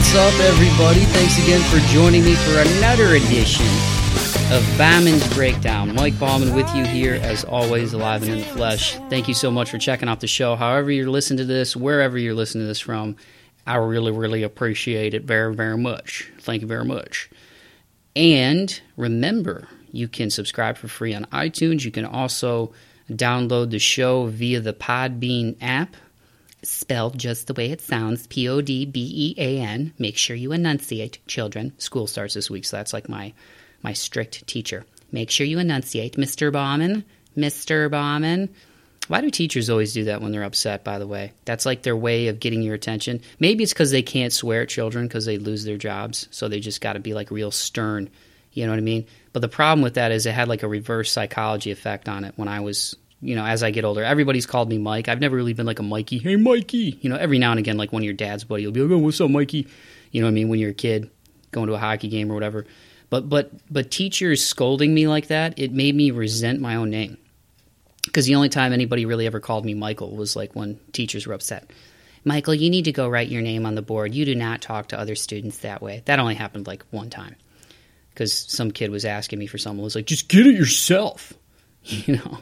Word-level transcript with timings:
What's 0.00 0.14
up, 0.14 0.40
everybody? 0.40 1.00
Thanks 1.00 1.36
again 1.44 1.60
for 1.70 1.78
joining 1.92 2.24
me 2.24 2.34
for 2.34 2.58
another 2.58 3.16
edition 3.16 3.66
of 4.50 4.66
Bauman's 4.78 5.34
Breakdown. 5.34 5.94
Mike 5.94 6.18
Bauman 6.18 6.54
with 6.54 6.74
you 6.74 6.86
here, 6.86 7.20
as 7.22 7.44
always, 7.44 7.92
alive 7.92 8.22
and 8.22 8.32
in 8.32 8.38
the 8.38 8.44
flesh. 8.46 8.94
Thank 9.10 9.28
you 9.28 9.34
so 9.34 9.50
much 9.50 9.70
for 9.70 9.76
checking 9.76 10.08
out 10.08 10.20
the 10.20 10.26
show. 10.26 10.56
However, 10.56 10.90
you're 10.90 11.10
listening 11.10 11.36
to 11.36 11.44
this, 11.44 11.76
wherever 11.76 12.16
you're 12.16 12.34
listening 12.34 12.64
to 12.64 12.68
this 12.68 12.80
from, 12.80 13.16
I 13.66 13.76
really, 13.76 14.10
really 14.10 14.42
appreciate 14.42 15.12
it 15.12 15.24
very, 15.24 15.54
very 15.54 15.76
much. 15.76 16.32
Thank 16.40 16.62
you 16.62 16.66
very 16.66 16.86
much. 16.86 17.28
And 18.16 18.80
remember, 18.96 19.68
you 19.92 20.08
can 20.08 20.30
subscribe 20.30 20.78
for 20.78 20.88
free 20.88 21.14
on 21.14 21.26
iTunes. 21.26 21.84
You 21.84 21.90
can 21.90 22.06
also 22.06 22.72
download 23.10 23.70
the 23.70 23.78
show 23.78 24.26
via 24.28 24.60
the 24.60 24.72
Podbean 24.72 25.58
app 25.60 25.94
spelled 26.62 27.18
just 27.18 27.46
the 27.46 27.54
way 27.54 27.70
it 27.70 27.80
sounds 27.80 28.26
P 28.26 28.48
O 28.48 28.60
D 28.60 28.86
B 28.86 29.10
E 29.14 29.34
A 29.38 29.60
N. 29.60 29.92
Make 29.98 30.16
sure 30.16 30.36
you 30.36 30.52
enunciate, 30.52 31.18
children. 31.26 31.72
School 31.78 32.06
starts 32.06 32.34
this 32.34 32.50
week, 32.50 32.64
so 32.64 32.76
that's 32.76 32.92
like 32.92 33.08
my, 33.08 33.32
my 33.82 33.92
strict 33.92 34.46
teacher. 34.46 34.84
Make 35.12 35.30
sure 35.30 35.46
you 35.46 35.58
enunciate, 35.58 36.16
Mr. 36.16 36.52
Bauman, 36.52 37.04
Mr. 37.36 37.90
Bauman. 37.90 38.48
Why 39.08 39.20
do 39.20 39.30
teachers 39.30 39.68
always 39.70 39.92
do 39.92 40.04
that 40.04 40.20
when 40.20 40.30
they're 40.30 40.44
upset, 40.44 40.84
by 40.84 41.00
the 41.00 41.06
way? 41.06 41.32
That's 41.44 41.66
like 41.66 41.82
their 41.82 41.96
way 41.96 42.28
of 42.28 42.38
getting 42.38 42.62
your 42.62 42.76
attention. 42.76 43.22
Maybe 43.40 43.64
it's 43.64 43.72
because 43.72 43.90
they 43.90 44.02
can't 44.02 44.32
swear 44.32 44.62
at 44.62 44.68
children 44.68 45.08
because 45.08 45.24
they 45.24 45.38
lose 45.38 45.64
their 45.64 45.78
jobs, 45.78 46.28
so 46.30 46.46
they 46.46 46.60
just 46.60 46.80
got 46.80 46.92
to 46.92 47.00
be 47.00 47.12
like 47.12 47.32
real 47.32 47.50
stern. 47.50 48.08
You 48.52 48.66
know 48.66 48.72
what 48.72 48.78
I 48.78 48.82
mean? 48.82 49.06
But 49.32 49.40
the 49.40 49.48
problem 49.48 49.82
with 49.82 49.94
that 49.94 50.12
is 50.12 50.26
it 50.26 50.32
had 50.32 50.48
like 50.48 50.62
a 50.62 50.68
reverse 50.68 51.10
psychology 51.10 51.72
effect 51.72 52.08
on 52.08 52.24
it 52.24 52.34
when 52.36 52.46
I 52.46 52.60
was 52.60 52.96
you 53.22 53.34
know, 53.34 53.44
as 53.44 53.62
I 53.62 53.70
get 53.70 53.84
older, 53.84 54.02
everybody's 54.02 54.46
called 54.46 54.68
me 54.68 54.78
Mike. 54.78 55.08
I've 55.08 55.20
never 55.20 55.36
really 55.36 55.52
been 55.52 55.66
like 55.66 55.78
a 55.78 55.82
Mikey. 55.82 56.18
Hey, 56.18 56.36
Mikey. 56.36 56.98
You 57.02 57.10
know, 57.10 57.16
every 57.16 57.38
now 57.38 57.50
and 57.50 57.60
again, 57.60 57.76
like 57.76 57.92
one 57.92 58.02
of 58.02 58.04
your 58.04 58.14
dad's 58.14 58.44
buddy 58.44 58.64
will 58.64 58.72
be 58.72 58.80
like, 58.80 58.90
oh, 58.90 58.98
what's 58.98 59.20
up, 59.20 59.30
Mikey? 59.30 59.68
You 60.10 60.20
know 60.20 60.26
what 60.26 60.32
I 60.32 60.34
mean? 60.34 60.48
When 60.48 60.58
you're 60.58 60.70
a 60.70 60.74
kid 60.74 61.10
going 61.50 61.66
to 61.66 61.74
a 61.74 61.78
hockey 61.78 62.08
game 62.08 62.30
or 62.30 62.34
whatever. 62.34 62.66
But 63.10 63.28
but 63.28 63.50
but 63.70 63.90
teachers 63.90 64.44
scolding 64.44 64.94
me 64.94 65.08
like 65.08 65.26
that, 65.26 65.58
it 65.58 65.72
made 65.72 65.94
me 65.94 66.12
resent 66.12 66.60
my 66.60 66.76
own 66.76 66.90
name. 66.90 67.18
Because 68.04 68.24
the 68.24 68.36
only 68.36 68.48
time 68.48 68.72
anybody 68.72 69.04
really 69.04 69.26
ever 69.26 69.40
called 69.40 69.64
me 69.64 69.74
Michael 69.74 70.16
was 70.16 70.34
like 70.34 70.54
when 70.54 70.80
teachers 70.92 71.26
were 71.26 71.34
upset. 71.34 71.70
Michael, 72.24 72.54
you 72.54 72.70
need 72.70 72.84
to 72.84 72.92
go 72.92 73.08
write 73.08 73.28
your 73.28 73.42
name 73.42 73.66
on 73.66 73.74
the 73.74 73.82
board. 73.82 74.14
You 74.14 74.24
do 74.24 74.34
not 74.34 74.62
talk 74.62 74.88
to 74.88 74.98
other 74.98 75.14
students 75.14 75.58
that 75.58 75.82
way. 75.82 76.02
That 76.06 76.18
only 76.18 76.34
happened 76.34 76.66
like 76.66 76.84
one 76.90 77.10
time. 77.10 77.36
Because 78.10 78.32
some 78.32 78.70
kid 78.70 78.90
was 78.90 79.04
asking 79.04 79.38
me 79.38 79.46
for 79.46 79.58
something. 79.58 79.82
Was 79.82 79.94
like, 79.94 80.06
just 80.06 80.28
get 80.28 80.46
it 80.46 80.54
yourself. 80.54 81.34
You 81.82 82.16
know? 82.16 82.38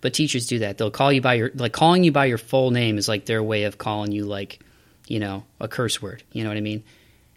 But 0.00 0.14
teachers 0.14 0.46
do 0.46 0.60
that. 0.60 0.78
They'll 0.78 0.90
call 0.90 1.12
you 1.12 1.20
by 1.20 1.34
your 1.34 1.50
like 1.54 1.72
calling 1.72 2.04
you 2.04 2.12
by 2.12 2.26
your 2.26 2.38
full 2.38 2.70
name 2.70 2.98
is 2.98 3.08
like 3.08 3.26
their 3.26 3.42
way 3.42 3.64
of 3.64 3.78
calling 3.78 4.12
you 4.12 4.24
like, 4.24 4.60
you 5.06 5.18
know, 5.18 5.44
a 5.60 5.68
curse 5.68 6.00
word. 6.00 6.22
You 6.32 6.44
know 6.44 6.50
what 6.50 6.56
I 6.56 6.62
mean? 6.62 6.84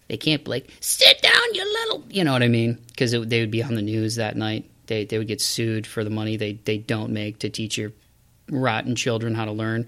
They 0.07 0.17
can't 0.17 0.47
like 0.47 0.69
sit 0.79 1.21
down, 1.21 1.53
you 1.53 1.63
little. 1.63 2.03
You 2.09 2.23
know 2.23 2.33
what 2.33 2.43
I 2.43 2.47
mean? 2.47 2.79
Because 2.87 3.11
they 3.11 3.39
would 3.39 3.51
be 3.51 3.63
on 3.63 3.75
the 3.75 3.81
news 3.81 4.15
that 4.15 4.35
night. 4.35 4.69
They 4.87 5.05
they 5.05 5.17
would 5.17 5.27
get 5.27 5.41
sued 5.41 5.87
for 5.87 6.03
the 6.03 6.09
money 6.09 6.37
they 6.37 6.53
they 6.53 6.77
don't 6.77 7.11
make 7.11 7.39
to 7.39 7.49
teach 7.49 7.77
your 7.77 7.91
rotten 8.49 8.95
children 8.95 9.35
how 9.35 9.45
to 9.45 9.51
learn. 9.51 9.87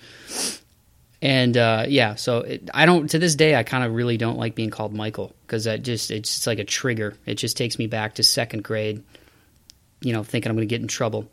And 1.22 1.58
uh, 1.58 1.86
yeah, 1.88 2.16
so 2.16 2.40
it, 2.40 2.70
I 2.74 2.86
don't 2.86 3.10
to 3.10 3.20
this 3.20 3.36
day 3.36 3.56
I 3.56 3.64
kind 3.64 3.84
of 3.84 3.94
really 3.94 4.18
don't 4.18 4.38
like 4.38 4.54
being 4.54 4.70
called 4.70 4.94
Michael 4.94 5.36
because 5.42 5.64
that 5.64 5.82
just 5.82 6.12
it's 6.12 6.34
just 6.34 6.48
like 6.48 6.60
a 6.60 6.64
trigger. 6.64 7.16
It 7.26 7.36
just 7.36 7.58
takes 7.58 7.80
me 7.80 7.88
back 7.88 8.16
to 8.16 8.24
second 8.24 8.64
grade. 8.64 9.04
You 10.02 10.14
know, 10.14 10.24
thinking 10.24 10.50
I'm 10.50 10.56
going 10.56 10.68
to 10.68 10.74
get 10.74 10.82
in 10.82 10.88
trouble. 10.88 11.28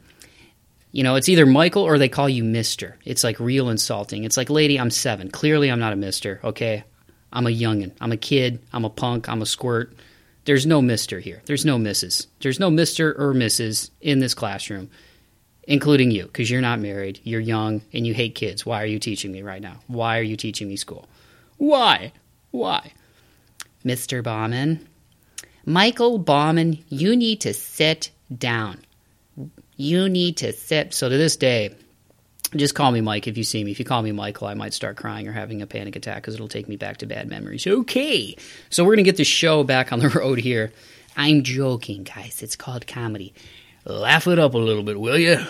You 0.93 1.03
know, 1.03 1.15
it's 1.15 1.29
either 1.31 1.47
Michael 1.47 1.83
or 1.83 1.99
they 1.99 2.11
call 2.11 2.29
you 2.29 2.45
Mister. 2.45 2.99
It's 3.05 3.25
like 3.25 3.41
real 3.41 3.71
insulting. 3.71 4.25
It's 4.25 4.37
like, 4.37 4.51
lady, 4.51 4.79
I'm 4.79 4.91
seven. 4.91 5.31
Clearly, 5.31 5.71
I'm 5.71 5.81
not 5.81 5.95
a 5.95 5.97
Mister. 5.97 6.39
Okay, 6.45 6.85
I'm 7.33 7.47
a 7.47 7.51
youngin. 7.51 7.93
I'm 8.01 8.13
a 8.13 8.17
kid. 8.19 8.61
I'm 8.73 8.85
a 8.85 8.91
punk. 8.91 9.29
I'm 9.29 9.41
a 9.41 9.47
squirt. 9.47 9.97
There's 10.45 10.67
no 10.67 10.83
Mister 10.83 11.19
here. 11.19 11.41
There's 11.47 11.65
no 11.65 11.79
Mrs. 11.79 12.27
There's 12.41 12.61
no 12.61 12.71
Mister 12.71 13.13
or 13.13 13.33
Mrs. 13.33 13.91
in 14.03 14.19
this 14.19 14.35
classroom, 14.35 14.91
including 15.65 16.11
you, 16.11 16.25
because 16.25 16.51
you're 16.51 16.61
not 16.61 16.79
married. 16.79 17.21
You're 17.25 17.41
young 17.41 17.81
and 17.93 18.07
you 18.07 18.13
hate 18.13 18.35
kids. 18.35 18.67
Why 18.67 18.83
are 18.83 18.87
you 18.87 18.99
teaching 18.99 19.33
me 19.33 19.41
right 19.41 19.63
now? 19.63 19.77
Why 19.87 20.19
are 20.19 20.23
you 20.23 20.37
teaching 20.37 20.69
me 20.69 20.77
school? 20.77 21.09
Why? 21.57 22.13
Why? 22.51 22.93
Mr. 23.83 24.23
Bauman. 24.23 24.87
Michael 25.65 26.19
Bauman, 26.19 26.85
you 26.89 27.17
need 27.17 27.41
to 27.43 27.55
sit 27.55 28.11
down. 28.37 28.85
You 29.83 30.09
need 30.09 30.37
to 30.37 30.53
sit. 30.53 30.95
So 30.95 31.09
to 31.09 31.17
this 31.17 31.35
day, 31.35 31.75
just 32.55 32.77
call 32.77 32.93
me 32.93 33.01
Mike 33.01 33.27
if 33.27 33.37
you 33.37 33.43
see 33.43 33.65
me. 33.65 33.73
If 33.73 33.81
you 33.81 33.85
call 33.85 34.01
me 34.01 34.13
Michael, 34.13 34.47
I 34.47 34.55
might 34.55 34.75
start 34.75 34.97
crying 34.97 35.27
or 35.27 35.33
having 35.33 35.61
a 35.61 35.67
panic 35.67 35.97
attack 35.97 36.23
because 36.23 36.35
it'll 36.35 36.47
take 36.47 36.69
me 36.69 36.77
back 36.77 36.99
to 36.99 37.07
bad 37.07 37.29
memories. 37.29 37.67
Okay. 37.67 38.37
So 38.71 38.85
we're 38.85 38.95
going 38.95 39.05
to 39.05 39.11
get 39.11 39.17
the 39.17 39.25
show 39.25 39.65
back 39.65 39.93
on 39.93 39.99
the 39.99 40.09
road 40.21 40.39
here. 40.39 40.73
I'm 41.17 41.43
joking, 41.43 42.05
guys. 42.05 42.45
It's 42.45 42.55
called 42.55 42.87
comedy. 42.87 43.35
Laugh 43.85 44.29
it 44.29 44.39
up 44.39 44.55
a 44.55 44.59
little 44.59 44.85
bit, 44.85 45.01
will 45.01 45.19
you? 45.19 45.45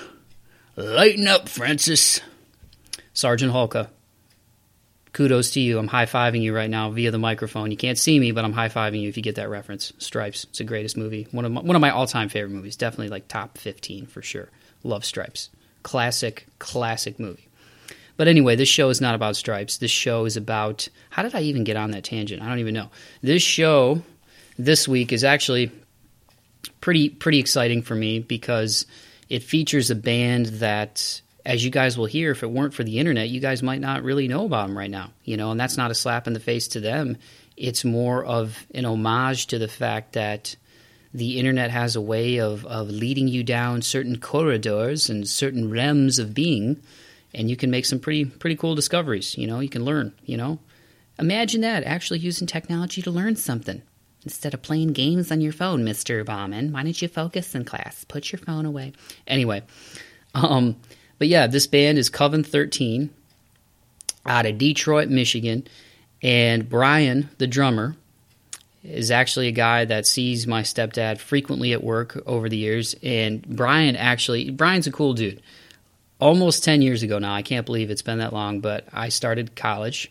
Lighten 0.77 1.29
up, 1.29 1.51
Francis. 1.51 2.23
Sergeant 3.13 3.53
Hulka, 3.53 3.89
kudos 5.13 5.53
to 5.53 5.61
you. 5.61 5.79
I'm 5.79 5.89
high 5.89 6.07
fiving 6.07 6.43
you 6.43 6.55
right 6.55 6.71
now 6.71 6.91
via 6.91 7.11
the 7.11 7.19
microphone. 7.19 7.71
You 7.71 7.77
can't 7.77 7.99
see 7.99 8.19
me, 8.19 8.33
but 8.33 8.45
I'm 8.45 8.53
high 8.53 8.69
fiving 8.69 9.01
you 9.01 9.09
if 9.09 9.17
you 9.17 9.23
get 9.23 9.37
that 9.37 9.51
reference. 9.51 9.93
Stripes. 9.99 10.45
It's 10.45 10.59
the 10.59 10.65
greatest 10.65 10.97
movie. 10.97 11.27
One 11.31 11.45
of 11.45 11.53
my, 11.53 11.61
one 11.61 11.77
of 11.77 11.83
my 11.83 11.91
all 11.91 12.07
time 12.07 12.29
favorite 12.29 12.55
movies. 12.55 12.77
Definitely 12.77 13.09
like 13.09 13.29
top 13.29 13.59
15 13.59 14.07
for 14.07 14.23
sure. 14.23 14.49
Love 14.83 15.05
Stripes. 15.05 15.51
Classic, 15.83 16.47
classic 16.59 17.19
movie. 17.19 17.49
But 18.17 18.29
anyway, 18.29 18.57
this 18.57 18.69
show 18.69 18.89
is 18.91 19.01
not 19.01 19.15
about 19.15 19.37
stripes. 19.37 19.79
This 19.79 19.91
show 19.91 20.27
is 20.27 20.37
about. 20.37 20.89
How 21.11 21.23
did 21.23 21.35
I 21.35 21.43
even 21.43 21.65
get 21.65 21.77
on 21.77 21.91
that 21.93 22.05
tangent? 22.05 22.43
I 22.43 22.49
don't 22.49 22.59
even 22.59 22.75
know. 22.75 22.91
This 23.23 23.43
show 23.43 24.03
this 24.59 24.87
week 24.87 25.13
is 25.13 25.25
actually 25.25 25.73
pretty 26.81 27.09
pretty 27.09 27.39
exciting 27.39 27.83
for 27.83 27.95
me 27.95 28.21
because 28.21 28.87
it 29.29 29.43
features 29.43 29.91
a 29.91 29.95
band 29.95 30.47
that 30.47 31.21
as 31.45 31.65
you 31.65 31.71
guys 31.71 31.99
will 31.99 32.07
hear, 32.07 32.31
if 32.31 32.43
it 32.43 32.51
weren't 32.51 32.75
for 32.75 32.85
the 32.85 32.99
internet, 32.99 33.29
you 33.29 33.41
guys 33.41 33.63
might 33.63 33.81
not 33.81 34.03
really 34.03 34.29
know 34.29 34.47
about 34.47 34.67
them 34.67 34.79
right 34.79 34.91
now. 34.91 35.11
You 35.25 35.37
know, 35.37 35.51
and 35.51 35.61
that's 35.61 35.77
not 35.77 35.91
a 35.91 35.95
slap 35.95 36.27
in 36.27 36.33
the 36.33 36.41
face 36.41 36.69
to 36.69 36.81
them. 36.81 37.17
It's 37.57 37.85
more 37.85 38.25
of 38.25 38.67
an 38.75 38.85
homage 38.85 39.49
to 39.49 39.59
the 39.59 39.69
fact 39.69 40.15
that 40.15 40.57
the 41.15 41.39
internet 41.39 41.71
has 41.71 41.95
a 41.95 42.01
way 42.01 42.39
of, 42.39 42.65
of 42.65 42.89
leading 42.89 43.29
you 43.29 43.43
down 43.43 43.83
certain 43.83 44.19
corridors 44.19 45.11
and 45.11 45.29
certain 45.29 45.71
realms 45.71 46.19
of 46.19 46.33
being, 46.33 46.81
and 47.35 47.51
you 47.51 47.57
can 47.57 47.71
make 47.71 47.85
some 47.85 47.99
pretty 47.99 48.25
pretty 48.25 48.57
cool 48.57 48.75
discoveries. 48.75 49.37
You 49.37 49.47
know, 49.47 49.61
you 49.61 49.69
can 49.69 49.85
learn. 49.85 50.15
You 50.25 50.39
know, 50.39 50.59
imagine 51.19 51.61
that 51.61 51.85
actually 51.85 52.21
using 52.21 52.47
technology 52.47 53.03
to 53.03 53.11
learn 53.11 53.37
something 53.37 53.83
instead 54.25 54.55
of 54.55 54.63
playing 54.63 54.95
games 54.95 55.31
on 55.31 55.43
your 55.43 55.53
phone, 55.53 55.85
Mister 55.85 56.25
Bauman. 56.25 56.73
Why 56.73 56.83
don't 56.83 57.03
you 57.03 57.09
focus 57.09 57.55
in 57.55 57.67
class? 57.67 58.05
Put 58.05 58.33
your 58.33 58.39
phone 58.39 58.65
away. 58.65 58.95
Anyway, 59.27 59.65
um, 60.35 60.77
but 61.23 61.29
yeah, 61.29 61.47
this 61.47 61.69
band 61.69 61.99
is 61.99 62.09
Coven 62.09 62.43
13 62.43 63.09
out 64.27 64.45
of 64.45 64.59
Detroit, 64.59 65.09
Michigan. 65.09 65.69
And 66.21 66.69
Brian, 66.69 67.31
the 67.39 67.47
drummer, 67.47 67.95
is 68.83 69.13
actually 69.13 69.47
a 69.47 69.53
guy 69.53 69.85
that 69.85 70.05
sees 70.05 70.49
my 70.49 70.63
stepdad 70.63 71.19
frequently 71.19 71.73
at 71.73 71.85
work 71.85 72.21
over 72.27 72.49
the 72.49 72.57
years. 72.57 72.97
And 73.05 73.47
Brian 73.47 73.95
actually, 73.95 74.51
Brian's 74.51 74.89
a 74.89 74.91
cool 74.91 75.15
dude. 75.15 75.41
Almost 76.19 76.65
10 76.65 76.83
years 76.83 77.05
ago 77.05 77.21
now, 77.21 77.33
I 77.33 77.43
can't 77.43 77.67
believe 77.67 77.93
it's 77.93 78.03
been 78.03 78.19
that 78.19 78.33
long, 78.33 78.59
but 78.59 78.89
I 78.93 79.09
started 79.09 79.55
college. 79.55 80.11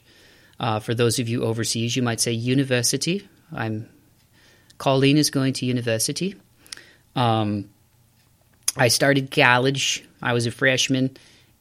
Uh, 0.61 0.79
for 0.79 0.93
those 0.93 1.19
of 1.19 1.27
you 1.27 1.43
overseas, 1.43 1.93
you 1.93 2.03
might 2.03 2.21
say 2.21 2.31
university. 2.31 3.27
I'm 3.51 3.89
Colleen 4.77 5.17
is 5.17 5.29
going 5.29 5.51
to 5.55 5.65
university. 5.65 6.35
Um, 7.17 7.69
I 8.77 8.87
started 8.87 9.31
college. 9.31 10.03
I 10.21 10.33
was 10.33 10.45
a 10.45 10.51
freshman, 10.51 11.17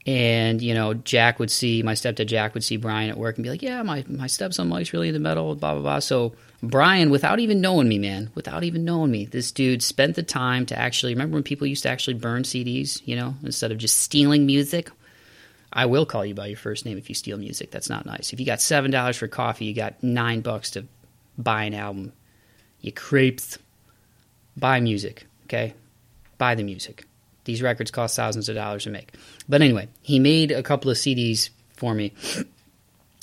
and 0.07 0.63
you 0.63 0.75
know, 0.75 0.95
Jack 0.95 1.39
would 1.39 1.51
see 1.51 1.83
my 1.83 1.95
stepdad. 1.95 2.27
Jack 2.27 2.55
would 2.55 2.65
see 2.65 2.77
Brian 2.77 3.11
at 3.11 3.19
work 3.19 3.37
and 3.37 3.43
be 3.43 3.51
like, 3.51 3.63
"Yeah, 3.63 3.83
my 3.83 4.05
my 4.09 4.27
stepson 4.27 4.69
Mike's 4.69 4.93
really 4.93 5.11
the 5.11 5.19
metal." 5.19 5.55
Blah 5.55 5.75
blah 5.75 5.83
blah. 5.83 5.99
So 5.99 6.35
Brian, 6.63 7.11
without 7.11 7.41
even 7.41 7.61
knowing 7.61 7.89
me, 7.89 7.99
man, 7.99 8.31
without 8.35 8.65
even 8.65 8.85
knowing 8.85 9.11
me, 9.11 9.25
this 9.25 9.51
dude 9.51 9.83
spent 9.83 10.15
the 10.15 10.23
time 10.23 10.67
to 10.67 10.79
actually 10.79 11.15
remember 11.15 11.35
when 11.35 11.43
people 11.43 11.67
used 11.67 11.83
to 11.85 11.91
actually 11.91 12.15
burn 12.15 12.43
CDs, 12.43 13.01
you 13.05 13.17
know, 13.17 13.35
instead 13.43 13.73
of 13.73 13.79
just 13.79 13.99
stealing 14.01 14.47
music. 14.47 14.91
I 15.73 15.87
will 15.87 16.05
call 16.05 16.27
you 16.27 16.35
by 16.35 16.49
your 16.49 16.57
first 16.57 16.85
name 16.85 16.99
if 16.99 17.09
you 17.09 17.15
steal 17.15 17.39
music. 17.39 17.71
That's 17.71 17.89
not 17.89 18.05
nice. 18.05 18.33
If 18.33 18.41
you 18.41 18.47
got 18.47 18.61
seven 18.61 18.91
dollars 18.91 19.17
for 19.17 19.29
coffee, 19.29 19.67
you 19.67 19.75
got 19.75 20.03
nine 20.03 20.41
bucks 20.41 20.73
to 20.73 20.87
buy 21.39 21.65
an 21.65 21.75
album. 21.75 22.13
You 22.81 22.93
creeps. 22.93 23.59
Buy 24.57 24.81
music, 24.81 25.27
okay? 25.45 25.75
Buy 26.41 26.55
the 26.55 26.63
music. 26.63 27.05
These 27.45 27.61
records 27.61 27.91
cost 27.91 28.17
thousands 28.17 28.49
of 28.49 28.55
dollars 28.55 28.85
to 28.85 28.91
make. 28.91 29.13
But 29.47 29.61
anyway, 29.61 29.89
he 30.01 30.19
made 30.19 30.51
a 30.51 30.63
couple 30.63 30.91
of 30.91 30.97
CDs 30.97 31.51
for 31.77 31.95
me. 31.95 32.15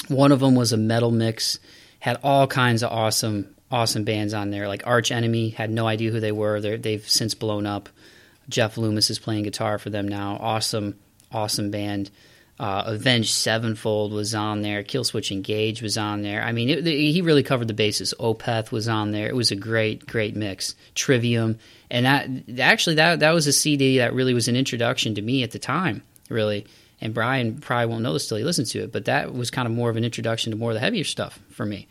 One 0.07 0.31
of 0.31 0.39
them 0.39 0.53
was 0.53 0.71
a 0.71 0.77
metal 0.77 1.09
mix, 1.09 1.57
had 1.99 2.19
all 2.21 2.45
kinds 2.45 2.83
of 2.83 2.91
awesome, 2.91 3.55
awesome 3.71 4.03
bands 4.03 4.35
on 4.35 4.51
there. 4.51 4.67
Like 4.67 4.85
Arch 4.85 5.11
Enemy, 5.11 5.49
had 5.49 5.71
no 5.71 5.87
idea 5.87 6.11
who 6.11 6.19
they 6.19 6.31
were. 6.31 6.61
They're, 6.61 6.77
they've 6.77 7.09
since 7.09 7.33
blown 7.33 7.65
up. 7.65 7.89
Jeff 8.49 8.77
Loomis 8.77 9.09
is 9.09 9.17
playing 9.17 9.45
guitar 9.45 9.79
for 9.79 9.89
them 9.89 10.07
now. 10.07 10.37
Awesome, 10.39 10.99
awesome 11.31 11.71
band. 11.71 12.11
Uh, 12.59 12.83
Avenged 12.87 13.33
Sevenfold 13.33 14.11
was 14.11 14.33
on 14.33 14.63
there. 14.63 14.83
Killswitch 14.83 15.31
Engage 15.31 15.83
was 15.83 15.95
on 15.95 16.23
there. 16.23 16.41
I 16.41 16.51
mean, 16.51 16.69
it, 16.69 16.85
he 16.85 17.21
really 17.21 17.43
covered 17.43 17.67
the 17.67 17.73
bases. 17.75 18.15
Opeth 18.19 18.71
was 18.71 18.87
on 18.87 19.11
there. 19.11 19.27
It 19.27 19.35
was 19.35 19.51
a 19.51 19.55
great, 19.55 20.07
great 20.07 20.35
mix. 20.35 20.73
Trivium, 20.95 21.59
and 21.91 22.05
that 22.07 22.59
actually 22.59 22.95
that 22.95 23.19
that 23.19 23.31
was 23.31 23.45
a 23.45 23.53
CD 23.53 23.99
that 23.99 24.13
really 24.13 24.33
was 24.33 24.47
an 24.47 24.55
introduction 24.55 25.13
to 25.15 25.21
me 25.21 25.43
at 25.43 25.51
the 25.51 25.59
time, 25.59 26.01
really. 26.29 26.65
And 26.99 27.13
Brian 27.13 27.59
probably 27.59 27.85
won't 27.85 28.01
know 28.01 28.13
this 28.13 28.27
till 28.27 28.37
he 28.37 28.43
listens 28.43 28.71
to 28.71 28.79
it, 28.79 28.91
but 28.91 29.05
that 29.05 29.33
was 29.33 29.51
kind 29.51 29.67
of 29.67 29.73
more 29.73 29.91
of 29.91 29.97
an 29.97 30.03
introduction 30.03 30.51
to 30.51 30.57
more 30.57 30.71
of 30.71 30.73
the 30.73 30.79
heavier 30.79 31.03
stuff 31.03 31.39
for 31.51 31.63
me, 31.63 31.87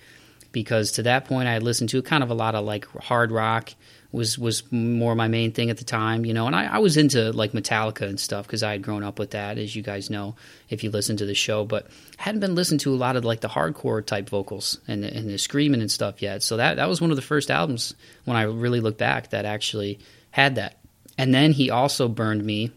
because 0.51 0.91
to 0.93 1.05
that 1.05 1.27
point 1.27 1.49
I 1.49 1.53
had 1.53 1.62
listened 1.62 1.91
to 1.91 2.03
kind 2.03 2.25
of 2.25 2.31
a 2.31 2.35
lot 2.35 2.57
of 2.57 2.65
like 2.65 2.87
hard 3.03 3.31
rock 3.31 3.73
was 4.17 4.39
was 4.39 4.65
more 4.73 5.15
my 5.15 5.29
main 5.29 5.53
thing 5.53 5.71
at 5.71 5.77
the 5.77 5.85
time, 5.85 6.25
you 6.25 6.35
know. 6.35 6.47
And 6.47 6.57
I, 6.57 6.65
I 6.65 6.79
was 6.79 6.97
into 6.97 7.33
like 7.33 7.53
Metallica 7.53 8.03
and 8.09 8.19
stuff 8.19 8.47
because 8.47 8.63
I 8.63 8.73
had 8.73 8.83
grown 8.83 9.05
up 9.05 9.19
with 9.19 9.33
that, 9.33 9.59
as 9.59 9.77
you 9.77 9.83
guys 9.83 10.11
know 10.11 10.35
if 10.69 10.83
you 10.83 10.91
listen 10.91 11.17
to 11.19 11.27
the 11.27 11.35
show. 11.35 11.65
But 11.65 11.87
hadn't 12.17 12.41
been 12.41 12.55
listening 12.55 12.79
to 12.81 12.95
a 12.95 12.97
lot 12.97 13.17
of 13.17 13.25
like 13.25 13.41
the 13.41 13.49
hardcore 13.49 14.05
type 14.05 14.29
vocals 14.29 14.79
and 14.89 15.05
and 15.05 15.29
the 15.29 15.39
screaming 15.39 15.81
and 15.81 15.91
stuff 15.91 16.23
yet. 16.23 16.43
So 16.43 16.57
that 16.57 16.77
that 16.77 16.89
was 16.89 17.01
one 17.01 17.11
of 17.11 17.17
the 17.17 17.23
first 17.23 17.51
albums 17.51 17.95
when 18.25 18.37
I 18.37 18.43
really 18.43 18.81
look 18.81 18.99
back 18.99 19.31
that 19.31 19.45
actually 19.45 20.01
had 20.31 20.57
that. 20.57 20.79
And 21.19 21.35
then 21.35 21.53
he 21.53 21.71
also 21.71 22.09
burned 22.09 22.45
me. 22.45 22.73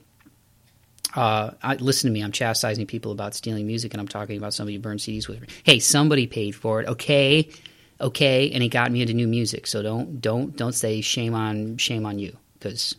Uh, 1.15 1.51
I, 1.63 1.75
listen 1.75 2.09
to 2.09 2.13
me. 2.13 2.21
I'm 2.21 2.31
chastising 2.31 2.85
people 2.85 3.11
about 3.11 3.33
stealing 3.33 3.65
music, 3.65 3.93
and 3.93 3.99
I'm 3.99 4.07
talking 4.07 4.37
about 4.37 4.53
somebody 4.53 4.75
who 4.75 4.81
burned 4.81 4.99
CDs 4.99 5.27
with 5.27 5.41
me. 5.41 5.47
Hey, 5.63 5.79
somebody 5.79 6.27
paid 6.27 6.51
for 6.51 6.81
it. 6.81 6.87
Okay, 6.87 7.49
okay, 7.99 8.51
and 8.51 8.63
it 8.63 8.69
got 8.69 8.91
me 8.91 9.01
into 9.01 9.13
new 9.13 9.27
music. 9.27 9.67
So 9.67 9.81
don't 9.81 10.21
don't 10.21 10.55
don't 10.55 10.73
say 10.73 11.01
shame 11.01 11.33
on 11.33 11.77
shame 11.77 12.05
on 12.05 12.19
you 12.19 12.35
because 12.53 12.95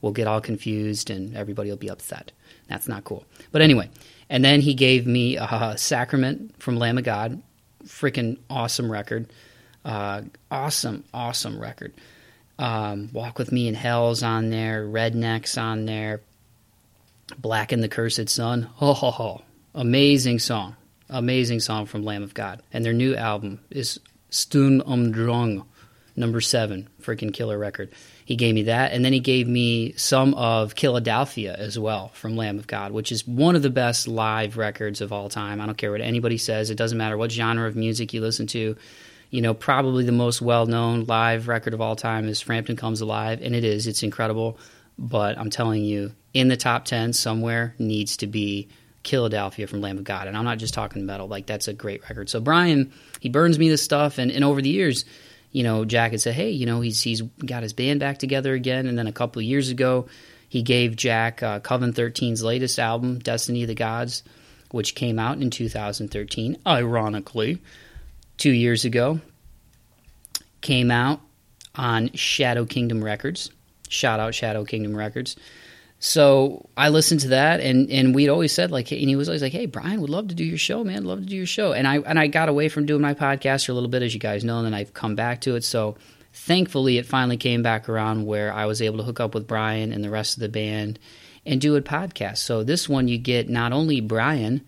we'll 0.00 0.12
get 0.12 0.26
all 0.26 0.40
confused 0.40 1.10
and 1.10 1.36
everybody 1.36 1.70
will 1.70 1.76
be 1.76 1.90
upset. 1.90 2.32
That's 2.68 2.88
not 2.88 3.04
cool. 3.04 3.24
But 3.52 3.62
anyway, 3.62 3.90
and 4.28 4.44
then 4.44 4.60
he 4.60 4.74
gave 4.74 5.06
me 5.06 5.36
a 5.36 5.74
Sacrament 5.76 6.60
from 6.60 6.76
Lamb 6.76 6.98
of 6.98 7.04
God, 7.04 7.42
freaking 7.84 8.38
awesome 8.48 8.90
record, 8.90 9.30
uh, 9.84 10.22
awesome 10.50 11.04
awesome 11.12 11.60
record. 11.60 11.92
Um, 12.58 13.08
Walk 13.12 13.38
with 13.38 13.52
Me 13.52 13.68
in 13.68 13.74
Hell's 13.74 14.22
on 14.22 14.50
there, 14.50 14.86
Rednecks 14.86 15.60
on 15.60 15.86
there, 15.86 16.20
Blacken 17.38 17.80
the 17.80 17.88
Cursed 17.88 18.28
Sun. 18.28 18.62
Ho 18.62 18.92
ho 18.92 19.10
ho! 19.10 19.42
Amazing 19.74 20.40
song 20.40 20.76
amazing 21.10 21.60
song 21.60 21.86
from 21.86 22.04
Lamb 22.04 22.22
of 22.22 22.34
God. 22.34 22.62
And 22.72 22.84
their 22.84 22.92
new 22.92 23.14
album 23.14 23.60
is 23.70 24.00
Stund 24.30 24.82
um 24.86 25.12
Drang, 25.12 25.64
number 26.16 26.40
seven, 26.40 26.88
freaking 27.02 27.32
killer 27.32 27.58
record. 27.58 27.90
He 28.24 28.36
gave 28.36 28.54
me 28.54 28.62
that, 28.64 28.92
and 28.92 29.04
then 29.04 29.12
he 29.12 29.18
gave 29.20 29.48
me 29.48 29.92
some 29.94 30.34
of 30.34 30.76
Killadelphia 30.76 31.54
as 31.54 31.78
well 31.78 32.08
from 32.14 32.36
Lamb 32.36 32.58
of 32.58 32.68
God, 32.68 32.92
which 32.92 33.10
is 33.10 33.26
one 33.26 33.56
of 33.56 33.62
the 33.62 33.70
best 33.70 34.06
live 34.06 34.56
records 34.56 35.00
of 35.00 35.12
all 35.12 35.28
time. 35.28 35.60
I 35.60 35.66
don't 35.66 35.76
care 35.76 35.90
what 35.90 36.00
anybody 36.00 36.38
says; 36.38 36.70
it 36.70 36.76
doesn't 36.76 36.96
matter 36.98 37.16
what 37.16 37.32
genre 37.32 37.66
of 37.66 37.74
music 37.74 38.12
you 38.12 38.20
listen 38.20 38.46
to. 38.48 38.76
You 39.30 39.42
know, 39.42 39.54
probably 39.54 40.04
the 40.04 40.12
most 40.12 40.40
well-known 40.40 41.04
live 41.06 41.48
record 41.48 41.74
of 41.74 41.80
all 41.80 41.96
time 41.96 42.28
is 42.28 42.40
Frampton 42.40 42.76
Comes 42.76 43.00
Alive, 43.00 43.40
and 43.42 43.54
it 43.54 43.64
is. 43.64 43.86
It's 43.86 44.02
incredible, 44.02 44.58
but 44.98 45.38
I'm 45.38 45.50
telling 45.50 45.84
you, 45.84 46.12
in 46.34 46.48
the 46.48 46.56
top 46.56 46.84
ten 46.84 47.12
somewhere 47.12 47.74
needs 47.78 48.16
to 48.18 48.26
be 48.26 48.68
Killadelphia 49.04 49.68
from 49.68 49.80
Lamb 49.80 49.98
of 49.98 50.04
God. 50.04 50.28
And 50.28 50.36
I'm 50.36 50.44
not 50.44 50.58
just 50.58 50.74
talking 50.74 51.06
metal, 51.06 51.28
like 51.28 51.46
that's 51.46 51.68
a 51.68 51.72
great 51.72 52.02
record. 52.02 52.28
So 52.28 52.40
Brian, 52.40 52.92
he 53.20 53.28
burns 53.28 53.58
me 53.58 53.68
this 53.68 53.82
stuff 53.82 54.18
and, 54.18 54.30
and 54.30 54.44
over 54.44 54.60
the 54.60 54.68
years, 54.68 55.04
you 55.52 55.62
know, 55.62 55.84
Jack 55.84 56.12
had 56.12 56.20
said, 56.20 56.34
Hey, 56.34 56.50
you 56.50 56.66
know, 56.66 56.80
he's 56.80 57.02
he's 57.02 57.22
got 57.22 57.62
his 57.62 57.72
band 57.72 58.00
back 58.00 58.18
together 58.18 58.54
again 58.54 58.86
and 58.86 58.98
then 58.98 59.06
a 59.06 59.12
couple 59.12 59.40
of 59.40 59.44
years 59.44 59.70
ago 59.70 60.08
he 60.50 60.62
gave 60.62 60.96
Jack 60.96 61.42
uh, 61.44 61.60
Coven 61.60 61.92
13's 61.92 62.42
latest 62.42 62.80
album, 62.80 63.20
Destiny 63.20 63.62
of 63.62 63.68
the 63.68 63.74
Gods, 63.76 64.24
which 64.72 64.96
came 64.96 65.18
out 65.18 65.40
in 65.40 65.48
2013, 65.48 66.58
ironically, 66.66 67.60
two 68.36 68.50
years 68.50 68.84
ago. 68.84 69.20
Came 70.60 70.90
out 70.90 71.20
on 71.76 72.12
Shadow 72.14 72.64
Kingdom 72.64 73.02
Records. 73.02 73.52
Shout 73.88 74.18
out 74.18 74.34
Shadow 74.34 74.64
Kingdom 74.64 74.96
Records. 74.96 75.36
So 76.02 76.70
I 76.78 76.88
listened 76.88 77.20
to 77.20 77.28
that, 77.28 77.60
and 77.60 77.90
and 77.90 78.14
we'd 78.14 78.30
always 78.30 78.52
said 78.52 78.70
like, 78.70 78.90
and 78.90 79.02
he 79.02 79.16
was 79.16 79.28
always 79.28 79.42
like, 79.42 79.52
"Hey, 79.52 79.66
Brian, 79.66 80.00
would 80.00 80.08
love 80.08 80.28
to 80.28 80.34
do 80.34 80.44
your 80.44 80.56
show, 80.58 80.82
man. 80.82 81.04
Love 81.04 81.20
to 81.20 81.26
do 81.26 81.36
your 81.36 81.46
show." 81.46 81.72
And 81.72 81.86
I 81.86 81.98
and 81.98 82.18
I 82.18 82.26
got 82.26 82.48
away 82.48 82.70
from 82.70 82.86
doing 82.86 83.02
my 83.02 83.12
podcast 83.12 83.66
for 83.66 83.72
a 83.72 83.74
little 83.74 83.90
bit, 83.90 84.02
as 84.02 84.14
you 84.14 84.18
guys 84.18 84.42
know, 84.42 84.56
and 84.56 84.66
then 84.66 84.74
I've 84.74 84.94
come 84.94 85.14
back 85.14 85.42
to 85.42 85.56
it. 85.56 85.62
So 85.62 85.96
thankfully, 86.32 86.96
it 86.96 87.04
finally 87.04 87.36
came 87.36 87.62
back 87.62 87.90
around 87.90 88.24
where 88.24 88.50
I 88.50 88.64
was 88.64 88.80
able 88.80 88.96
to 88.98 89.04
hook 89.04 89.20
up 89.20 89.34
with 89.34 89.46
Brian 89.46 89.92
and 89.92 90.02
the 90.02 90.08
rest 90.08 90.38
of 90.38 90.40
the 90.40 90.48
band 90.48 90.98
and 91.44 91.60
do 91.60 91.76
a 91.76 91.82
podcast. 91.82 92.38
So 92.38 92.64
this 92.64 92.88
one, 92.88 93.06
you 93.06 93.18
get 93.18 93.50
not 93.50 93.72
only 93.72 94.00
Brian 94.00 94.62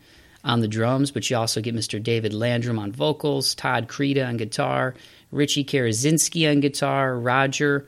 on 0.45 0.61
the 0.61 0.69
drums, 0.69 1.11
but 1.11 1.31
you 1.31 1.37
also 1.39 1.63
get 1.63 1.75
Mr. 1.75 2.03
David 2.03 2.35
Landrum 2.35 2.79
on 2.79 2.93
vocals, 2.93 3.55
Todd 3.55 3.89
Creta 3.89 4.29
on 4.29 4.37
guitar, 4.37 4.95
Richie 5.31 5.65
Karazinski 5.65 6.51
on 6.51 6.61
guitar, 6.61 7.19
Roger. 7.19 7.87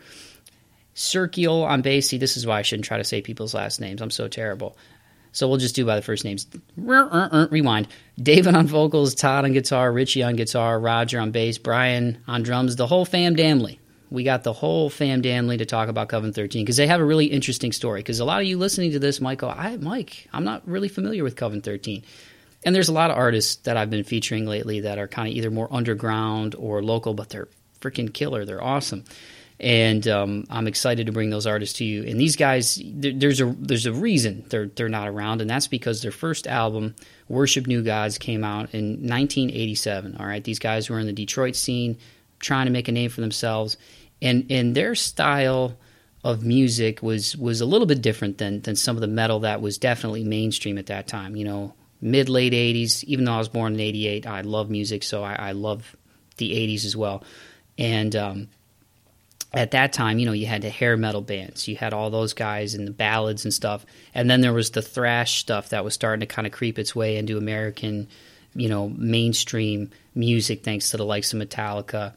Bass. 0.94 2.08
See, 2.08 2.18
this 2.18 2.36
is 2.36 2.46
why 2.46 2.58
I 2.58 2.62
shouldn't 2.62 2.86
try 2.86 2.98
to 2.98 3.04
say 3.04 3.20
people's 3.20 3.54
last 3.54 3.80
names. 3.80 4.00
I'm 4.00 4.10
so 4.10 4.28
terrible. 4.28 4.76
So 5.32 5.48
we'll 5.48 5.58
just 5.58 5.74
do 5.74 5.84
by 5.84 5.96
the 5.96 6.02
first 6.02 6.24
names. 6.24 6.46
Rewind. 6.76 7.88
David 8.22 8.54
on 8.54 8.68
vocals, 8.68 9.16
Todd 9.16 9.44
on 9.44 9.52
guitar, 9.52 9.92
Richie 9.92 10.22
on 10.22 10.36
guitar, 10.36 10.78
Roger 10.78 11.18
on 11.18 11.32
bass, 11.32 11.58
Brian 11.58 12.22
on 12.28 12.44
drums, 12.44 12.76
the 12.76 12.86
whole 12.86 13.04
fam 13.04 13.34
damly. 13.34 13.78
We 14.10 14.22
got 14.22 14.44
the 14.44 14.52
whole 14.52 14.90
fam 14.90 15.22
damly 15.22 15.58
to 15.58 15.66
talk 15.66 15.88
about 15.88 16.08
Coven 16.08 16.32
13 16.32 16.64
because 16.64 16.76
they 16.76 16.86
have 16.86 17.00
a 17.00 17.04
really 17.04 17.26
interesting 17.26 17.72
story. 17.72 17.98
Because 17.98 18.20
a 18.20 18.24
lot 18.24 18.40
of 18.40 18.46
you 18.46 18.58
listening 18.58 18.92
to 18.92 19.00
this 19.00 19.20
might 19.20 19.38
go, 19.38 19.48
I, 19.48 19.76
Mike, 19.76 20.28
I'm 20.32 20.44
not 20.44 20.62
really 20.68 20.88
familiar 20.88 21.24
with 21.24 21.34
Coven 21.34 21.62
13. 21.62 22.04
And 22.64 22.74
there's 22.74 22.88
a 22.88 22.92
lot 22.92 23.10
of 23.10 23.16
artists 23.16 23.56
that 23.64 23.76
I've 23.76 23.90
been 23.90 24.04
featuring 24.04 24.46
lately 24.46 24.80
that 24.80 24.98
are 24.98 25.08
kind 25.08 25.28
of 25.28 25.34
either 25.34 25.50
more 25.50 25.68
underground 25.72 26.54
or 26.54 26.80
local, 26.80 27.12
but 27.12 27.30
they're 27.30 27.48
freaking 27.80 28.12
killer. 28.12 28.44
They're 28.44 28.62
awesome 28.62 29.04
and 29.60 30.06
um, 30.08 30.44
I'm 30.50 30.66
excited 30.66 31.06
to 31.06 31.12
bring 31.12 31.30
those 31.30 31.46
artists 31.46 31.78
to 31.78 31.84
you. 31.84 32.02
And 32.04 32.20
these 32.20 32.36
guys, 32.36 32.80
there, 32.84 33.12
there's 33.12 33.40
a 33.40 33.54
there's 33.58 33.86
a 33.86 33.92
reason 33.92 34.44
they're 34.48 34.66
they're 34.66 34.88
not 34.88 35.08
around, 35.08 35.40
and 35.40 35.48
that's 35.48 35.68
because 35.68 36.02
their 36.02 36.10
first 36.10 36.46
album, 36.46 36.94
Worship 37.28 37.66
New 37.66 37.82
Gods, 37.82 38.18
came 38.18 38.42
out 38.42 38.74
in 38.74 39.06
1987. 39.06 40.16
All 40.18 40.26
right, 40.26 40.42
these 40.42 40.58
guys 40.58 40.90
were 40.90 40.98
in 40.98 41.06
the 41.06 41.12
Detroit 41.12 41.54
scene, 41.54 41.98
trying 42.40 42.66
to 42.66 42.72
make 42.72 42.88
a 42.88 42.92
name 42.92 43.10
for 43.10 43.20
themselves, 43.20 43.76
and 44.20 44.46
and 44.50 44.74
their 44.74 44.94
style 44.94 45.76
of 46.24 46.42
music 46.42 47.02
was 47.02 47.36
was 47.36 47.60
a 47.60 47.66
little 47.66 47.86
bit 47.86 48.02
different 48.02 48.38
than 48.38 48.60
than 48.62 48.74
some 48.74 48.96
of 48.96 49.02
the 49.02 49.06
metal 49.06 49.40
that 49.40 49.60
was 49.60 49.78
definitely 49.78 50.24
mainstream 50.24 50.78
at 50.78 50.86
that 50.86 51.06
time. 51.06 51.36
You 51.36 51.44
know, 51.44 51.74
mid 52.00 52.28
late 52.28 52.52
80s. 52.52 53.04
Even 53.04 53.24
though 53.24 53.34
I 53.34 53.38
was 53.38 53.48
born 53.48 53.74
in 53.74 53.80
'88, 53.80 54.26
I 54.26 54.40
love 54.40 54.68
music, 54.68 55.04
so 55.04 55.22
I, 55.22 55.34
I 55.34 55.52
love 55.52 55.96
the 56.38 56.50
'80s 56.52 56.84
as 56.84 56.96
well, 56.96 57.22
and 57.78 58.16
um, 58.16 58.48
at 59.54 59.70
that 59.72 59.92
time, 59.92 60.18
you 60.18 60.26
know, 60.26 60.32
you 60.32 60.46
had 60.46 60.62
the 60.62 60.70
hair 60.70 60.96
metal 60.96 61.20
bands, 61.20 61.68
you 61.68 61.76
had 61.76 61.92
all 61.92 62.10
those 62.10 62.34
guys 62.34 62.74
and 62.74 62.86
the 62.86 62.92
ballads 62.92 63.44
and 63.44 63.54
stuff, 63.54 63.86
and 64.14 64.28
then 64.28 64.40
there 64.40 64.52
was 64.52 64.70
the 64.70 64.82
thrash 64.82 65.38
stuff 65.38 65.70
that 65.70 65.84
was 65.84 65.94
starting 65.94 66.20
to 66.20 66.26
kind 66.26 66.46
of 66.46 66.52
creep 66.52 66.78
its 66.78 66.94
way 66.94 67.16
into 67.16 67.38
American, 67.38 68.08
you 68.54 68.68
know, 68.68 68.88
mainstream 68.88 69.90
music, 70.14 70.64
thanks 70.64 70.90
to 70.90 70.96
the 70.96 71.04
likes 71.04 71.32
of 71.32 71.40
Metallica, 71.40 72.14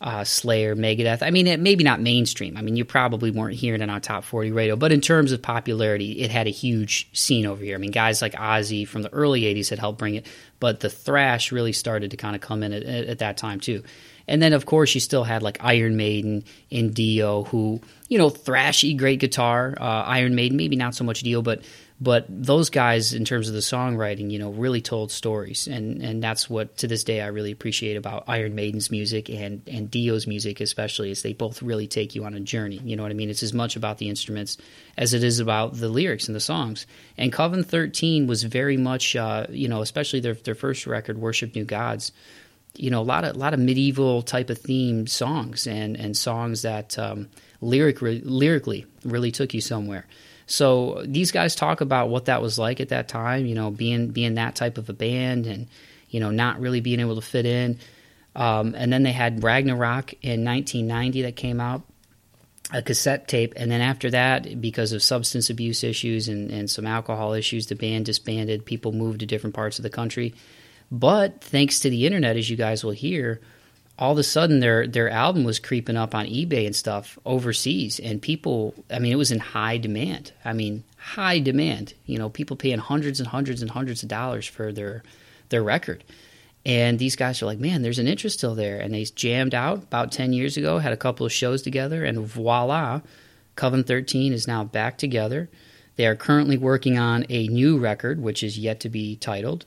uh, 0.00 0.22
Slayer, 0.22 0.76
Megadeth. 0.76 1.22
I 1.22 1.30
mean, 1.30 1.46
it, 1.48 1.58
maybe 1.58 1.82
not 1.82 2.00
mainstream. 2.00 2.56
I 2.56 2.62
mean, 2.62 2.76
you 2.76 2.84
probably 2.84 3.30
weren't 3.30 3.56
hearing 3.56 3.80
it 3.80 3.90
on 3.90 4.00
top 4.00 4.22
forty 4.22 4.52
radio, 4.52 4.76
but 4.76 4.92
in 4.92 5.00
terms 5.00 5.32
of 5.32 5.42
popularity, 5.42 6.20
it 6.20 6.30
had 6.30 6.46
a 6.46 6.50
huge 6.50 7.08
scene 7.12 7.46
over 7.46 7.64
here. 7.64 7.74
I 7.74 7.78
mean, 7.78 7.90
guys 7.90 8.22
like 8.22 8.34
Ozzy 8.34 8.86
from 8.86 9.02
the 9.02 9.12
early 9.12 9.42
'80s 9.42 9.70
had 9.70 9.80
helped 9.80 9.98
bring 9.98 10.14
it, 10.14 10.26
but 10.60 10.80
the 10.80 10.90
thrash 10.90 11.50
really 11.50 11.72
started 11.72 12.12
to 12.12 12.16
kind 12.16 12.36
of 12.36 12.42
come 12.42 12.62
in 12.62 12.72
at, 12.72 12.84
at 12.84 13.18
that 13.18 13.36
time 13.36 13.58
too. 13.58 13.82
And 14.28 14.42
then, 14.42 14.52
of 14.52 14.66
course, 14.66 14.94
you 14.94 15.00
still 15.00 15.24
had 15.24 15.42
like 15.42 15.58
Iron 15.60 15.96
Maiden 15.96 16.44
and 16.70 16.94
Dio, 16.94 17.44
who, 17.44 17.80
you 18.08 18.18
know, 18.18 18.30
thrashy, 18.30 18.96
great 18.96 19.20
guitar. 19.20 19.74
Uh, 19.80 19.84
Iron 20.06 20.34
Maiden, 20.34 20.56
maybe 20.56 20.76
not 20.76 20.94
so 20.94 21.02
much 21.02 21.22
Dio, 21.22 21.42
but 21.42 21.62
but 22.00 22.26
those 22.28 22.70
guys, 22.70 23.12
in 23.12 23.24
terms 23.24 23.48
of 23.48 23.54
the 23.54 23.60
songwriting, 23.60 24.30
you 24.30 24.38
know, 24.38 24.50
really 24.50 24.80
told 24.80 25.10
stories, 25.10 25.66
and 25.66 26.00
and 26.00 26.22
that's 26.22 26.48
what 26.48 26.76
to 26.76 26.86
this 26.86 27.02
day 27.02 27.20
I 27.20 27.26
really 27.26 27.50
appreciate 27.50 27.96
about 27.96 28.24
Iron 28.28 28.54
Maiden's 28.54 28.88
music 28.90 29.28
and 29.28 29.62
and 29.66 29.90
Dio's 29.90 30.26
music, 30.26 30.60
especially, 30.60 31.10
is 31.10 31.22
they 31.22 31.32
both 31.32 31.60
really 31.60 31.88
take 31.88 32.14
you 32.14 32.24
on 32.24 32.34
a 32.34 32.40
journey. 32.40 32.80
You 32.84 32.94
know 32.94 33.02
what 33.02 33.10
I 33.10 33.16
mean? 33.16 33.30
It's 33.30 33.42
as 33.42 33.52
much 33.52 33.74
about 33.74 33.98
the 33.98 34.08
instruments 34.08 34.58
as 34.96 35.12
it 35.12 35.24
is 35.24 35.40
about 35.40 35.74
the 35.74 35.88
lyrics 35.88 36.28
and 36.28 36.36
the 36.36 36.40
songs. 36.40 36.86
And 37.16 37.32
Coven 37.32 37.64
Thirteen 37.64 38.28
was 38.28 38.44
very 38.44 38.76
much, 38.76 39.16
uh, 39.16 39.46
you 39.50 39.66
know, 39.66 39.82
especially 39.82 40.20
their 40.20 40.34
their 40.34 40.54
first 40.54 40.86
record, 40.86 41.18
Worship 41.18 41.56
New 41.56 41.64
Gods 41.64 42.12
you 42.74 42.90
know 42.90 43.00
a 43.00 43.04
lot 43.04 43.24
of 43.24 43.34
a 43.34 43.38
lot 43.38 43.54
of 43.54 43.60
medieval 43.60 44.22
type 44.22 44.50
of 44.50 44.58
theme 44.58 45.06
songs 45.06 45.66
and 45.66 45.96
and 45.96 46.16
songs 46.16 46.62
that 46.62 46.98
um, 46.98 47.28
lyric 47.60 48.00
lyrically 48.00 48.86
really 49.04 49.30
took 49.30 49.54
you 49.54 49.60
somewhere. 49.60 50.06
So 50.46 51.02
these 51.04 51.30
guys 51.30 51.54
talk 51.54 51.82
about 51.82 52.08
what 52.08 52.24
that 52.24 52.40
was 52.40 52.58
like 52.58 52.80
at 52.80 52.88
that 52.88 53.08
time. 53.08 53.46
You 53.46 53.54
know, 53.54 53.70
being 53.70 54.08
being 54.08 54.34
that 54.34 54.56
type 54.56 54.78
of 54.78 54.88
a 54.88 54.94
band 54.94 55.46
and 55.46 55.68
you 56.08 56.20
know 56.20 56.30
not 56.30 56.60
really 56.60 56.80
being 56.80 57.00
able 57.00 57.16
to 57.16 57.22
fit 57.22 57.46
in. 57.46 57.78
Um, 58.34 58.74
and 58.76 58.92
then 58.92 59.02
they 59.02 59.12
had 59.12 59.42
Ragnarok 59.42 60.12
in 60.22 60.44
1990 60.44 61.22
that 61.22 61.36
came 61.36 61.60
out. 61.60 61.82
a 62.72 62.82
cassette 62.82 63.26
tape, 63.26 63.54
and 63.56 63.70
then 63.70 63.80
after 63.80 64.10
that, 64.10 64.60
because 64.60 64.92
of 64.92 65.02
substance 65.02 65.50
abuse 65.50 65.82
issues 65.82 66.28
and, 66.28 66.50
and 66.50 66.70
some 66.70 66.86
alcohol 66.86 67.32
issues, 67.32 67.66
the 67.66 67.74
band 67.74 68.04
disbanded. 68.06 68.64
People 68.64 68.92
moved 68.92 69.20
to 69.20 69.26
different 69.26 69.56
parts 69.56 69.78
of 69.78 69.82
the 69.82 69.90
country. 69.90 70.34
But 70.90 71.42
thanks 71.42 71.80
to 71.80 71.90
the 71.90 72.06
internet, 72.06 72.36
as 72.36 72.48
you 72.48 72.56
guys 72.56 72.82
will 72.82 72.92
hear, 72.92 73.40
all 73.98 74.12
of 74.12 74.18
a 74.18 74.22
sudden 74.22 74.60
their 74.60 74.86
their 74.86 75.10
album 75.10 75.44
was 75.44 75.58
creeping 75.58 75.96
up 75.96 76.14
on 76.14 76.26
eBay 76.26 76.66
and 76.66 76.76
stuff 76.76 77.18
overseas, 77.24 77.98
and 77.98 78.22
people. 78.22 78.74
I 78.90 78.98
mean, 78.98 79.12
it 79.12 79.16
was 79.16 79.32
in 79.32 79.40
high 79.40 79.76
demand. 79.76 80.32
I 80.44 80.52
mean, 80.52 80.84
high 80.96 81.40
demand. 81.40 81.94
You 82.06 82.18
know, 82.18 82.30
people 82.30 82.56
paying 82.56 82.78
hundreds 82.78 83.20
and 83.20 83.28
hundreds 83.28 83.60
and 83.60 83.70
hundreds 83.70 84.02
of 84.02 84.08
dollars 84.08 84.46
for 84.46 84.72
their 84.72 85.02
their 85.48 85.62
record. 85.62 86.04
And 86.64 86.98
these 86.98 87.16
guys 87.16 87.40
are 87.40 87.46
like, 87.46 87.58
man, 87.58 87.82
there's 87.82 87.98
an 87.98 88.08
interest 88.08 88.38
still 88.38 88.54
there. 88.54 88.78
And 88.78 88.92
they 88.92 89.04
jammed 89.04 89.54
out 89.54 89.78
about 89.84 90.12
10 90.12 90.34
years 90.34 90.56
ago, 90.58 90.78
had 90.78 90.92
a 90.92 90.98
couple 90.98 91.24
of 91.24 91.32
shows 91.32 91.62
together, 91.62 92.04
and 92.04 92.18
voila, 92.18 93.00
Coven 93.56 93.84
13 93.84 94.32
is 94.32 94.46
now 94.46 94.64
back 94.64 94.98
together. 94.98 95.48
They 95.96 96.06
are 96.06 96.14
currently 96.14 96.58
working 96.58 96.98
on 96.98 97.24
a 97.28 97.48
new 97.48 97.78
record, 97.78 98.20
which 98.20 98.42
is 98.42 98.58
yet 98.58 98.80
to 98.80 98.88
be 98.88 99.16
titled. 99.16 99.64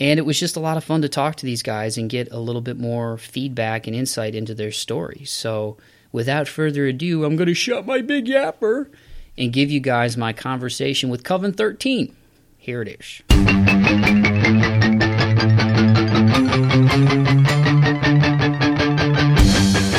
And 0.00 0.18
it 0.18 0.22
was 0.26 0.38
just 0.38 0.56
a 0.56 0.60
lot 0.60 0.76
of 0.76 0.84
fun 0.84 1.02
to 1.02 1.08
talk 1.08 1.36
to 1.36 1.46
these 1.46 1.62
guys 1.62 1.98
and 1.98 2.08
get 2.08 2.30
a 2.30 2.38
little 2.38 2.60
bit 2.60 2.78
more 2.78 3.18
feedback 3.18 3.86
and 3.88 3.96
insight 3.96 4.34
into 4.34 4.54
their 4.54 4.70
story. 4.70 5.24
So, 5.24 5.76
without 6.12 6.46
further 6.46 6.86
ado, 6.86 7.24
I'm 7.24 7.34
going 7.34 7.48
to 7.48 7.54
shut 7.54 7.84
my 7.84 8.00
big 8.00 8.26
yapper 8.26 8.88
and 9.36 9.52
give 9.52 9.70
you 9.70 9.80
guys 9.80 10.16
my 10.16 10.32
conversation 10.32 11.08
with 11.08 11.24
Coven 11.24 11.52
13. 11.52 12.14
Here 12.58 12.82
it 12.82 12.88
is. 12.88 13.22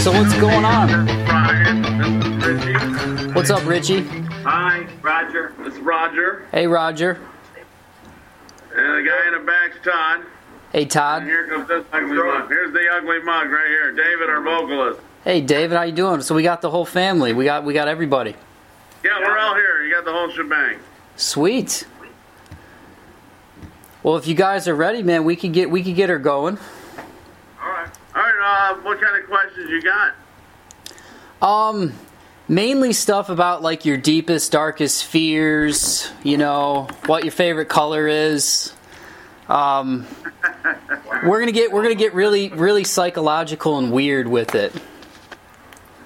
So, 0.01 0.13
what's 0.13 0.33
going 0.39 0.63
on? 0.63 1.07
What's 3.33 3.49
up, 3.49 3.65
Richie? 3.65 4.03
Hi, 4.43 4.87
Roger. 5.01 5.53
It's 5.59 5.77
Roger. 5.79 6.47
Hey, 6.53 6.67
Roger. 6.67 7.19
And 8.79 9.05
the 9.05 9.09
guy 9.09 9.27
in 9.27 9.33
the 9.33 9.45
back's 9.45 9.77
Todd. 9.83 10.21
Hey, 10.71 10.83
And 10.83 10.91
Todd. 10.91 11.23
here 11.23 11.47
comes 11.47 11.67
this 11.67 11.83
ugly 11.91 12.15
mug. 12.15 12.47
Here's 12.47 12.71
the 12.71 12.87
ugly 12.93 13.19
mug 13.23 13.49
right 13.49 13.67
here. 13.67 13.91
David, 13.91 14.29
our 14.29 14.41
vocalist. 14.41 15.01
Hey, 15.25 15.41
David. 15.41 15.75
How 15.75 15.83
you 15.83 15.91
doing? 15.91 16.21
So 16.21 16.33
we 16.33 16.43
got 16.43 16.61
the 16.61 16.69
whole 16.69 16.85
family. 16.85 17.33
We 17.33 17.43
got 17.43 17.65
we 17.65 17.73
got 17.73 17.87
everybody. 17.89 18.35
Yeah, 19.03 19.19
we're 19.19 19.37
all 19.37 19.55
here. 19.55 19.83
You 19.83 19.93
got 19.93 20.05
the 20.05 20.13
whole 20.13 20.29
shebang. 20.31 20.79
Sweet. 21.17 21.85
Well, 24.01 24.15
if 24.15 24.27
you 24.27 24.35
guys 24.35 24.67
are 24.69 24.75
ready, 24.75 25.03
man, 25.03 25.25
we 25.25 25.35
could 25.35 25.51
get 25.51 25.69
we 25.69 25.83
could 25.83 25.95
get 25.95 26.09
her 26.09 26.19
going. 26.19 26.57
All 27.61 27.69
right. 27.69 27.89
All 28.15 28.21
right. 28.21 28.71
Uh, 28.71 28.75
what 28.81 29.01
kind 29.01 29.21
of 29.21 29.27
questions 29.27 29.69
you 29.69 29.81
got? 29.81 30.13
Um, 31.41 31.93
mainly 32.49 32.91
stuff 32.91 33.29
about 33.29 33.61
like 33.61 33.85
your 33.85 33.95
deepest, 33.95 34.51
darkest 34.51 35.05
fears. 35.05 36.09
You 36.23 36.37
know 36.37 36.89
what 37.05 37.23
your 37.23 37.31
favorite 37.31 37.69
color 37.69 38.07
is. 38.07 38.73
Um, 39.47 40.05
we're 41.25 41.39
gonna 41.39 41.51
get 41.53 41.71
we're 41.71 41.83
gonna 41.83 41.95
get 41.95 42.13
really 42.13 42.49
really 42.49 42.83
psychological 42.83 43.77
and 43.77 43.91
weird 43.91 44.27
with 44.27 44.55
it. 44.55 44.73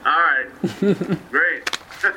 All 0.05 0.11
right. 0.11 1.21
Great. 1.31 1.79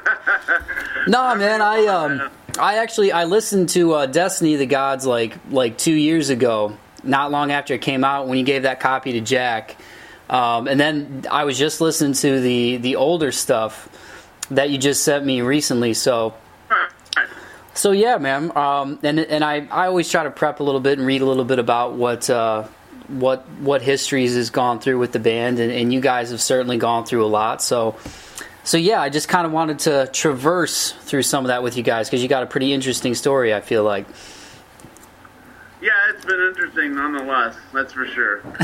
No, 1.08 1.36
man, 1.36 1.62
I 1.62 1.86
um, 1.86 2.30
I 2.58 2.78
actually 2.78 3.12
I 3.12 3.24
listened 3.26 3.68
to 3.70 3.92
uh, 3.92 4.06
Destiny 4.06 4.54
of 4.54 4.58
the 4.58 4.66
Gods 4.66 5.06
like 5.06 5.36
like 5.50 5.78
two 5.78 5.94
years 5.94 6.30
ago, 6.30 6.76
not 7.04 7.30
long 7.30 7.52
after 7.52 7.74
it 7.74 7.80
came 7.80 8.02
out 8.02 8.26
when 8.26 8.38
you 8.38 8.44
gave 8.44 8.64
that 8.64 8.80
copy 8.80 9.12
to 9.12 9.20
Jack, 9.20 9.76
um, 10.28 10.66
and 10.66 10.80
then 10.80 11.24
I 11.30 11.44
was 11.44 11.56
just 11.56 11.80
listening 11.80 12.14
to 12.14 12.40
the 12.40 12.78
the 12.78 12.96
older 12.96 13.30
stuff 13.30 13.88
that 14.50 14.70
you 14.70 14.78
just 14.78 15.04
sent 15.04 15.24
me 15.24 15.40
recently. 15.40 15.94
So 15.94 16.34
so 17.74 17.92
yeah, 17.92 18.18
man, 18.18 18.56
um, 18.56 18.98
and 19.02 19.20
and 19.20 19.44
I 19.44 19.66
I 19.70 19.86
always 19.86 20.08
try 20.10 20.24
to 20.24 20.30
prep 20.30 20.60
a 20.60 20.62
little 20.62 20.80
bit 20.80 20.98
and 20.98 21.06
read 21.06 21.22
a 21.22 21.26
little 21.26 21.44
bit 21.44 21.58
about 21.58 21.94
what. 21.94 22.28
Uh, 22.28 22.64
what 23.08 23.48
what 23.60 23.82
histories 23.82 24.34
has 24.34 24.50
gone 24.50 24.80
through 24.80 24.98
with 24.98 25.12
the 25.12 25.20
band 25.20 25.60
and, 25.60 25.70
and 25.70 25.92
you 25.92 26.00
guys 26.00 26.32
have 26.32 26.42
certainly 26.42 26.76
gone 26.76 27.04
through 27.04 27.24
a 27.24 27.28
lot 27.28 27.62
so 27.62 27.94
so 28.66 28.78
yeah, 28.78 29.00
I 29.00 29.10
just 29.10 29.28
kind 29.28 29.46
of 29.46 29.52
wanted 29.52 29.78
to 29.80 30.10
traverse 30.12 30.90
through 30.90 31.22
some 31.22 31.44
of 31.44 31.48
that 31.48 31.62
with 31.62 31.76
you 31.76 31.84
guys 31.84 32.08
because 32.08 32.20
you 32.20 32.28
got 32.28 32.42
a 32.42 32.46
pretty 32.46 32.72
interesting 32.72 33.14
story. 33.14 33.54
I 33.54 33.60
feel 33.60 33.84
like. 33.84 34.06
Been 36.26 36.40
interesting 36.40 36.94
nonetheless. 36.96 37.54
That's 37.72 37.92
for 37.92 38.04
sure. 38.06 38.40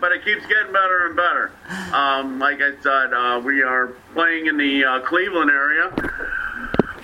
but 0.00 0.12
it 0.12 0.24
keeps 0.24 0.46
getting 0.46 0.72
better 0.72 1.06
and 1.06 1.16
better. 1.16 1.52
Um, 1.92 2.38
like 2.38 2.62
I 2.62 2.72
said, 2.82 3.12
uh, 3.12 3.38
we 3.44 3.62
are 3.62 3.88
playing 4.14 4.46
in 4.46 4.56
the 4.56 4.84
uh, 4.84 5.00
Cleveland 5.00 5.50
area 5.50 5.92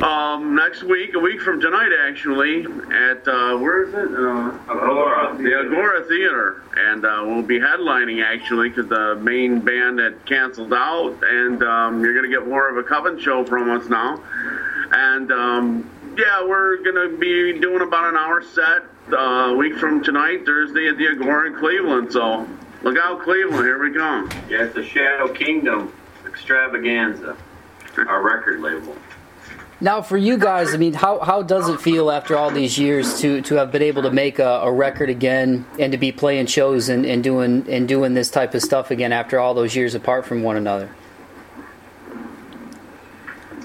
um, 0.02 0.56
next 0.56 0.82
week, 0.82 1.14
a 1.14 1.18
week 1.18 1.40
from 1.40 1.60
tonight, 1.60 1.90
actually, 2.08 2.64
at 2.64 3.26
uh, 3.28 3.56
where 3.56 3.84
is 3.84 3.94
it? 3.94 4.18
Uh, 4.18 4.72
Agora. 4.72 5.36
The 5.36 5.58
Agora 5.60 6.04
Theater, 6.08 6.62
and 6.76 7.04
uh, 7.04 7.22
we'll 7.24 7.42
be 7.42 7.60
headlining 7.60 8.24
actually 8.24 8.70
because 8.70 8.88
the 8.88 9.16
main 9.16 9.60
band 9.60 10.00
had 10.00 10.24
canceled 10.26 10.72
out, 10.72 11.16
and 11.22 11.62
um, 11.62 12.02
you're 12.02 12.14
going 12.14 12.28
to 12.28 12.36
get 12.36 12.48
more 12.48 12.68
of 12.68 12.78
a 12.78 12.82
Coven 12.82 13.20
show 13.20 13.44
from 13.44 13.70
us 13.70 13.88
now. 13.88 14.20
And 14.90 15.30
um, 15.30 15.90
yeah, 16.18 16.44
we're 16.44 16.78
going 16.78 17.10
to 17.10 17.16
be 17.16 17.58
doing 17.60 17.82
about 17.82 18.08
an 18.08 18.16
hour 18.16 18.42
set 18.42 18.82
a 19.10 19.54
week 19.56 19.76
from 19.76 20.02
tonight, 20.02 20.44
Thursday 20.44 20.88
at 20.88 20.96
the 20.96 21.08
Agora 21.08 21.48
in 21.48 21.58
Cleveland. 21.58 22.12
So 22.12 22.48
look 22.82 22.96
out, 22.98 23.22
Cleveland! 23.22 23.64
Here 23.64 23.82
we 23.82 23.92
come. 23.92 24.30
Yeah, 24.48 24.64
it's 24.64 24.74
the 24.74 24.84
Shadow 24.84 25.32
Kingdom 25.32 25.92
Extravaganza, 26.26 27.36
our 27.96 28.22
record 28.22 28.60
label. 28.60 28.96
Now, 29.80 30.00
for 30.00 30.16
you 30.16 30.38
guys, 30.38 30.74
I 30.74 30.76
mean, 30.76 30.92
how, 30.92 31.18
how 31.18 31.42
does 31.42 31.68
it 31.68 31.80
feel 31.80 32.12
after 32.12 32.36
all 32.36 32.52
these 32.52 32.78
years 32.78 33.20
to, 33.20 33.42
to 33.42 33.56
have 33.56 33.72
been 33.72 33.82
able 33.82 34.02
to 34.02 34.12
make 34.12 34.38
a, 34.38 34.60
a 34.62 34.72
record 34.72 35.10
again 35.10 35.66
and 35.76 35.90
to 35.90 35.98
be 35.98 36.12
playing 36.12 36.46
shows 36.46 36.88
and, 36.88 37.04
and 37.04 37.24
doing 37.24 37.68
and 37.68 37.88
doing 37.88 38.14
this 38.14 38.30
type 38.30 38.54
of 38.54 38.62
stuff 38.62 38.92
again 38.92 39.12
after 39.12 39.40
all 39.40 39.54
those 39.54 39.74
years 39.74 39.96
apart 39.96 40.24
from 40.24 40.44
one 40.44 40.56
another? 40.56 40.94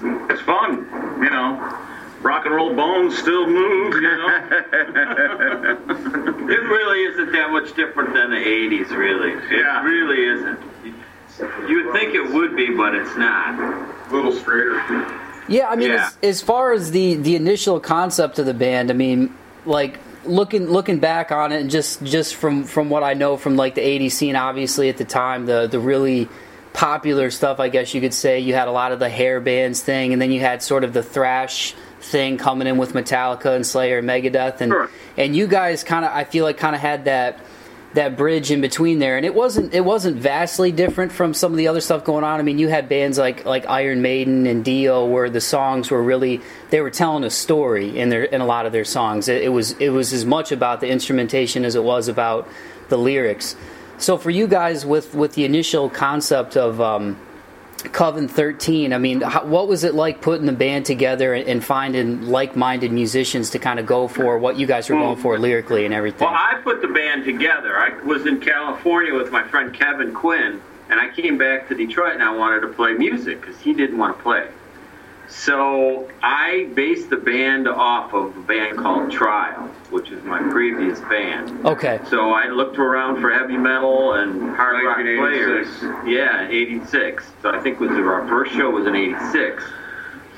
It's 0.02 0.42
fun, 0.42 0.88
you 1.22 1.30
know. 1.30 1.78
Rock 2.22 2.46
and 2.46 2.54
roll 2.54 2.74
bones 2.74 3.16
still 3.16 3.46
move, 3.46 3.94
you 3.94 4.00
know. 4.02 4.28
it 6.50 6.62
really 6.62 7.02
isn't 7.04 7.32
that 7.32 7.50
much 7.50 7.74
different 7.74 8.12
than 8.12 8.30
the 8.30 8.36
'80s, 8.36 8.90
really. 8.90 9.30
It 9.32 9.58
Yeah. 9.60 9.82
really 9.84 10.24
isn't. 10.24 10.58
You 11.68 11.84
would 11.84 11.92
think 11.94 12.14
it 12.14 12.32
would 12.32 12.56
be, 12.56 12.74
but 12.74 12.94
it's 12.96 13.14
not. 13.16 13.54
A 14.10 14.14
little 14.14 14.32
straighter. 14.32 14.82
Yeah, 15.48 15.68
I 15.68 15.76
mean, 15.76 15.90
Yeah. 15.90 16.06
As, 16.06 16.18
as 16.22 16.42
far 16.42 16.72
as 16.72 16.90
the 16.90 17.14
the 17.14 17.36
initial 17.36 17.78
concept 17.78 18.38
of 18.40 18.46
the 18.46 18.54
band, 18.54 18.90
I 18.90 18.94
mean, 18.94 19.32
like 19.64 19.98
looking 20.24 20.66
looking 20.68 20.98
back 20.98 21.30
on 21.30 21.52
it, 21.52 21.60
and 21.60 21.70
just 21.70 22.02
just 22.02 22.34
from 22.34 22.64
from 22.64 22.90
what 22.90 23.04
I 23.04 23.14
know 23.14 23.36
from 23.36 23.56
like 23.56 23.76
the 23.76 23.80
'80s 23.82 24.12
scene, 24.12 24.34
obviously 24.34 24.88
at 24.88 24.96
the 24.96 25.04
time, 25.04 25.46
the 25.46 25.68
the 25.68 25.78
really 25.78 26.28
popular 26.72 27.30
stuff, 27.30 27.58
I 27.60 27.68
guess 27.68 27.94
you 27.94 28.00
could 28.00 28.14
say, 28.14 28.38
you 28.40 28.54
had 28.54 28.68
a 28.68 28.72
lot 28.72 28.92
of 28.92 28.98
the 28.98 29.08
hair 29.08 29.40
bands 29.40 29.82
thing, 29.82 30.12
and 30.12 30.20
then 30.20 30.30
you 30.32 30.40
had 30.40 30.62
sort 30.62 30.82
of 30.84 30.92
the 30.92 31.02
thrash 31.02 31.74
thing 32.00 32.36
coming 32.38 32.66
in 32.68 32.76
with 32.78 32.92
Metallica 32.92 33.54
and 33.54 33.66
Slayer 33.66 33.98
and 33.98 34.08
Megadeth, 34.08 34.60
and 34.60 34.72
Sure. 34.72 34.90
and 35.16 35.34
you 35.36 35.46
guys 35.46 35.82
kind 35.84 36.04
of, 36.04 36.12
I 36.12 36.24
feel 36.24 36.44
like, 36.44 36.56
kind 36.58 36.74
of 36.74 36.80
had 36.80 37.04
that 37.06 37.40
that 37.94 38.18
bridge 38.18 38.50
in 38.50 38.60
between 38.60 38.98
there. 38.98 39.16
And 39.16 39.24
it 39.24 39.34
wasn't 39.34 39.72
it 39.72 39.80
wasn't 39.80 40.16
vastly 40.18 40.72
different 40.72 41.10
from 41.10 41.32
some 41.32 41.52
of 41.52 41.56
the 41.58 41.68
other 41.68 41.80
stuff 41.80 42.04
going 42.04 42.22
on. 42.22 42.38
I 42.38 42.42
mean 42.42 42.58
you 42.58 42.68
had 42.68 42.86
bands 42.86 43.16
like 43.16 43.46
like 43.46 43.66
iron 43.66 44.02
maiden 44.02 44.46
and 44.46 44.62
dio 44.62 45.06
where 45.06 45.30
the 45.30 45.40
songs 45.40 45.90
were 45.90 46.02
really 46.02 46.42
they 46.68 46.82
were 46.82 46.90
telling 46.90 47.24
a 47.24 47.30
story 47.30 47.98
in 47.98 48.10
their 48.10 48.24
in 48.24 48.42
a 48.42 48.46
lot 48.46 48.66
of 48.66 48.72
their 48.72 48.84
songs. 48.84 49.26
It, 49.28 49.42
it 49.42 49.48
was 49.48 49.72
it 49.80 49.88
was 49.88 50.12
as 50.12 50.26
much 50.26 50.52
about 50.52 50.80
the 50.82 50.88
instrumentation 50.88 51.64
as 51.64 51.74
it 51.76 51.82
was 51.82 52.08
about 52.08 52.46
the 52.90 52.98
lyrics. 52.98 53.56
So 53.96 54.18
for 54.18 54.28
you 54.30 54.46
guys 54.46 54.84
with 54.84 55.14
with 55.14 55.32
the 55.32 55.46
initial 55.46 55.88
concept 55.88 56.58
of 56.58 56.82
um 56.82 57.18
Coven 57.92 58.26
13. 58.26 58.92
I 58.92 58.98
mean, 58.98 59.20
how, 59.20 59.44
what 59.44 59.68
was 59.68 59.84
it 59.84 59.94
like 59.94 60.20
putting 60.20 60.46
the 60.46 60.52
band 60.52 60.84
together 60.84 61.32
and, 61.32 61.48
and 61.48 61.64
finding 61.64 62.26
like-minded 62.26 62.90
musicians 62.90 63.50
to 63.50 63.58
kind 63.58 63.78
of 63.78 63.86
go 63.86 64.08
for 64.08 64.36
what 64.38 64.58
you 64.58 64.66
guys 64.66 64.90
were 64.90 64.96
going 64.96 65.16
for 65.16 65.38
lyrically 65.38 65.84
and 65.84 65.94
everything? 65.94 66.26
Well, 66.26 66.34
I 66.34 66.60
put 66.62 66.82
the 66.82 66.88
band 66.88 67.24
together. 67.24 67.78
I 67.78 67.90
was 68.04 68.26
in 68.26 68.40
California 68.40 69.14
with 69.14 69.30
my 69.30 69.46
friend 69.48 69.72
Kevin 69.72 70.12
Quinn, 70.12 70.60
and 70.90 71.00
I 71.00 71.10
came 71.10 71.38
back 71.38 71.68
to 71.68 71.74
Detroit 71.74 72.14
and 72.14 72.22
I 72.22 72.34
wanted 72.34 72.60
to 72.60 72.68
play 72.68 72.94
music 72.94 73.40
because 73.40 73.60
he 73.60 73.72
didn't 73.72 73.98
want 73.98 74.16
to 74.16 74.22
play. 74.22 74.48
So 75.28 76.08
I 76.22 76.70
based 76.74 77.10
the 77.10 77.16
band 77.16 77.68
off 77.68 78.14
of 78.14 78.36
a 78.36 78.40
band 78.40 78.78
called 78.78 79.12
Trial, 79.12 79.68
which 79.90 80.10
is 80.10 80.22
my 80.24 80.40
previous 80.50 81.00
band. 81.00 81.66
Okay. 81.66 82.00
So 82.08 82.30
I 82.30 82.46
looked 82.46 82.78
around 82.78 83.20
for 83.20 83.30
heavy 83.30 83.56
metal 83.56 84.14
and 84.14 84.56
hard 84.56 84.84
rock 84.84 84.96
players. 84.96 85.68
1986. 85.82 86.08
Yeah, 86.08 86.48
86. 86.48 87.24
So 87.42 87.50
I 87.50 87.60
think 87.60 87.78
was 87.78 87.90
our 87.90 88.26
first 88.26 88.52
show 88.52 88.70
was 88.70 88.86
in 88.86 88.96
86. 88.96 89.62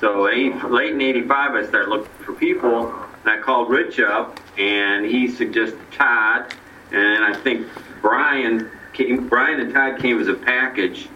So 0.01 0.27
eight, 0.29 0.63
late 0.65 0.93
in 0.93 1.01
85, 1.01 1.51
I 1.51 1.67
started 1.67 1.89
looking 1.89 2.25
for 2.25 2.33
people, 2.33 2.91
and 3.23 3.29
I 3.29 3.39
called 3.39 3.69
Rich 3.69 3.99
up, 3.99 4.39
and 4.57 5.05
he 5.05 5.27
suggested 5.29 5.79
Todd, 5.91 6.53
and 6.91 7.23
I 7.23 7.33
think 7.33 7.67
Brian 8.01 8.69
came. 8.93 9.27
Brian 9.27 9.59
and 9.59 9.71
Todd 9.71 9.99
came 9.99 10.19
as 10.19 10.27
a 10.27 10.33
package, 10.33 11.07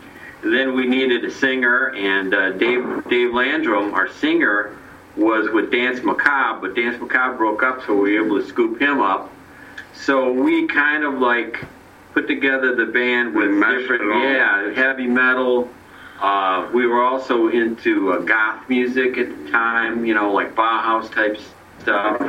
then 0.54 0.76
we 0.76 0.88
needed 0.88 1.26
a 1.26 1.32
singer, 1.32 1.90
and 1.96 2.34
uh, 2.34 2.52
Dave 2.52 3.04
Dave 3.10 3.34
Landrum, 3.34 3.94
our 3.94 4.08
singer, 4.08 4.78
was 5.16 5.50
with 5.52 5.72
Dance 5.72 6.04
Macabre, 6.04 6.62
but 6.62 6.76
Dance 6.76 7.00
Macabre 7.02 7.38
broke 7.38 7.64
up, 7.64 7.86
so 7.86 7.96
we 7.96 8.20
were 8.20 8.26
able 8.26 8.42
to 8.42 8.48
scoop 8.48 8.80
him 8.80 9.02
up. 9.02 9.32
So 9.94 10.32
we 10.32 10.68
kind 10.68 11.04
of 11.04 11.16
like 11.16 11.64
put 12.14 12.28
together 12.28 12.76
the 12.76 12.86
band 12.86 13.36
with 13.36 13.50
different, 13.52 14.04
yeah, 14.24 14.74
heavy 14.74 15.08
metal. 15.08 15.70
Uh, 16.20 16.70
we 16.74 16.88
were 16.88 17.02
also 17.02 17.50
into 17.50 18.14
uh, 18.14 18.20
goth 18.20 18.70
music 18.70 19.18
at 19.18 19.30
the 19.30 19.52
time, 19.52 20.06
you 20.06 20.14
know, 20.14 20.32
like 20.32 20.56
Bauhaus 20.56 21.12
type 21.12 21.38
stuff, 21.80 22.20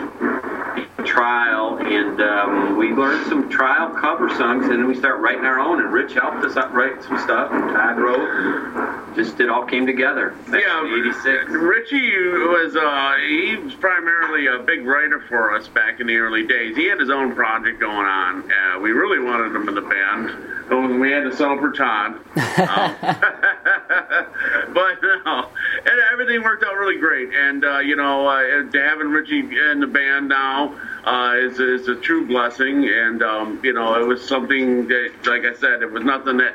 trial, 1.05 1.79
and 1.79 2.21
um, 2.21 2.77
we 2.77 2.93
learned 2.93 3.27
some 3.27 3.49
trial 3.49 3.91
cover 3.91 4.29
songs, 4.31 4.67
and 4.69 4.87
we 4.87 4.95
start 4.95 5.21
writing 5.21 5.45
our 5.45 5.59
own. 5.59 5.81
And 5.81 5.93
Rich 5.93 6.15
helped 6.15 6.45
us 6.45 6.57
write 6.73 7.03
some 7.03 7.19
stuff, 7.19 7.51
and 7.53 7.75
Todd 7.75 7.99
wrote. 7.99 8.21
And 8.21 9.06
just 9.17 9.41
it 9.41 9.49
all 9.49 9.65
came 9.65 9.87
together. 9.87 10.37
Yeah, 10.51 10.85
'86. 10.85 11.51
Richie 11.51 12.17
was 12.29 12.77
uh, 12.77 13.15
he 13.27 13.57
was 13.57 13.75
primarily 13.75 14.47
a 14.47 14.63
big 14.63 14.87
writer 14.87 15.25
for 15.29 15.57
us 15.57 15.67
back 15.69 15.99
in 16.01 16.07
the 16.07 16.17
early 16.17 16.47
days. 16.47 16.77
He 16.77 16.87
had 16.87 17.01
his 17.01 17.11
own 17.11 17.35
project 17.35 17.81
going 17.81 18.07
on. 18.07 18.51
Uh, 18.51 18.79
we 18.81 18.93
really 18.93 19.19
wanted 19.19 19.57
him 19.57 19.69
in 19.69 19.75
the 19.75 19.81
band. 19.81 21.01
We 21.01 21.11
had 21.13 21.25
to 21.25 21.35
sell 21.35 21.57
for 21.59 21.73
Todd. 21.73 22.15
Um, 22.15 22.97
but 24.75 25.03
no, 25.03 25.49
and 25.85 26.01
everything 26.13 26.43
worked 26.43 26.65
out 26.65 26.75
really 26.75 26.99
great. 26.99 27.33
And 27.33 27.65
uh, 27.65 27.79
you 27.79 27.97
know, 27.97 28.27
uh, 28.27 28.65
having 28.73 29.09
Richie 29.09 29.41
in 29.41 29.81
the 29.81 29.87
band 29.87 30.29
now 30.29 30.75
uh, 31.05 31.35
is 31.39 31.59
is 31.59 31.89
a 31.89 31.95
true 31.95 32.27
blessing. 32.27 32.89
And 32.89 33.23
um, 33.23 33.61
you 33.63 33.73
know, 33.73 34.01
it 34.01 34.07
was 34.07 34.27
something 34.27 34.89
that, 34.89 35.13
like 35.25 35.45
I 35.45 35.55
said, 35.55 35.83
it 35.83 35.91
was 35.91 36.05
nothing 36.05 36.37
that 36.39 36.55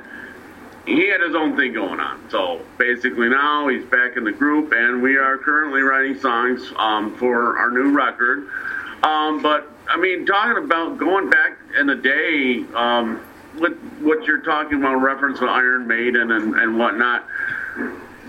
he 0.86 1.08
had 1.08 1.22
his 1.22 1.36
own 1.36 1.56
thing 1.56 1.74
going 1.74 2.00
on. 2.00 2.30
So 2.30 2.62
basically, 2.78 3.30
now 3.30 3.68
he's 3.68 3.86
back 3.86 4.18
in 4.18 4.24
the 4.24 4.32
group, 4.32 4.72
and 4.74 5.02
we 5.02 5.18
are 5.18 5.38
currently 5.38 5.82
writing 5.82 6.20
songs 6.20 6.72
um, 6.78 7.16
for 7.18 7.58
our 7.58 7.70
new 7.72 7.92
record. 7.92 8.48
Um, 9.04 9.42
but 9.42 9.70
I 9.90 9.98
mean, 9.98 10.26
talking 10.26 10.64
about 10.64 10.98
going 10.98 11.30
back 11.30 11.58
in 11.78 11.88
the 11.88 11.96
day, 11.96 12.64
um, 12.76 13.22
with 13.58 13.78
what 14.00 14.26
you're 14.26 14.42
talking 14.42 14.80
about, 14.80 14.96
reference 14.96 15.40
to 15.40 15.46
Iron 15.46 15.88
Maiden 15.88 16.32
and, 16.32 16.56
and 16.56 16.80
whatnot. 16.80 17.28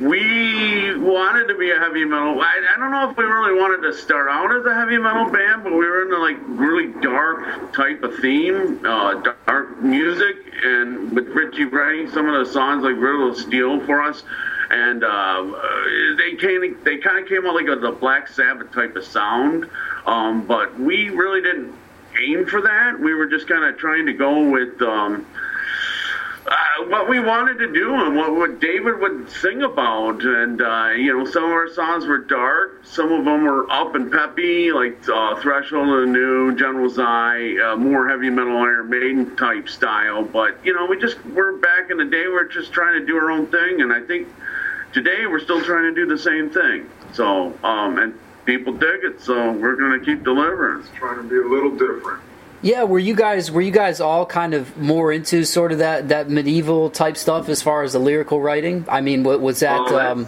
We 0.00 0.98
wanted 0.98 1.48
to 1.48 1.58
be 1.58 1.70
a 1.70 1.78
heavy 1.78 2.04
metal. 2.04 2.40
I, 2.40 2.74
I 2.74 2.80
don't 2.80 2.90
know 2.90 3.10
if 3.10 3.16
we 3.16 3.24
really 3.24 3.60
wanted 3.60 3.82
to 3.82 3.92
start 3.92 4.28
out 4.30 4.50
as 4.50 4.64
a 4.64 4.74
heavy 4.74 4.96
metal 4.96 5.30
band, 5.30 5.64
but 5.64 5.72
we 5.72 5.84
were 5.84 6.04
into 6.04 6.18
like 6.18 6.38
really 6.46 6.98
dark 7.02 7.74
type 7.74 8.02
of 8.02 8.16
theme, 8.16 8.80
uh, 8.86 9.20
dark 9.46 9.82
music, 9.82 10.36
and 10.64 11.12
with 11.12 11.28
Richie 11.28 11.66
writing 11.66 12.10
some 12.10 12.26
of 12.26 12.46
the 12.46 12.50
songs 12.50 12.82
like 12.84 12.96
Riddle 12.96 13.30
of 13.30 13.36
Steel 13.36 13.80
for 13.84 14.02
us, 14.02 14.22
and 14.70 15.04
uh, 15.04 15.44
they 16.16 16.36
came, 16.36 16.78
they 16.84 16.96
kind 16.96 17.22
of 17.22 17.28
came 17.28 17.46
out 17.46 17.54
like 17.54 17.68
a, 17.68 17.76
the 17.76 17.92
Black 17.92 18.28
Sabbath 18.28 18.72
type 18.72 18.96
of 18.96 19.04
sound, 19.04 19.68
um, 20.06 20.46
but 20.46 20.78
we 20.80 21.10
really 21.10 21.42
didn't 21.42 21.74
aim 22.18 22.46
for 22.46 22.62
that. 22.62 22.98
We 22.98 23.12
were 23.12 23.26
just 23.26 23.46
kind 23.46 23.64
of 23.64 23.76
trying 23.76 24.06
to 24.06 24.14
go 24.14 24.48
with. 24.50 24.80
Um, 24.80 25.26
uh, 26.46 26.84
what 26.88 27.08
we 27.08 27.20
wanted 27.20 27.58
to 27.58 27.72
do 27.72 27.94
and 27.94 28.16
what, 28.16 28.34
what 28.34 28.60
David 28.60 28.98
would 29.00 29.30
sing 29.30 29.62
about. 29.62 30.22
And, 30.22 30.60
uh, 30.60 30.90
you 30.96 31.16
know, 31.16 31.24
some 31.24 31.44
of 31.44 31.50
our 31.50 31.68
songs 31.72 32.06
were 32.06 32.18
dark, 32.18 32.84
some 32.84 33.12
of 33.12 33.24
them 33.24 33.44
were 33.44 33.70
up 33.70 33.94
and 33.94 34.10
peppy, 34.10 34.72
like 34.72 35.08
uh, 35.08 35.36
Threshold 35.36 35.88
of 35.88 36.00
the 36.00 36.06
New, 36.06 36.56
General's 36.56 36.98
Eye, 36.98 37.56
uh, 37.64 37.76
more 37.76 38.08
heavy 38.08 38.30
metal 38.30 38.56
Iron 38.56 38.90
Maiden 38.90 39.36
type 39.36 39.68
style. 39.68 40.24
But, 40.24 40.58
you 40.64 40.74
know, 40.74 40.86
we 40.86 40.98
just, 40.98 41.24
we're 41.26 41.56
back 41.58 41.90
in 41.90 41.96
the 41.96 42.04
day, 42.04 42.26
we're 42.26 42.48
just 42.48 42.72
trying 42.72 42.98
to 43.00 43.06
do 43.06 43.16
our 43.16 43.30
own 43.30 43.46
thing. 43.46 43.80
And 43.80 43.92
I 43.92 44.00
think 44.00 44.28
today 44.92 45.26
we're 45.26 45.40
still 45.40 45.62
trying 45.62 45.84
to 45.84 45.94
do 45.94 46.06
the 46.06 46.18
same 46.18 46.50
thing. 46.50 46.90
So, 47.12 47.56
um, 47.62 47.98
and 47.98 48.18
people 48.44 48.72
dig 48.72 49.04
it, 49.04 49.20
so 49.20 49.52
we're 49.52 49.76
going 49.76 49.98
to 49.98 50.04
keep 50.04 50.24
delivering. 50.24 50.84
Trying 50.96 51.16
to 51.16 51.22
be 51.22 51.36
a 51.36 51.46
little 51.46 51.70
different. 51.70 52.22
Yeah, 52.62 52.84
were 52.84 52.98
you 53.00 53.14
guys 53.16 53.50
were 53.50 53.60
you 53.60 53.72
guys 53.72 54.00
all 54.00 54.24
kind 54.24 54.54
of 54.54 54.76
more 54.78 55.12
into 55.12 55.44
sort 55.44 55.72
of 55.72 55.78
that 55.78 56.08
that 56.10 56.30
medieval 56.30 56.90
type 56.90 57.16
stuff 57.16 57.48
as 57.48 57.60
far 57.60 57.82
as 57.82 57.92
the 57.92 57.98
lyrical 57.98 58.40
writing? 58.40 58.84
I 58.88 59.00
mean, 59.00 59.24
wa- 59.24 59.36
was 59.36 59.60
that 59.60 59.80
Well, 59.80 59.98
um, 59.98 60.26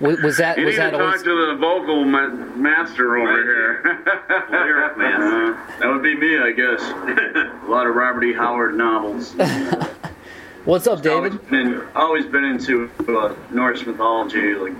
was 0.00 0.38
that 0.38 0.58
You 0.58 0.64
was 0.66 0.74
need 0.74 0.80
that 0.80 0.90
to 0.90 0.98
talk 0.98 1.06
always? 1.06 1.22
to 1.22 1.46
the 1.46 1.56
vocal 1.60 2.04
ma- 2.04 2.26
master 2.56 3.16
over 3.16 3.26
Right 3.28 3.44
here. 3.44 4.02
Lyric 4.50 4.98
man. 4.98 5.56
That 5.78 5.86
would 5.92 6.02
be 6.02 6.16
me, 6.16 6.36
I 6.38 6.50
guess. 6.50 6.80
a 7.64 7.70
lot 7.70 7.86
of 7.86 7.94
Robert 7.94 8.24
E. 8.24 8.32
Howard 8.32 8.74
novels. 8.76 9.32
What's 10.64 10.86
up, 10.88 11.02
David? 11.02 11.32
Always 11.32 11.48
been, 11.50 11.82
always 11.94 12.26
been 12.26 12.44
into 12.44 12.90
uh, 13.08 13.34
Norse 13.52 13.84
mythology. 13.86 14.54
Like 14.54 14.72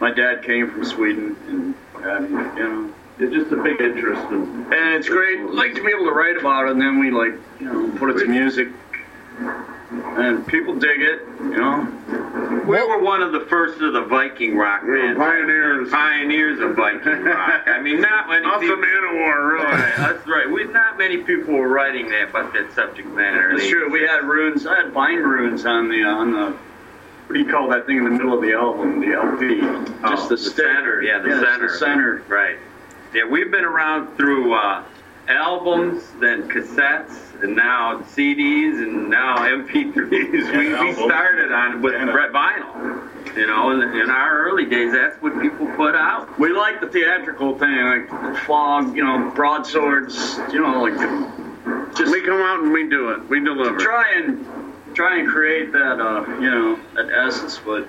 my 0.00 0.12
dad 0.12 0.42
came 0.44 0.70
from 0.70 0.84
Sweden, 0.84 1.36
and 1.48 1.74
what 1.92 2.04
have 2.04 2.30
you, 2.30 2.38
you 2.38 2.68
know. 2.68 2.94
It's 3.20 3.34
just 3.34 3.50
a 3.52 3.56
big 3.62 3.80
interest 3.80 4.22
in. 4.30 4.42
And 4.72 4.94
it's 4.94 5.08
great, 5.08 5.40
like 5.50 5.74
to 5.74 5.82
be 5.84 5.90
able 5.90 6.04
to 6.04 6.12
write 6.12 6.36
about 6.36 6.66
it, 6.66 6.72
and 6.72 6.80
then 6.80 7.00
we 7.00 7.10
like, 7.10 7.32
you 7.60 7.66
know, 7.66 7.98
put 7.98 8.10
it 8.10 8.18
to 8.20 8.26
music, 8.26 8.68
and 9.40 10.46
people 10.46 10.74
dig 10.78 11.00
it, 11.00 11.22
you 11.40 11.56
know. 11.56 12.62
We 12.66 12.76
were 12.76 13.02
one 13.02 13.22
of 13.22 13.32
the 13.32 13.40
first 13.48 13.80
of 13.80 13.94
the 13.94 14.02
Viking 14.02 14.56
rock 14.56 14.82
We 14.82 15.00
bands. 15.00 15.18
pioneers. 15.18 15.90
Pioneers 15.90 16.60
of 16.60 16.76
Viking 16.76 17.24
rock. 17.24 17.62
I 17.66 17.80
mean, 17.80 18.00
not 18.00 18.28
many 18.28 18.44
Us 18.46 18.60
people. 18.60 18.74
and 18.76 18.84
Manowar, 18.84 19.52
really. 19.52 19.64
Right, 19.64 19.94
that's 19.96 20.26
right. 20.28 20.50
We 20.50 20.64
not 20.64 20.98
many 20.98 21.16
people 21.18 21.54
were 21.54 21.68
writing 21.68 22.08
that 22.10 22.28
about 22.30 22.52
that 22.52 22.72
subject 22.74 23.08
matter. 23.08 23.52
It's 23.52 23.68
true. 23.68 23.90
We 23.90 24.02
had 24.02 24.24
runes. 24.24 24.66
I 24.66 24.82
had 24.82 24.92
bind 24.94 25.24
runes 25.24 25.64
on 25.64 25.88
the 25.88 26.04
uh, 26.04 26.08
on 26.14 26.32
the. 26.32 26.50
What 27.26 27.34
do 27.34 27.40
you 27.40 27.50
call 27.50 27.68
that 27.70 27.86
thing 27.86 27.98
in 27.98 28.04
the 28.04 28.10
middle 28.10 28.32
of 28.34 28.40
the 28.42 28.52
album? 28.54 29.00
The 29.00 29.12
LP. 29.14 29.60
Oh, 29.62 30.10
Just 30.10 30.28
the, 30.30 30.36
the 30.36 30.42
stick. 30.42 30.54
center, 30.56 31.02
yeah, 31.02 31.18
the 31.18 31.30
it's 31.30 31.46
center. 31.46 31.68
The 31.72 31.78
center. 31.78 32.22
Right. 32.28 32.56
Yeah, 33.14 33.24
we've 33.24 33.50
been 33.50 33.64
around 33.64 34.16
through 34.16 34.54
uh, 34.54 34.84
albums, 35.28 36.02
then 36.20 36.48
cassettes, 36.48 37.42
and 37.42 37.56
now 37.56 38.00
CDs, 38.00 38.82
and 38.82 39.08
now 39.08 39.36
MP3s. 39.38 40.10
we, 40.10 40.84
we 40.86 40.92
started 40.94 41.52
on 41.52 41.80
with 41.82 41.94
vinyl. 41.94 43.36
You 43.36 43.46
know, 43.46 43.70
in, 43.70 43.82
in 43.96 44.10
our 44.10 44.46
early 44.46 44.64
days, 44.66 44.92
that's 44.92 45.20
what 45.22 45.40
people 45.40 45.66
put 45.76 45.94
out. 45.94 46.38
We 46.38 46.52
like 46.52 46.80
the 46.80 46.88
theatrical 46.88 47.58
thing, 47.58 47.76
like 47.76 48.36
fog, 48.44 48.96
you 48.96 49.04
know, 49.04 49.30
broadswords, 49.34 50.38
you 50.52 50.60
know, 50.60 50.82
like 50.82 50.98
just 51.96 52.12
We 52.12 52.22
come 52.22 52.40
out 52.40 52.60
and 52.60 52.72
we 52.72 52.88
do 52.88 53.10
it. 53.10 53.28
We 53.28 53.40
deliver. 53.40 53.78
try 53.78 54.12
and 54.16 54.46
try 54.94 55.18
and 55.18 55.28
create 55.28 55.72
that, 55.72 56.00
uh, 56.00 56.24
you 56.40 56.50
know, 56.50 56.78
that 56.94 57.10
essence. 57.10 57.58
But 57.64 57.86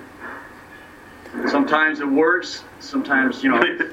sometimes 1.48 2.00
it 2.00 2.08
works. 2.08 2.62
Sometimes, 2.80 3.42
you 3.42 3.50
know, 3.50 3.62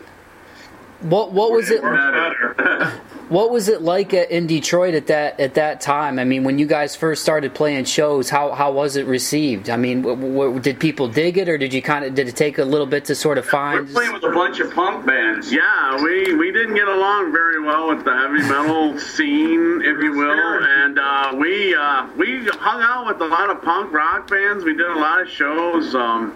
What 1.01 1.31
what 1.31 1.51
was 1.51 1.69
it? 1.69 1.81
What 3.29 3.51
was 3.51 3.67
it 3.67 3.81
like 3.81 4.13
at, 4.13 4.31
in 4.31 4.47
Detroit 4.47 4.93
at 4.93 5.07
that 5.07 5.38
at 5.41 5.55
that 5.55 5.81
time? 5.81 6.17
I 6.17 6.23
mean, 6.23 6.45
when 6.45 6.60
you 6.60 6.65
guys 6.65 6.95
first 6.95 7.21
started 7.21 7.53
playing 7.53 7.83
shows, 7.83 8.29
how 8.29 8.53
how 8.53 8.71
was 8.71 8.95
it 8.95 9.05
received? 9.05 9.69
I 9.69 9.75
mean, 9.75 10.01
w- 10.01 10.33
w- 10.33 10.60
did 10.62 10.79
people 10.79 11.10
dig 11.10 11.38
it, 11.38 11.49
or 11.49 11.57
did 11.57 11.73
you 11.73 11.81
kind 11.81 12.05
of 12.05 12.15
did 12.15 12.29
it 12.29 12.38
take 12.38 12.57
a 12.57 12.63
little 12.63 12.88
bit 12.88 13.03
to 13.05 13.15
sort 13.15 13.38
of 13.38 13.45
find? 13.45 13.79
We're 13.79 13.86
find? 13.88 13.95
playing 13.95 14.13
with 14.13 14.23
a 14.23 14.31
bunch 14.31 14.62
of 14.62 14.73
punk 14.73 15.05
bands. 15.05 15.51
Yeah, 15.51 16.01
we, 16.01 16.36
we 16.36 16.53
didn't 16.53 16.75
get 16.75 16.88
along 16.88 17.33
very 17.33 17.62
well 17.62 17.89
with 17.89 18.05
the 18.05 18.15
heavy 18.15 18.47
metal 18.47 18.97
scene, 18.97 19.81
if 19.83 20.01
you 20.01 20.13
will, 20.13 20.63
and 20.63 20.97
uh, 20.97 21.33
we 21.36 21.75
uh, 21.75 22.07
we 22.15 22.45
hung 22.45 22.81
out 22.81 23.07
with 23.07 23.21
a 23.21 23.27
lot 23.27 23.49
of 23.49 23.62
punk 23.62 23.91
rock 23.91 24.29
bands. 24.29 24.63
We 24.63 24.73
did 24.73 24.88
a 24.88 24.99
lot 24.99 25.21
of 25.21 25.27
shows 25.27 25.93
um, 25.95 26.31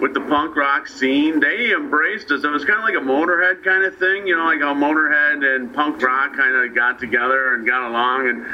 with 0.00 0.14
the 0.14 0.20
punk 0.20 0.56
rock 0.56 0.88
scene. 0.88 1.40
They 1.40 1.72
embraced 1.72 2.30
us. 2.30 2.44
It 2.44 2.48
was 2.48 2.64
kind 2.64 2.78
of 2.78 2.84
like 2.84 2.94
a 2.94 3.06
Motorhead 3.06 3.64
kind 3.64 3.84
of 3.84 3.96
thing, 3.98 4.26
you 4.26 4.36
know, 4.36 4.44
like 4.44 4.60
how 4.60 4.74
Motorhead 4.74 5.44
and 5.44 5.72
punk 5.72 6.02
rock 6.02 6.36
kind 6.36 6.54
of 6.54 6.74
got 6.74 6.98
together 6.98 7.54
and 7.54 7.66
got 7.66 7.88
along 7.88 8.28
and. 8.28 8.46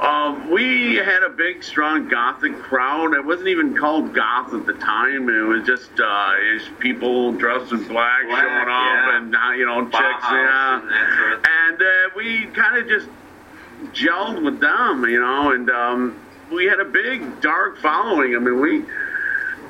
Um, 0.00 0.50
we 0.50 0.94
had 0.94 1.22
a 1.24 1.28
big, 1.28 1.62
strong 1.62 2.08
Gothic 2.08 2.56
crowd. 2.56 3.12
It 3.12 3.22
wasn't 3.22 3.48
even 3.48 3.76
called 3.76 4.14
goth 4.14 4.54
at 4.54 4.64
the 4.64 4.72
time. 4.72 5.28
It 5.28 5.42
was 5.42 5.66
just 5.66 5.90
uh, 6.00 6.32
it's 6.38 6.64
people 6.78 7.32
dressed 7.32 7.70
in 7.70 7.86
black, 7.86 8.26
Black, 8.26 8.40
showing 8.40 8.62
up, 8.62 8.68
yeah. 8.68 9.16
and 9.18 9.36
uh, 9.36 9.50
you 9.58 9.66
know, 9.66 9.84
chicks, 9.84 9.94
yeah. 10.00 10.80
and 10.80 11.16
sort 11.18 11.32
of. 11.34 11.44
And 11.44 11.82
uh, 11.82 12.10
we 12.16 12.46
kind 12.46 12.78
of 12.78 12.88
just 12.88 13.08
gelled 13.92 14.42
with 14.42 14.58
them, 14.58 15.04
you 15.04 15.20
know, 15.20 15.52
and 15.52 15.68
um, 15.68 16.18
we 16.50 16.64
had 16.64 16.80
a 16.80 16.86
big, 16.86 17.42
dark 17.42 17.78
following. 17.78 18.34
I 18.34 18.38
mean, 18.38 18.58
we 18.58 18.84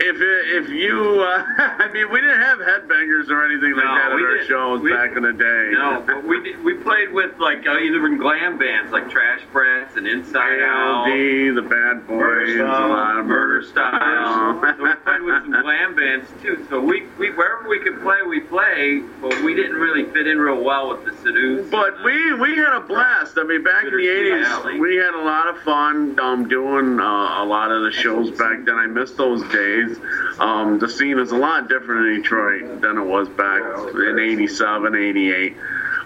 if 0.03 0.17
it, 0.17 0.65
if 0.65 0.69
you, 0.71 1.21
uh, 1.23 1.45
I 1.59 1.91
mean, 1.93 2.11
we 2.11 2.21
didn't 2.21 2.41
have 2.41 2.59
headbangers 2.59 3.29
or 3.31 3.45
anything 3.45 3.73
like 3.77 3.85
No, 3.85 3.95
that 3.95 4.07
at 4.07 4.13
our 4.13 4.19
didn't. 4.37 4.49
shows 4.49 4.81
We- 4.81 4.93
back 4.93 5.17
in 5.17 5.23
the 5.23 5.33
day. 5.33 5.71
No, 5.73 6.03
but 6.07 6.25
we 6.27 6.43
did, 6.43 6.63
we 6.65 6.75
played 6.75 7.13
with 7.13 7.39
like 7.39 7.67
uh, 7.67 7.79
either 7.79 8.07
in 8.07 8.19
glam 8.19 8.59
bands 8.59 8.93
like 8.93 9.11
Trash 9.11 9.41
Brats 9.53 9.97
and 9.97 10.07
Inside 10.07 10.61
Out. 10.63 11.05
The 11.07 11.63
Bad 11.63 12.07
Boys, 12.07 12.57
a 12.57 12.63
lot 12.65 13.19
of 13.19 13.27
Murder 13.27 13.67
Style. 13.67 14.61
so 14.77 14.83
we 14.83 14.95
played 15.05 15.23
with 15.23 15.43
some 15.43 15.63
glam 15.63 15.95
bands 15.95 16.29
too. 16.43 16.67
So 16.71 16.81
we, 16.81 17.07
we 17.19 17.31
wherever 17.33 17.69
we 17.69 17.81
could 17.81 18.01
play, 18.01 18.17
we 18.29 18.41
play. 18.41 19.03
But 19.21 19.43
we 19.43 19.55
didn't 19.55 19.77
really 19.77 20.11
fit 20.13 20.27
in 20.27 20.39
real 20.39 20.63
well 20.63 20.89
with 20.91 21.05
the 21.05 21.13
Seduce. 21.23 21.71
But 21.71 22.03
we 22.05 22.35
we 22.35 22.57
had 22.57 22.73
a 22.77 22.81
blast. 22.81 23.37
I 23.39 23.45
mean, 23.45 23.63
back 23.63 23.85
in 23.85 23.91
the 23.91 23.97
'80s, 24.07 24.79
we 24.81 24.97
had 24.97 25.15
a 25.15 25.23
lot 25.23 25.49
of 25.49 25.59
fun 25.63 26.19
um, 26.21 26.49
doing 26.49 26.99
uh, 27.01 27.43
a 27.43 27.45
lot 27.45 27.71
of 27.71 27.83
the 27.83 27.93
shows 27.93 28.31
back 28.31 28.65
then. 28.65 28.77
I 28.77 28.87
miss 28.87 29.13
those 29.13 29.43
days. 29.53 29.90
Um, 30.39 30.79
the 30.79 30.89
scene 30.89 31.19
is 31.19 31.33
a 31.33 31.37
lot 31.37 31.69
different 31.69 32.07
in 32.07 32.23
Detroit 32.23 32.81
than 32.81 32.99
it 32.99 33.05
was 33.05 33.29
back 33.29 33.63
in 33.95 34.19
'87, 34.19 34.95
'88. 34.95 35.57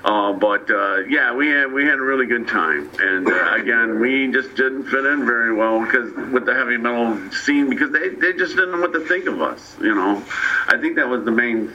Uh, 0.05 0.35
but 0.35 0.71
uh, 0.71 0.99
yeah, 1.09 1.35
we 1.35 1.49
had 1.49 1.73
we 1.73 1.85
had 1.85 1.99
a 1.99 2.03
really 2.03 2.27
good 2.27 2.47
time, 2.47 2.91
and 2.99 3.27
uh, 3.27 3.55
again, 3.55 3.99
we 4.01 4.31
just 4.31 4.55
didn't 4.55 4.85
fit 4.85 5.07
in 5.07 5.25
very 5.25 5.55
well 5.55 5.81
because 5.83 6.13
with 6.31 6.45
the 6.45 6.53
heavy 6.53 6.77
metal 6.77 7.19
scene 7.31 7.71
because 7.71 7.91
they, 7.91 8.11
they 8.11 8.35
just 8.35 8.55
didn't 8.55 8.73
know 8.73 8.81
what 8.81 8.93
to 8.93 9.01
think 9.07 9.27
of 9.27 9.41
us. 9.41 9.75
You 9.81 9.95
know, 9.95 10.23
I 10.69 10.77
think 10.77 10.97
that 10.97 11.09
was 11.09 11.25
the 11.25 11.31
main 11.31 11.73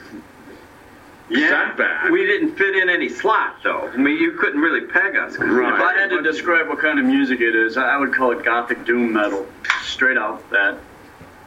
yeah, 1.28 1.70
setback. 1.70 2.12
we 2.12 2.24
didn't 2.24 2.56
fit 2.56 2.76
in 2.76 2.88
any 2.88 3.10
slot 3.10 3.56
though. 3.64 3.88
I 3.88 3.98
mean, 3.98 4.18
you 4.18 4.34
couldn't 4.34 4.62
really 4.62 4.86
peg 4.86 5.16
us. 5.16 5.36
Right. 5.36 5.74
If 5.74 5.82
I 5.82 5.94
had 6.00 6.12
to 6.12 6.22
describe 6.22 6.68
what 6.68 6.78
kind 6.78 7.00
of 7.00 7.06
music 7.06 7.42
it 7.42 7.56
is, 7.56 7.78
I 7.78 7.98
would 7.98 8.14
call 8.14 8.32
it 8.32 8.46
gothic 8.46 8.86
doom 8.86 9.14
metal. 9.14 9.48
Straight 9.82 10.20
out 10.20 10.48
that. 10.52 10.78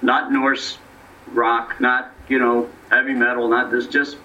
Not 0.02 0.32
Norse 0.32 0.78
rock, 1.28 1.80
not, 1.80 2.12
you 2.28 2.38
know, 2.38 2.68
heavy 2.90 3.14
metal, 3.14 3.48
not 3.48 3.70
this, 3.70 3.86
just 3.86 4.16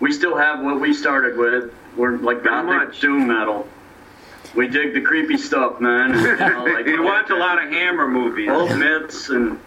we 0.00 0.12
still 0.12 0.36
have 0.36 0.62
what 0.62 0.80
we 0.80 0.92
started 0.92 1.36
with. 1.36 1.72
We're 1.96 2.16
like 2.18 2.42
Pretty 2.42 2.48
gothic 2.56 2.88
much. 2.88 3.00
doom 3.00 3.26
metal. 3.28 3.66
We 4.54 4.68
dig 4.68 4.92
the 4.94 5.00
creepy 5.00 5.38
stuff, 5.38 5.80
man. 5.80 6.12
You 6.14 6.36
know, 6.36 6.64
like 6.64 6.86
We 6.86 6.98
watch 7.00 7.30
a 7.30 7.34
lot 7.36 7.62
of 7.62 7.70
Hammer 7.70 8.06
movies. 8.08 8.50
old 8.50 8.76
myths 8.78 9.28
and 9.30 9.58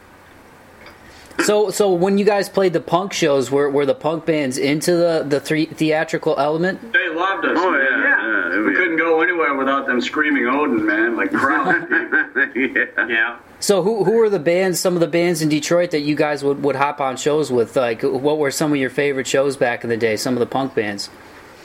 So, 1.43 1.69
so 1.69 1.91
when 1.93 2.17
you 2.17 2.25
guys 2.25 2.47
played 2.49 2.73
the 2.73 2.79
punk 2.79 3.11
shows, 3.13 3.49
were, 3.51 3.69
were 3.69 3.85
the 3.85 3.95
punk 3.95 4.25
bands 4.25 4.57
into 4.57 4.95
the 4.95 5.25
the 5.27 5.39
three, 5.39 5.65
theatrical 5.65 6.35
element? 6.39 6.93
they 6.93 7.09
loved 7.09 7.45
us. 7.45 7.57
Oh 7.59 7.71
man. 7.71 7.81
yeah, 7.81 8.49
yeah, 8.55 8.63
We 8.65 8.73
couldn't 8.75 8.97
go 8.97 9.21
anywhere 9.21 9.55
without 9.55 9.85
them 9.87 9.99
screaming 10.01 10.47
Odin, 10.47 10.85
man, 10.85 11.15
like 11.17 11.31
crowds. 11.31 11.85
yeah. 12.55 13.07
Yeah. 13.07 13.37
So, 13.65 13.81
who 13.81 14.03
who 14.03 14.11
were 14.11 14.29
the 14.29 14.37
bands? 14.37 14.79
Some 14.79 14.93
of 14.93 14.99
the 14.99 15.07
bands 15.07 15.41
in 15.41 15.49
Detroit 15.49 15.89
that 15.89 16.01
you 16.01 16.15
guys 16.15 16.43
would, 16.43 16.61
would 16.61 16.75
hop 16.75 17.01
on 17.01 17.17
shows 17.17 17.51
with? 17.51 17.75
Like, 17.75 18.03
what 18.03 18.37
were 18.37 18.51
some 18.51 18.71
of 18.71 18.77
your 18.77 18.91
favorite 18.91 19.25
shows 19.25 19.57
back 19.57 19.83
in 19.83 19.89
the 19.89 19.97
day? 19.97 20.17
Some 20.17 20.35
of 20.35 20.39
the 20.39 20.45
punk 20.45 20.75
bands. 20.75 21.09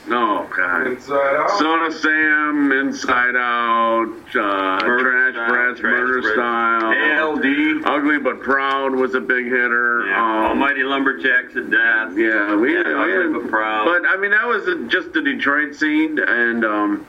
Oh 0.09 0.49
God. 0.57 0.87
Inside 0.87 1.35
Out. 1.35 1.59
Son 1.59 1.83
of 1.83 1.93
Sam, 1.93 2.71
Inside 2.71 3.35
Out, 3.35 4.15
uh, 4.33 4.83
Murder 4.83 5.31
Trash 5.31 5.33
Style, 5.35 5.49
Brats, 5.51 5.79
Trash 5.79 5.91
Murder 5.91 6.33
Style, 6.33 7.35
ALD. 7.35 7.85
Ugly 7.85 8.17
but 8.17 8.41
Proud 8.41 8.95
was 8.95 9.13
a 9.13 9.21
big 9.21 9.45
hitter. 9.45 10.07
Yeah. 10.07 10.23
Um, 10.23 10.45
Almighty 10.47 10.81
Lumberjacks 10.81 11.55
of 11.55 11.69
Death. 11.69 12.17
Yeah, 12.17 12.55
we 12.55 12.73
Yeah, 12.73 12.83
we 12.83 13.27
Ugly 13.27 13.41
but 13.41 13.51
Proud. 13.51 13.85
But 13.85 14.09
I 14.09 14.17
mean, 14.17 14.31
that 14.31 14.47
was 14.47 14.65
just 14.91 15.13
the 15.13 15.21
Detroit 15.21 15.75
scene, 15.75 16.17
and 16.17 16.65
um, 16.65 17.05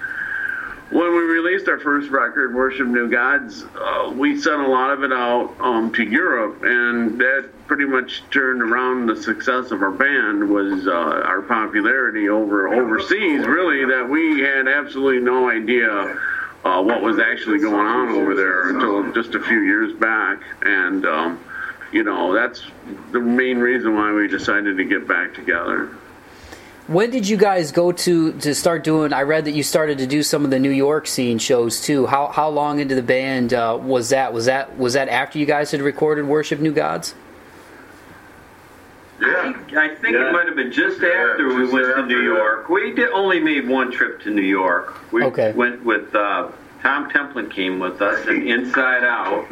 when 0.92 1.10
we 1.12 1.22
released 1.22 1.68
our 1.68 1.78
first 1.78 2.10
record, 2.10 2.54
"Worship 2.54 2.86
New 2.86 3.08
Gods," 3.08 3.64
uh, 3.80 4.12
we 4.14 4.38
sent 4.38 4.60
a 4.60 4.68
lot 4.68 4.90
of 4.90 5.02
it 5.02 5.12
out 5.12 5.54
um, 5.58 5.90
to 5.94 6.02
Europe, 6.02 6.62
and 6.64 7.18
that 7.18 7.48
pretty 7.66 7.86
much 7.86 8.22
turned 8.30 8.60
around 8.60 9.06
the 9.06 9.16
success 9.16 9.70
of 9.70 9.80
our 9.82 9.90
band 9.90 10.50
was 10.50 10.86
uh, 10.86 10.90
our 10.92 11.40
popularity 11.40 12.28
over 12.28 12.68
overseas. 12.68 13.46
Really, 13.46 13.86
that 13.86 14.06
we 14.08 14.40
had 14.40 14.68
absolutely 14.68 15.20
no 15.20 15.48
idea. 15.48 16.18
Uh, 16.64 16.80
what 16.80 17.02
was 17.02 17.18
actually 17.18 17.58
going 17.58 17.74
on 17.74 18.10
over 18.10 18.36
there 18.36 18.68
until 18.68 19.10
just 19.12 19.34
a 19.34 19.40
few 19.40 19.62
years 19.62 19.92
back, 19.94 20.38
and 20.62 21.04
um, 21.06 21.40
you 21.90 22.04
know 22.04 22.32
that's 22.32 22.62
the 23.10 23.18
main 23.18 23.58
reason 23.58 23.96
why 23.96 24.12
we 24.12 24.28
decided 24.28 24.76
to 24.76 24.84
get 24.84 25.08
back 25.08 25.34
together. 25.34 25.90
When 26.92 27.10
did 27.10 27.26
you 27.26 27.36
guys 27.38 27.72
go 27.72 27.90
to 27.92 28.32
to 28.40 28.54
start 28.54 28.84
doing? 28.84 29.12
I 29.14 29.22
read 29.22 29.46
that 29.46 29.52
you 29.52 29.62
started 29.62 29.98
to 29.98 30.06
do 30.06 30.22
some 30.22 30.44
of 30.44 30.50
the 30.50 30.58
New 30.58 30.70
York 30.70 31.06
scene 31.06 31.38
shows 31.38 31.80
too. 31.80 32.06
How 32.06 32.26
how 32.26 32.48
long 32.50 32.80
into 32.80 32.94
the 32.94 33.02
band 33.02 33.54
uh, 33.54 33.78
was 33.80 34.10
that? 34.10 34.32
Was 34.34 34.44
that 34.46 34.76
was 34.76 34.92
that 34.92 35.08
after 35.08 35.38
you 35.38 35.46
guys 35.46 35.70
had 35.70 35.80
recorded 35.80 36.26
"Worship 36.26 36.60
New 36.60 36.72
Gods"? 36.72 37.14
I 39.20 39.24
Yeah. 39.26 39.42
think, 39.52 39.76
I 39.76 39.88
think 39.94 40.14
Yeah. 40.16 40.28
it 40.28 40.32
might 40.32 40.46
have 40.46 40.56
been 40.56 40.72
just 40.72 41.00
Yeah, 41.00 41.08
after 41.30 41.48
we 41.48 41.62
just 41.62 41.72
went 41.72 41.86
to 41.86 41.90
after 41.92 42.06
New 42.06 42.18
that. 42.18 42.36
York. 42.36 42.68
We 42.68 42.92
did 42.92 43.08
only 43.12 43.40
made 43.40 43.68
one 43.68 43.90
trip 43.90 44.20
to 44.24 44.30
New 44.30 44.42
York. 44.42 44.94
We 45.12 45.22
Okay. 45.24 45.52
went 45.52 45.84
with 45.84 46.14
uh, 46.14 46.48
Tom 46.82 47.08
Templin 47.10 47.48
came 47.50 47.78
with 47.78 48.02
us 48.02 48.26
and 48.26 48.42
Inside 48.54 49.04
Out, 49.04 49.46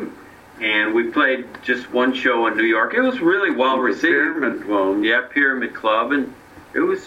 and 0.61 0.92
we 0.92 1.05
played 1.05 1.46
just 1.62 1.90
one 1.92 2.12
show 2.12 2.48
in 2.48 2.57
New 2.57 2.64
York. 2.64 2.92
It 2.92 3.00
was 3.00 3.20
really 3.20 3.50
well 3.53 3.79
received. 3.79 4.12
Pyramid 4.12 4.62
Club. 4.66 5.05
Yeah, 5.05 5.22
Pyramid 5.31 5.72
Club, 5.74 6.12
and 6.12 6.35
it 6.74 6.81
was. 6.81 7.07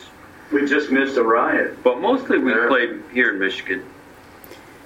We 0.54 0.66
just 0.68 0.92
missed 0.92 1.18
a 1.18 1.24
riot. 1.24 1.84
But 1.84 2.00
mostly 2.00 2.38
we 2.38 2.52
Yeah. 2.52 2.68
played 2.68 3.02
here 3.12 3.32
in 3.34 3.40
Michigan. 3.40 3.84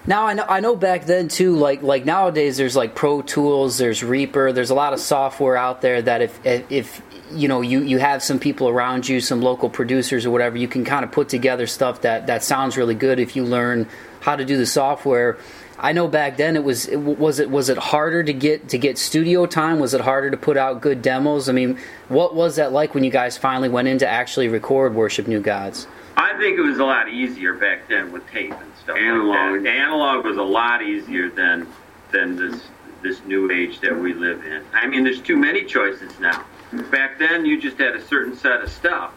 Now 0.06 0.25
I 0.25 0.34
know 0.34 0.45
I 0.47 0.62
know 0.62 0.75
back 0.75 1.06
then 1.06 1.27
too. 1.27 1.56
Like 1.56 1.84
like 1.84 2.06
nowadays, 2.06 2.56
there's 2.56 2.77
like 2.77 2.95
Pro 2.95 3.21
Tools, 3.21 3.77
there's 3.77 4.03
Reaper, 4.03 4.53
there's 4.53 4.69
a 4.69 4.75
lot 4.75 4.93
of 4.93 4.99
software 5.01 5.58
out 5.58 5.82
there 5.82 6.01
that 6.01 6.21
if 6.21 6.39
if, 6.45 6.71
if 6.71 7.01
you 7.31 7.47
know 7.47 7.61
you 7.61 7.81
you 7.81 7.97
have 7.97 8.23
some 8.23 8.39
people 8.39 8.69
around 8.69 9.07
you, 9.07 9.19
some 9.19 9.41
local 9.41 9.69
producers 9.69 10.25
or 10.25 10.31
whatever, 10.31 10.57
you 10.57 10.67
can 10.67 10.85
kind 10.85 11.03
of 11.03 11.11
put 11.11 11.29
together 11.29 11.67
stuff 11.67 12.01
that 12.01 12.27
that 12.27 12.43
sounds 12.43 12.77
really 12.77 12.95
good 12.95 13.19
if 13.19 13.35
you 13.35 13.43
learn 13.43 13.87
how 14.21 14.35
to 14.35 14.45
do 14.45 14.57
the 14.57 14.65
software. 14.65 15.37
I 15.79 15.91
know 15.91 16.07
back 16.07 16.37
then 16.37 16.55
it 16.55 16.63
was 16.63 16.87
it, 16.87 16.97
was 16.97 17.39
it 17.39 17.49
was 17.51 17.69
it 17.69 17.77
harder 17.77 18.23
to 18.23 18.33
get 18.33 18.69
to 18.69 18.77
get 18.77 18.97
studio 18.97 19.45
time? 19.45 19.79
Was 19.79 19.93
it 19.93 20.01
harder 20.01 20.31
to 20.31 20.37
put 20.37 20.57
out 20.57 20.81
good 20.81 21.01
demos? 21.01 21.49
I 21.49 21.51
mean, 21.51 21.77
what 22.09 22.33
was 22.33 22.55
that 22.55 22.71
like 22.71 22.95
when 22.95 23.03
you 23.03 23.11
guys 23.11 23.37
finally 23.37 23.69
went 23.69 23.87
in 23.87 23.99
to 23.99 24.07
actually 24.07 24.47
record 24.47 24.95
"Worship 24.95 25.27
New 25.27 25.39
Gods"? 25.39 25.87
I 26.15 26.35
think 26.39 26.57
it 26.57 26.63
was 26.63 26.79
a 26.79 26.83
lot 26.83 27.09
easier 27.09 27.53
back 27.53 27.87
then 27.87 28.11
with 28.11 28.27
tape 28.31 28.53
and 28.53 28.71
stuff. 28.81 28.97
Analog. 28.97 29.51
Like 29.53 29.63
that. 29.63 29.69
Analog 29.69 30.25
was 30.25 30.37
a 30.37 30.43
lot 30.43 30.81
easier 30.81 31.29
than 31.29 31.67
than 32.11 32.35
this 32.35 32.63
this 33.03 33.23
new 33.25 33.51
age 33.51 33.79
that 33.81 33.95
we 33.95 34.13
live 34.13 34.43
in. 34.45 34.63
I 34.73 34.87
mean, 34.87 35.03
there's 35.03 35.21
too 35.21 35.37
many 35.37 35.63
choices 35.63 36.19
now. 36.19 36.43
Back 36.91 37.17
then, 37.17 37.45
you 37.45 37.62
just 37.62 37.77
had 37.77 37.95
a 37.95 38.06
certain 38.06 38.36
set 38.36 38.62
of 38.62 38.69
stuff 38.69 39.13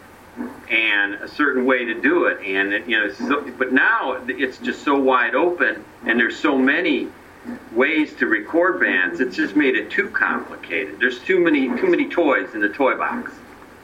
and 0.69 1.15
a 1.15 1.27
certain 1.27 1.65
way 1.65 1.83
to 1.85 1.99
do 2.01 2.25
it, 2.25 2.39
and 2.45 2.73
it, 2.73 2.87
you 2.87 2.97
know. 2.97 3.11
So, 3.11 3.41
but 3.57 3.73
now 3.73 4.23
it's 4.27 4.57
just 4.59 4.83
so 4.83 4.97
wide 4.97 5.35
open, 5.35 5.83
and 6.05 6.19
there's 6.19 6.37
so 6.37 6.57
many 6.57 7.09
ways 7.73 8.13
to 8.15 8.27
record 8.27 8.79
bands. 8.79 9.19
It's 9.19 9.35
just 9.35 9.55
made 9.55 9.75
it 9.75 9.91
too 9.91 10.09
complicated. 10.09 10.99
There's 10.99 11.19
too 11.19 11.39
many 11.39 11.67
too 11.77 11.87
many 11.87 12.07
toys 12.07 12.53
in 12.53 12.61
the 12.61 12.69
toy 12.69 12.95
box 12.95 13.33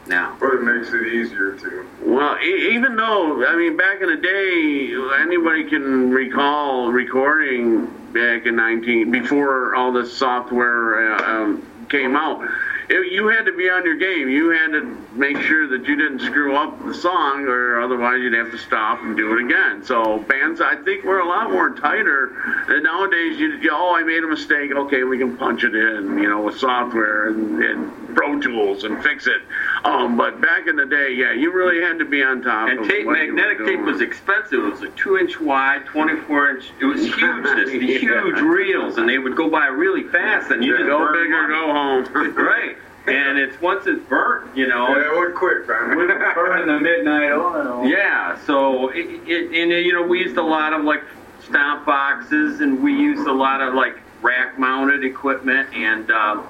now. 0.08 0.38
But 0.40 0.54
it 0.54 0.64
makes 0.64 0.94
it 0.94 1.06
easier 1.08 1.58
to. 1.58 1.90
Well, 2.04 2.38
e- 2.42 2.70
even 2.74 2.96
though 2.96 3.46
I 3.46 3.58
mean, 3.58 3.76
back 3.76 4.00
in 4.02 4.08
the 4.08 4.16
day, 4.16 4.94
anybody 5.22 5.66
can 5.66 6.12
recall 6.12 6.92
recording 6.92 7.88
back 8.14 8.46
in 8.46 8.56
nineteen 8.56 9.12
before 9.12 9.76
all 9.76 9.92
this 9.92 10.16
software 10.16 11.14
uh, 11.16 11.44
um, 11.44 11.68
came 11.90 12.16
out. 12.16 12.48
It, 12.90 13.12
you 13.12 13.28
had 13.28 13.46
to 13.46 13.52
be 13.52 13.70
on 13.70 13.84
your 13.84 13.98
game. 13.98 14.30
You 14.30 14.50
had 14.50 14.72
to 14.72 14.84
make 15.12 15.38
sure 15.42 15.68
that 15.68 15.86
you 15.88 15.96
didn't 15.96 16.20
screw 16.20 16.56
up 16.56 16.86
the 16.86 16.94
song, 16.94 17.46
or 17.46 17.82
otherwise 17.82 18.22
you'd 18.22 18.34
have 18.34 18.52
to 18.52 18.58
stop 18.58 19.02
and 19.02 19.18
do 19.18 19.38
it 19.38 19.44
again. 19.44 19.84
So 19.84 20.20
bands, 20.20 20.62
I 20.62 20.76
think, 20.76 21.04
were 21.04 21.20
a 21.20 21.28
lot 21.28 21.52
more 21.52 21.72
tighter. 21.72 22.32
And 22.70 22.84
nowadays, 22.84 23.40
you, 23.40 23.58
you 23.58 23.72
oh, 23.74 23.94
I 23.96 24.04
made 24.04 24.24
a 24.24 24.28
mistake. 24.28 24.72
Okay, 24.72 25.04
we 25.04 25.18
can 25.18 25.36
punch 25.36 25.64
it 25.64 25.76
in, 25.76 26.18
you 26.18 26.30
know, 26.30 26.42
with 26.42 26.58
software 26.58 27.28
and, 27.28 27.62
and 27.62 28.16
Pro 28.16 28.40
Tools 28.40 28.86
and 28.86 29.04
fix 29.04 29.28
it. 29.28 29.42
Um, 29.84 30.16
but 30.16 30.40
back 30.40 30.68
in 30.68 30.76
the 30.76 30.86
day, 30.86 31.14
yeah, 31.14 31.34
you 31.34 31.52
really 31.54 31.82
had 31.82 32.00
to 32.00 32.06
be 32.06 32.24
on 32.24 32.42
top. 32.42 32.70
And 32.70 32.80
of 32.80 32.88
tape, 32.88 33.06
what 33.06 33.20
you 33.20 33.28
were 33.28 33.34
magnetic 33.34 33.66
tape 33.66 33.82
was 33.82 34.00
expensive. 34.00 34.64
It 34.64 34.72
was 34.72 34.82
a 34.82 34.90
two 34.92 35.18
inch 35.18 35.42
wide, 35.42 35.86
24 35.86 36.50
inch. 36.52 36.72
It 36.80 36.86
was 36.86 37.02
huge, 37.16 37.44
this, 37.44 37.70
these 37.70 38.00
huge 38.00 38.40
reels, 38.40 38.98
and 38.98 39.10
they 39.10 39.18
would 39.18 39.36
go 39.36 39.50
by 39.50 39.68
really 39.68 40.04
fast, 40.04 40.52
and 40.52 40.64
you 40.64 40.78
just 40.78 40.88
Go 40.88 41.12
big 41.12 41.32
or 41.32 41.48
go 41.48 41.74
home. 41.74 41.98
Right. 42.38 42.77
And 43.08 43.38
it's 43.38 43.60
once 43.62 43.88
it's 43.88 44.04
burnt, 44.08 44.56
you 44.56 44.68
know. 44.68 44.90
Yeah, 44.90 45.14
it 45.14 45.18
would 45.18 45.36
quick, 45.36 45.68
man. 45.68 45.96
Burning 46.36 46.68
the 46.68 46.80
midnight 46.80 47.32
oil. 47.32 47.86
Yeah, 47.86 48.38
so 48.46 48.90
it, 48.90 49.06
it 49.28 49.46
and 49.54 49.72
you 49.72 49.94
know 49.94 50.04
we 50.04 50.20
used 50.20 50.38
a 50.38 50.42
lot 50.42 50.74
of 50.74 50.84
like 50.84 51.04
stomp 51.44 51.86
boxes, 51.86 52.60
and 52.60 52.84
we 52.84 52.92
used 52.94 53.28
a 53.28 53.34
lot 53.34 53.62
of 53.62 53.74
like 53.74 53.98
rack 54.22 54.60
mounted 54.60 55.06
equipment, 55.06 55.74
and 55.74 56.12
uh, 56.12 56.44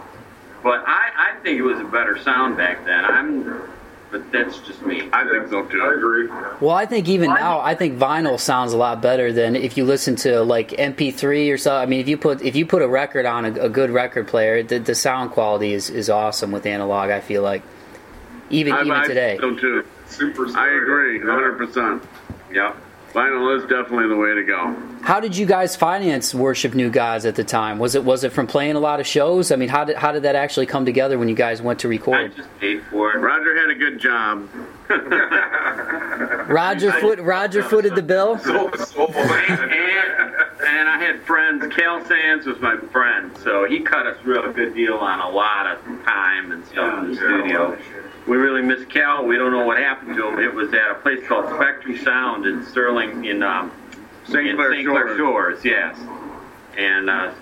but 0.64 0.84
I 0.88 1.12
I 1.16 1.40
think 1.44 1.60
it 1.60 1.64
was 1.64 1.80
a 1.80 1.84
better 1.84 2.18
sound 2.18 2.58
back 2.58 2.84
then. 2.86 3.06
I'm 3.06 3.70
but 4.12 4.32
that's 4.32 4.58
just 4.60 4.82
me. 4.84 5.10
I 5.12 5.28
think 5.28 5.50
so 5.50 5.66
too. 5.66 5.82
I 5.82 5.94
agree. 5.94 6.28
Well, 6.60 6.76
I 6.76 6.86
think 6.86 7.08
even 7.10 7.30
now, 7.30 7.60
I 7.60 7.76
think 7.76 7.98
vinyl 7.98 8.40
sounds 8.40 8.74
a 8.74 8.78
lot 8.78 9.02
better 9.02 9.34
than 9.34 9.56
if 9.56 9.78
you 9.78 9.86
listen 9.86 10.16
to 10.18 10.42
like 10.44 10.70
MP3 10.70 11.54
or 11.54 11.58
so. 11.58 11.76
I 11.76 11.86
mean, 11.86 12.00
if 12.00 12.08
you 12.08 12.18
put 12.18 12.42
if 12.42 12.56
you 12.56 12.66
put 12.66 12.82
a 12.82 12.88
record 12.88 13.26
on 13.26 13.46
a, 13.46 13.54
a 13.64 13.70
good 13.70 13.90
record 13.90 14.28
player, 14.28 14.64
the, 14.64 14.80
the 14.80 14.96
sound 14.96 15.32
quality 15.32 15.74
is, 15.74 15.90
is 15.90 16.10
awesome 16.10 16.52
with 16.52 16.66
analog. 16.66 17.10
I 17.10 17.20
feel 17.20 17.42
like 17.42 17.64
even 18.50 18.74
I, 18.74 18.82
even 18.82 18.92
I 18.92 19.08
today. 19.08 19.38
think 19.40 19.60
so 19.60 19.62
too. 19.62 19.86
Super. 20.08 20.48
I 20.58 20.68
agree, 20.78 21.20
100. 21.20 21.58
percent 21.58 22.04
Yeah. 22.52 22.76
Vinyl 23.18 23.58
is 23.58 23.64
definitely 23.64 24.08
the 24.08 24.16
way 24.16 24.36
to 24.36 24.44
go. 24.44 24.76
How 25.02 25.20
did 25.20 25.36
you 25.36 25.48
guys 25.48 25.76
finance 25.76 26.36
Worship 26.36 26.76
New 26.76 26.92
Gods 26.92 27.26
at 27.26 27.34
the 27.34 27.44
time? 27.44 27.80
Was 27.80 27.96
it 27.96 28.04
was 28.04 28.24
it 28.24 28.32
from 28.32 28.46
playing 28.46 28.76
a 28.76 28.80
lot 28.80 29.00
of 29.00 29.08
shows? 29.08 29.52
I 29.52 29.56
mean, 29.56 29.70
how 29.70 29.86
did 29.86 29.96
how 29.98 30.12
did 30.12 30.22
that 30.22 30.36
actually 30.36 30.68
come 30.68 30.86
together 30.86 31.18
when 31.18 31.28
you 31.28 31.34
guys 31.34 31.60
went 31.60 31.80
to 31.80 31.88
record? 31.88 32.16
I 32.16 32.22
record? 32.22 32.38
just 32.38 32.60
paid 32.60 32.84
for 32.92 33.12
it. 33.14 33.18
Roger 33.18 33.60
had 33.60 33.72
a 33.72 33.76
good 33.76 34.00
job. 34.00 34.48
Roger 36.48 36.92
foot 36.92 37.20
Roger 37.20 37.64
footed 37.72 37.96
the 37.96 38.04
bill. 38.04 38.38
So, 38.38 38.70
so 38.76 39.08
and, 39.08 39.72
and 39.72 40.88
I 40.88 41.00
had 41.00 41.20
friends. 41.24 41.66
Cal 41.74 42.06
Sands 42.06 42.46
was 42.46 42.60
my 42.60 42.78
friend, 42.92 43.36
so 43.44 43.66
he 43.68 43.80
cut 43.80 44.06
us 44.06 44.18
a 44.24 44.28
real 44.28 44.54
good 44.54 44.76
deal 44.76 44.94
on 44.94 45.22
a 45.22 45.30
lot 45.30 45.66
of 45.66 45.84
time 46.06 46.52
and 46.52 46.64
stuff 46.68 47.04
in 47.04 47.10
the 47.10 47.16
studio. 47.16 47.80
We 48.28 48.36
really 48.36 48.62
miss 48.62 48.84
Cal. 48.86 49.26
We 49.26 49.38
don't 49.38 49.52
know 49.52 49.66
what 49.66 49.78
happened 49.78 50.18
to 50.18 50.28
him. 50.28 50.40
It 50.40 50.54
was 50.54 50.74
at 50.74 50.92
a 50.92 50.96
place 50.96 51.26
called 51.26 51.46
Spectrum 51.56 51.98
Sound 52.00 52.46
in 52.46 52.66
Sterling, 52.66 53.24
in 53.24 53.42
um, 53.42 53.72
St. 54.26 54.48
in 54.48 54.56
Clair 54.58 54.74
St. 54.74 54.86
Clair 54.88 55.18
Shores. 55.18 55.62
Shores. 55.62 55.66
Yes, 55.66 55.98
and 56.78 57.10
uh, 57.10 57.34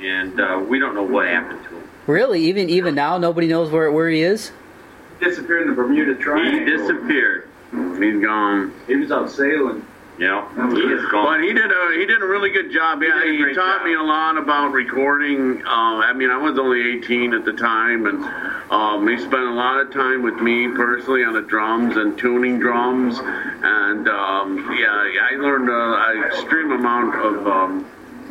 and 0.00 0.40
uh, 0.40 0.64
we 0.66 0.78
don't 0.78 0.94
know 0.94 1.02
what 1.02 1.26
happened 1.26 1.62
to 1.64 1.76
him. 1.76 1.88
Really, 2.06 2.42
even 2.46 2.70
even 2.70 2.94
now, 2.94 3.18
nobody 3.18 3.48
knows 3.48 3.70
where 3.70 3.92
where 3.92 4.08
he 4.08 4.22
is. 4.22 4.52
Disappeared 5.20 5.62
in 5.62 5.68
the 5.68 5.74
Bermuda 5.74 6.14
Triangle. 6.14 6.58
He 6.58 6.64
disappeared. 6.64 7.48
He's 7.70 8.22
gone. 8.22 8.72
He 8.86 8.96
was 8.96 9.12
out 9.12 9.30
sailing. 9.30 9.86
Yeah, 10.20 10.46
he 10.74 10.82
is 10.82 11.02
gone. 11.10 11.24
But 11.24 11.40
he 11.40 11.54
did 11.54 11.72
a 11.72 11.96
he 11.98 12.04
did 12.04 12.20
a 12.20 12.26
really 12.26 12.50
good 12.50 12.70
job. 12.70 13.02
Yeah, 13.02 13.18
did 13.24 13.40
a 13.40 13.48
he, 13.48 13.54
taught 13.54 13.78
job. 13.78 13.86
me 13.86 13.94
a 13.94 14.02
lot 14.02 14.36
about 14.36 14.72
recording. 14.72 15.64
Uh, 15.64 16.04
I 16.04 16.12
mean, 16.12 16.30
I 16.30 16.36
was 16.36 16.58
only 16.58 16.98
18 16.98 17.32
at 17.32 17.46
the 17.46 17.54
time, 17.54 18.04
and 18.04 18.22
um, 18.70 19.08
he 19.08 19.16
spent 19.16 19.42
a 19.42 19.54
lot 19.54 19.80
of 19.80 19.90
time 19.94 20.22
with 20.22 20.34
me 20.34 20.68
personally 20.68 21.24
on 21.24 21.32
the 21.32 21.40
drums 21.40 21.96
and 21.96 22.18
tuning 22.18 22.58
drums. 22.58 23.18
And 23.18 24.06
um, 24.08 24.76
yeah, 24.78 24.92
I 25.32 25.36
learned 25.36 25.70
uh, 25.70 26.20
an 26.20 26.24
extreme 26.24 26.70
amount 26.72 27.14
of. 27.14 27.46
Um, 27.46 27.86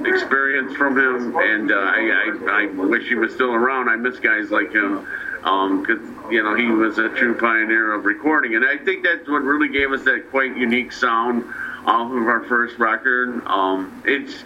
experience 0.05 0.73
from 0.77 0.97
him 0.97 1.35
and 1.35 1.73
uh, 1.73 1.75
I, 1.75 2.31
I, 2.47 2.61
I 2.61 2.65
wish 2.67 3.09
he 3.09 3.15
was 3.15 3.33
still 3.33 3.53
around 3.53 3.89
I 3.89 3.97
miss 3.97 4.17
guys 4.17 4.49
like 4.49 4.71
him 4.71 5.05
because 5.41 5.99
you 6.31 6.41
know 6.41 6.55
he 6.55 6.67
was 6.67 6.97
a 6.99 7.09
true 7.09 7.37
pioneer 7.37 7.91
of 7.93 8.05
recording 8.05 8.55
and 8.55 8.63
I 8.63 8.77
think 8.77 9.03
that's 9.03 9.27
what 9.27 9.43
really 9.43 9.67
gave 9.67 9.91
us 9.91 10.05
that 10.05 10.29
quite 10.31 10.55
unique 10.55 10.93
sound 10.93 11.43
off 11.89 12.11
of 12.11 12.27
our 12.27 12.43
first 12.45 12.77
record 12.77 13.41
um, 13.47 14.01
it's 14.05 14.43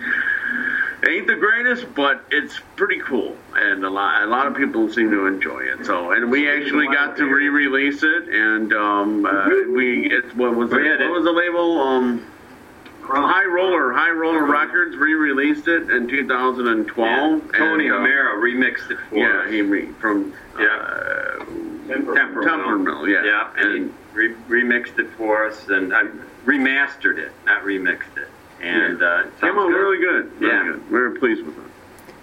it 1.03 1.09
ain't 1.09 1.27
the 1.27 1.35
greatest, 1.35 1.93
but 1.95 2.23
it's 2.31 2.57
pretty 2.77 2.99
cool, 3.01 3.35
and 3.55 3.83
a 3.83 3.89
lot 3.89 4.23
a 4.23 4.25
lot 4.25 4.47
of 4.47 4.55
people 4.55 4.89
seem 4.89 5.11
to 5.11 5.27
enjoy 5.27 5.59
it. 5.59 5.85
So, 5.85 6.11
and 6.13 6.31
we 6.31 6.49
actually 6.49 6.87
got 6.87 7.17
to 7.17 7.25
re-release 7.25 8.03
it, 8.03 8.29
and 8.29 8.71
um, 8.71 9.25
uh, 9.25 9.49
we 9.75 10.09
it 10.09 10.33
what 10.37 10.55
was 10.55 10.71
had 10.71 11.01
What 11.01 11.11
was 11.11 11.25
the 11.25 11.31
label? 11.33 11.81
Um, 11.81 12.25
High 13.01 13.43
Roller, 13.43 13.91
High 13.91 14.11
Roller 14.11 14.45
Records 14.45 14.95
re-released 14.95 15.67
it 15.67 15.89
in 15.89 16.07
2012. 16.07 17.51
Tony 17.51 17.87
and, 17.87 17.93
uh, 17.93 17.97
remixed 18.37 18.89
it 18.89 18.97
for 19.09 19.17
Yeah, 19.17 19.41
us. 19.41 19.49
he 19.51 19.61
re- 19.61 19.89
from 19.99 20.33
Yeah. 20.57 20.67
uh, 20.67 21.43
Tempermill. 21.89 23.09
Yeah. 23.09 23.25
Yeah, 23.25 23.49
and 23.57 23.91
he 23.91 24.17
re- 24.17 24.35
remixed 24.47 24.99
it 24.99 25.09
for 25.17 25.45
us, 25.45 25.67
and 25.67 25.93
I 25.93 26.03
remastered 26.45 27.17
it, 27.17 27.31
not 27.45 27.63
remixed 27.63 28.17
it. 28.17 28.27
And 28.61 29.01
uh, 29.01 29.19
it 29.19 29.23
came 29.23 29.31
sounds 29.41 29.57
out 29.57 29.67
good. 29.67 29.73
really 29.73 29.97
good. 29.99 30.39
Really 30.39 30.53
Yeah. 30.53 30.63
good. 30.73 30.91
We 30.91 30.99
were 30.99 31.11
pleased 31.11 31.45
with 31.45 31.57
it. 31.57 31.63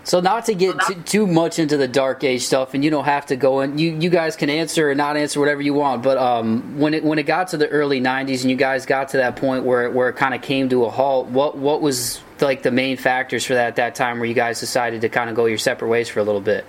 So 0.02 0.20
not 0.20 0.46
to 0.46 0.54
get 0.54 0.80
too, 0.86 0.94
too 1.02 1.26
much 1.26 1.58
into 1.58 1.76
the 1.76 1.86
dark 1.86 2.24
age 2.24 2.42
stuff, 2.42 2.72
and 2.72 2.82
you 2.82 2.90
don't 2.90 3.04
have 3.04 3.26
to 3.26 3.36
go 3.36 3.60
in. 3.60 3.76
You 3.78 3.90
you 4.00 4.08
guys 4.08 4.34
can 4.34 4.48
answer 4.48 4.90
or 4.90 4.94
not 4.94 5.18
answer 5.18 5.38
whatever 5.38 5.60
you 5.60 5.74
want. 5.74 6.02
But 6.02 6.16
um, 6.16 6.78
when 6.78 6.94
it 6.94 7.04
when 7.04 7.18
it 7.18 7.24
got 7.24 7.48
to 7.48 7.58
the 7.58 7.68
early 7.68 8.00
'90s, 8.00 8.40
and 8.40 8.50
you 8.50 8.56
guys 8.56 8.86
got 8.86 9.10
to 9.10 9.18
that 9.18 9.36
point 9.36 9.64
where 9.64 9.90
where 9.90 10.08
it 10.08 10.14
kind 10.16 10.34
of 10.34 10.40
came 10.40 10.70
to 10.70 10.86
a 10.86 10.90
halt, 10.90 11.26
what 11.28 11.58
what 11.58 11.82
was 11.82 12.22
like 12.40 12.62
the 12.62 12.70
main 12.70 12.96
factors 12.96 13.44
for 13.44 13.52
that 13.54 13.66
at 13.68 13.76
that 13.76 13.94
time, 13.94 14.18
where 14.18 14.26
you 14.26 14.34
guys 14.34 14.58
decided 14.58 15.02
to 15.02 15.10
kind 15.10 15.28
of 15.28 15.36
go 15.36 15.44
your 15.44 15.58
separate 15.58 15.88
ways 15.88 16.08
for 16.08 16.20
a 16.20 16.24
little 16.24 16.40
bit? 16.40 16.64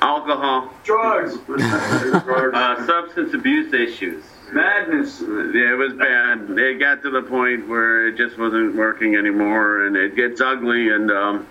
Alcohol. 0.00 0.72
Drugs. 0.84 1.36
Uh, 1.48 2.86
substance 2.86 3.34
abuse 3.34 3.72
issues. 3.74 4.24
Madness. 4.52 5.20
Yeah, 5.20 5.72
it 5.72 5.78
was 5.78 5.92
bad. 5.92 6.50
It 6.58 6.78
got 6.78 7.02
to 7.02 7.10
the 7.10 7.22
point 7.22 7.68
where 7.68 8.08
it 8.08 8.16
just 8.16 8.38
wasn't 8.38 8.76
working 8.76 9.16
anymore, 9.16 9.86
and 9.86 9.96
it 9.96 10.16
gets 10.16 10.40
ugly. 10.40 10.88
And 10.88 11.10
um, 11.10 11.46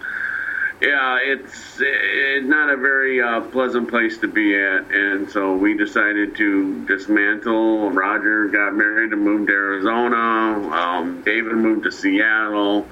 yeah, 0.82 1.20
it's 1.22 1.78
it's 1.80 2.48
not 2.48 2.70
a 2.70 2.78
very 2.78 3.22
uh, 3.22 3.42
pleasant 3.42 3.90
place 3.90 4.18
to 4.20 4.28
be 4.28 4.56
at. 4.56 4.92
And 4.92 5.30
so 5.30 5.56
we 5.56 5.78
decided 5.78 6.36
to 6.38 6.86
dismantle. 6.86 7.92
Roger 7.92 8.48
got 8.48 8.76
married 8.76 9.14
and 9.14 9.22
moved 9.22 9.48
to 9.48 9.54
Arizona. 9.54 10.70
Um, 10.72 11.22
David 11.24 11.54
moved 11.54 11.84
to 11.84 11.92
Seattle. 11.92 12.88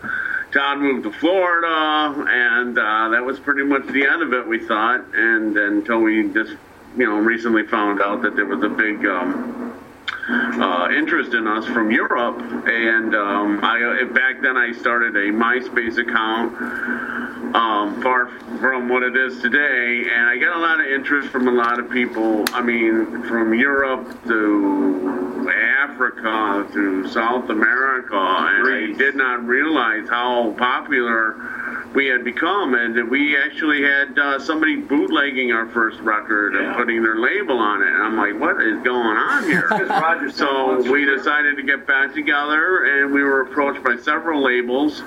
Todd 0.51 0.79
moved 0.79 1.03
to 1.03 1.11
Florida, 1.11 2.25
and 2.29 2.77
uh, 2.77 3.09
that 3.09 3.25
was 3.25 3.39
pretty 3.39 3.63
much 3.63 3.87
the 3.87 4.05
end 4.05 4.21
of 4.21 4.33
it. 4.33 4.47
We 4.47 4.65
thought, 4.65 5.03
and 5.13 5.57
until 5.57 5.99
we 5.99 6.29
just, 6.31 6.53
you 6.95 7.05
know, 7.05 7.17
recently 7.17 7.65
found 7.67 8.01
out 8.01 8.21
that 8.21 8.35
there 8.35 8.45
was 8.45 8.63
a 8.63 8.69
big. 8.69 9.05
Um, 9.05 9.81
uh, 10.27 10.89
interest 10.95 11.33
in 11.33 11.47
us 11.47 11.65
from 11.65 11.91
Europe, 11.91 12.41
and 12.67 13.13
um, 13.13 13.63
I 13.63 14.01
uh, 14.01 14.05
back 14.13 14.41
then 14.41 14.57
I 14.57 14.71
started 14.71 15.15
a 15.15 15.31
MySpace 15.31 15.97
account, 15.97 17.44
um, 17.55 18.01
far 18.01 18.27
from 18.59 18.89
what 18.89 19.01
it 19.01 19.15
is 19.15 19.41
today, 19.41 20.03
and 20.11 20.27
I 20.27 20.37
got 20.37 20.57
a 20.57 20.59
lot 20.59 20.81
of 20.81 20.87
interest 20.87 21.29
from 21.29 21.47
a 21.47 21.51
lot 21.51 21.79
of 21.79 21.89
people. 21.89 22.43
I 22.49 22.61
mean, 22.61 23.23
from 23.23 23.53
Europe 23.53 24.23
to 24.27 25.49
Africa 25.49 26.67
to 26.73 27.07
South 27.07 27.49
America, 27.49 28.17
and 28.17 28.67
I 28.67 28.97
did 28.97 29.15
not 29.15 29.45
realize 29.45 30.09
how 30.09 30.51
popular 30.57 31.91
we 31.95 32.07
had 32.07 32.25
become, 32.25 32.73
and 32.73 33.09
we 33.09 33.37
actually 33.37 33.81
had 33.81 34.19
uh, 34.19 34.37
somebody 34.37 34.75
bootlegging 34.75 35.53
our 35.53 35.65
first 35.67 35.99
record 36.01 36.55
and 36.55 36.75
putting 36.75 37.01
their 37.01 37.17
label 37.17 37.57
on 37.57 37.81
it. 37.81 37.87
And 37.87 38.03
I'm 38.03 38.17
like, 38.17 38.37
what 38.39 38.61
is 38.61 38.83
going 38.83 39.17
on 39.17 39.43
here? 39.45 39.67
Roger 39.71 40.29
So 40.29 40.91
we 40.91 41.05
decided 41.05 41.55
to 41.55 41.63
get 41.63 41.87
back 41.87 42.13
together, 42.13 42.83
and 42.83 43.13
we 43.13 43.23
were 43.23 43.41
approached 43.41 43.81
by 43.81 43.95
several 43.95 44.43
labels, 44.43 45.03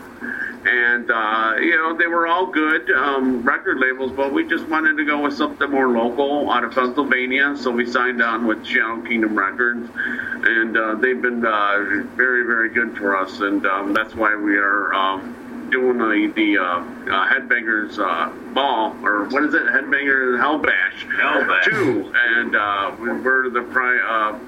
and 0.65 1.11
uh, 1.11 1.55
you 1.61 1.77
know 1.77 1.97
they 1.97 2.07
were 2.07 2.27
all 2.27 2.38
good 2.47 2.91
um, 2.91 3.43
record 3.43 3.79
labels, 3.79 4.13
but 4.13 4.33
we 4.33 4.47
just 4.47 4.67
wanted 4.69 4.97
to 4.97 5.05
go 5.05 5.23
with 5.23 5.35
something 5.35 5.71
more 5.71 5.89
local 5.89 6.51
out 6.51 6.65
of 6.65 6.73
Pennsylvania. 6.73 7.57
So 7.57 7.71
we 7.71 7.87
signed 7.91 8.23
on 8.23 8.47
with 8.47 8.65
Shadow 8.67 9.01
Kingdom 9.03 9.37
Records, 9.39 9.89
and 9.97 10.77
uh, 10.77 10.95
they've 10.97 11.21
been 11.21 11.45
uh, 11.45 12.05
very, 12.17 12.45
very 12.47 12.69
good 12.71 12.97
for 12.97 13.17
us, 13.17 13.41
and 13.41 13.65
um, 13.67 13.93
that's 13.93 14.15
why 14.15 14.35
we 14.37 14.57
are. 14.57 14.93
Um, 14.95 15.35
Doing 15.71 15.99
the 15.99 16.33
the 16.35 16.57
uh, 16.57 16.65
uh, 16.65 17.29
headbangers 17.29 17.99
uh, 17.99 18.31
ball 18.55 18.97
or 19.05 19.25
what 19.29 19.45
is 19.45 19.53
it? 19.53 19.65
Headbangers 19.67 20.39
Hell 20.41 20.57
Bash 20.57 21.05
Hell 21.21 21.45
Bash. 21.47 21.65
two, 21.67 22.11
and 22.17 22.57
uh, 22.57 22.97
we- 22.99 23.13
we're 23.21 23.51
the 23.51 23.61
pri- 23.65 24.01
uh, 24.01 24.39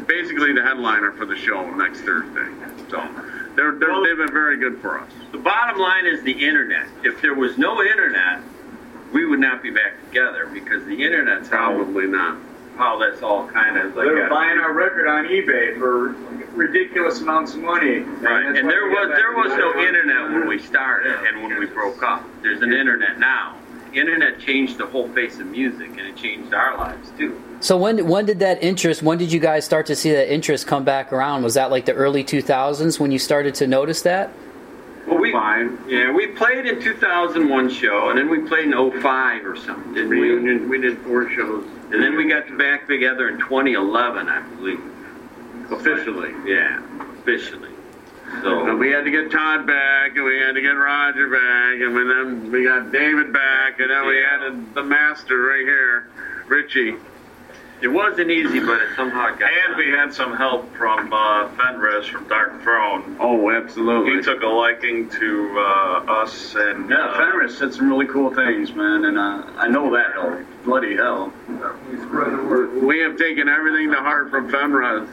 basically 0.00 0.52
the 0.52 0.62
headliner 0.62 1.12
for 1.12 1.24
the 1.24 1.34
show 1.34 1.64
next 1.76 2.00
Thursday. 2.02 2.46
So 2.90 2.98
they're, 3.60 3.72
they're 3.72 3.90
Well- 3.90 4.02
they've 4.02 4.16
been 4.16 4.32
very 4.32 4.56
good 4.56 4.78
for 4.80 4.98
us. 4.98 5.12
The 5.32 5.38
bottom 5.38 5.78
line 5.78 6.06
is 6.06 6.22
the 6.22 6.32
internet. 6.32 6.86
If 7.04 7.20
there 7.20 7.34
was 7.34 7.58
no 7.58 7.82
internet, 7.82 8.40
we 9.12 9.26
would 9.26 9.40
not 9.40 9.62
be 9.62 9.70
back 9.70 9.94
together 10.06 10.48
because 10.52 10.84
the 10.86 11.02
internet's 11.02 11.48
how, 11.48 11.74
Probably 11.74 12.06
not. 12.06 12.38
how 12.76 12.98
that's 12.98 13.22
all 13.22 13.46
kind 13.48 13.76
of 13.76 13.94
like. 13.96 14.06
They 14.06 14.12
were 14.12 14.26
a- 14.26 14.30
buying 14.30 14.58
our 14.58 14.72
record 14.72 15.06
on 15.08 15.26
eBay 15.26 15.78
for 15.78 16.14
ridiculous 16.56 17.20
amounts 17.20 17.54
of 17.54 17.60
money. 17.60 17.98
Right, 18.00 18.44
that's 18.44 18.58
and 18.58 18.68
there 18.68 18.88
was 18.88 19.08
there 19.16 19.32
was 19.36 19.48
no 19.58 19.78
internet 19.78 20.30
when 20.32 20.48
we 20.48 20.58
started 20.58 21.14
and 21.26 21.42
when 21.42 21.58
we 21.58 21.66
broke 21.66 22.02
up. 22.02 22.24
There's 22.42 22.62
an 22.62 22.72
internet 22.72 23.18
now. 23.18 23.56
Internet 23.94 24.40
changed 24.40 24.78
the 24.78 24.86
whole 24.86 25.08
face 25.10 25.38
of 25.38 25.46
music, 25.46 25.88
and 25.90 26.00
it 26.00 26.16
changed 26.16 26.54
our 26.54 26.76
lives 26.76 27.10
too. 27.18 27.40
So 27.60 27.76
when 27.76 28.06
when 28.06 28.24
did 28.26 28.38
that 28.38 28.62
interest? 28.62 29.02
When 29.02 29.18
did 29.18 29.32
you 29.32 29.40
guys 29.40 29.64
start 29.64 29.86
to 29.86 29.96
see 29.96 30.10
that 30.12 30.32
interest 30.32 30.66
come 30.66 30.84
back 30.84 31.12
around? 31.12 31.42
Was 31.42 31.54
that 31.54 31.70
like 31.70 31.84
the 31.86 31.92
early 31.94 32.24
2000s 32.24 32.98
when 33.00 33.10
you 33.10 33.18
started 33.18 33.54
to 33.56 33.66
notice 33.66 34.02
that? 34.02 34.30
Well, 35.06 35.18
we 35.18 35.32
Five. 35.32 35.78
yeah 35.88 36.12
we 36.12 36.28
played 36.28 36.66
in 36.66 36.80
2001 36.80 37.70
show, 37.70 38.10
and 38.10 38.18
then 38.18 38.28
we 38.30 38.40
played 38.48 38.66
in 38.66 39.00
05 39.02 39.44
or 39.46 39.56
something, 39.56 39.92
didn't 39.94 40.10
we? 40.10 40.20
Reunion. 40.20 40.68
We 40.68 40.80
did 40.80 40.98
four 40.98 41.28
shows 41.30 41.64
And 41.90 42.02
then 42.02 42.16
we 42.16 42.28
got 42.28 42.56
back 42.56 42.86
together 42.86 43.28
in 43.28 43.38
2011, 43.40 44.28
I 44.28 44.40
believe. 44.56 44.80
officially. 45.70 46.32
Yeah, 46.46 46.80
officially. 47.18 47.69
And 48.32 48.42
So 48.42 48.76
we 48.76 48.90
had 48.90 49.04
to 49.04 49.10
get 49.10 49.30
Todd 49.30 49.66
back, 49.66 50.16
and 50.16 50.24
we 50.24 50.38
had 50.38 50.54
to 50.54 50.60
get 50.60 50.70
Roger 50.70 51.28
back, 51.28 51.80
and 51.80 51.96
then 51.96 52.52
we 52.52 52.64
got 52.64 52.92
David 52.92 53.32
back, 53.32 53.80
and 53.80 53.90
then 53.90 54.06
we 54.06 54.18
Yeah. 54.20 54.34
added 54.34 54.74
the 54.74 54.82
master 54.82 55.38
right 55.42 55.64
here, 55.64 56.06
Richie. 56.46 56.96
It 57.82 57.88
wasn't 57.88 58.30
easy, 58.30 58.60
but 58.60 58.78
it 58.82 58.90
somehow 58.94 59.30
got. 59.36 59.50
And 59.68 59.76
we 59.78 59.88
had 59.90 60.12
some 60.12 60.36
help 60.36 60.74
from 60.76 61.10
uh, 61.14 61.48
Fenriz 61.56 62.04
from 62.10 62.26
Darkthrone. 62.26 63.16
Oh, 63.18 63.50
absolutely. 63.50 64.16
He 64.16 64.20
took 64.20 64.42
a 64.42 64.46
liking 64.46 65.08
to 65.08 65.58
uh, 65.58 66.12
us 66.22 66.54
and 66.54 66.90
Yeah, 66.90 66.96
uh, 66.98 67.18
Fenriz 67.18 67.52
said 67.56 67.72
some 67.72 67.88
really 67.88 68.06
cool 68.06 68.34
things, 68.34 68.74
man, 68.74 69.06
and 69.06 69.16
uh, 69.18 69.44
I 69.56 69.68
know 69.68 69.90
that 69.94 70.12
hell. 70.12 70.42
Bloody 70.64 70.94
hell. 70.94 71.32
We 72.82 72.98
have 73.00 73.16
taken 73.16 73.48
everything 73.48 73.90
to 73.92 73.96
heart 73.96 74.28
from 74.30 74.50
Fenriz. 74.50 75.08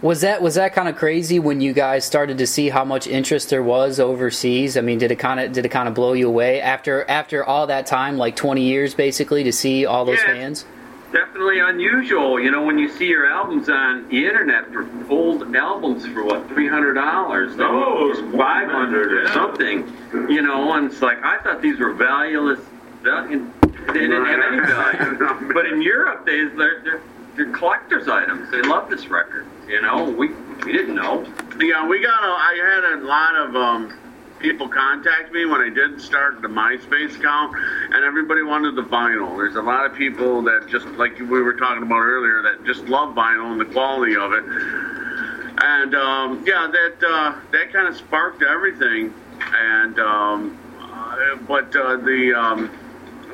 Was 0.00 0.20
that 0.20 0.40
was 0.42 0.54
that 0.54 0.74
kind 0.74 0.88
of 0.88 0.94
crazy 0.96 1.40
when 1.40 1.60
you 1.60 1.72
guys 1.72 2.04
started 2.04 2.38
to 2.38 2.46
see 2.46 2.68
how 2.68 2.84
much 2.84 3.08
interest 3.08 3.50
there 3.50 3.62
was 3.64 3.98
overseas? 3.98 4.76
I 4.76 4.80
mean, 4.80 4.98
did 4.98 5.10
it 5.10 5.16
kind 5.16 5.40
of 5.40 5.52
did 5.52 5.64
it 5.66 5.70
kind 5.70 5.88
of 5.88 5.94
blow 5.94 6.12
you 6.12 6.28
away 6.28 6.60
after 6.60 7.04
after 7.10 7.44
all 7.44 7.66
that 7.66 7.86
time, 7.86 8.16
like 8.16 8.36
twenty 8.36 8.62
years 8.62 8.94
basically, 8.94 9.42
to 9.44 9.52
see 9.52 9.86
all 9.86 10.04
those 10.04 10.18
Yeah. 10.18 10.34
fans? 10.34 10.64
definitely 11.10 11.58
unusual. 11.58 12.38
You 12.38 12.50
know, 12.50 12.62
when 12.62 12.76
you 12.78 12.90
see 12.90 13.06
your 13.06 13.24
albums 13.26 13.70
on 13.70 14.06
the 14.10 14.26
internet 14.26 14.70
for 14.70 14.86
old 15.08 15.56
albums 15.56 16.06
for 16.06 16.22
what 16.22 16.46
three 16.48 16.68
hundred 16.68 16.94
dollars, 16.94 17.56
No, 17.56 18.04
it 18.04 18.08
was 18.10 18.36
five 18.36 18.68
hundred 18.70 19.10
or 19.12 19.26
something. 19.28 19.90
You 20.28 20.42
know, 20.42 20.74
and 20.74 20.92
it's 20.92 21.00
like 21.02 21.18
I 21.24 21.38
thought 21.38 21.60
these 21.62 21.78
were 21.80 21.94
valueless. 21.94 22.60
They 23.02 23.10
didn't 24.00 24.26
have 24.26 24.52
any 24.52 24.60
value. 24.60 25.52
But 25.54 25.66
in 25.66 25.80
Europe, 25.82 26.26
they 26.26 26.44
they're, 26.44 26.82
they're, 26.84 27.00
they're 27.38 27.52
collector's 27.52 28.08
items. 28.08 28.50
They 28.50 28.62
love 28.62 28.90
this 28.90 29.06
record. 29.06 29.46
You 29.68 29.80
know, 29.80 30.10
we 30.10 30.28
we 30.64 30.72
didn't 30.72 30.96
know. 30.96 31.24
Yeah, 31.60 31.86
we 31.86 32.02
got 32.02 32.22
a. 32.22 32.26
I 32.26 32.54
had 32.60 32.98
a 32.98 33.04
lot 33.04 33.36
of 33.36 33.56
um, 33.56 33.98
people 34.40 34.68
contact 34.68 35.32
me 35.32 35.46
when 35.46 35.60
I 35.60 35.70
did 35.70 36.00
start 36.00 36.42
the 36.42 36.48
MySpace 36.48 37.16
account, 37.16 37.56
and 37.56 38.04
everybody 38.04 38.42
wanted 38.42 38.74
the 38.74 38.82
vinyl. 38.82 39.36
There's 39.36 39.54
a 39.54 39.62
lot 39.62 39.86
of 39.86 39.96
people 39.96 40.42
that 40.42 40.66
just 40.68 40.86
like 40.98 41.18
we 41.18 41.40
were 41.40 41.54
talking 41.54 41.84
about 41.84 42.00
earlier 42.00 42.42
that 42.42 42.64
just 42.64 42.84
love 42.84 43.14
vinyl 43.14 43.52
and 43.52 43.60
the 43.60 43.66
quality 43.66 44.16
of 44.16 44.32
it. 44.32 44.44
And 45.60 45.94
um, 45.94 46.44
yeah, 46.46 46.68
that 46.70 47.06
uh, 47.06 47.34
that 47.52 47.72
kind 47.72 47.86
of 47.86 47.96
sparked 47.96 48.42
everything. 48.42 49.14
And 49.40 49.98
um, 50.00 50.58
uh, 50.80 51.36
but 51.46 51.74
uh, 51.76 51.96
the 51.98 52.34
um, 52.34 52.77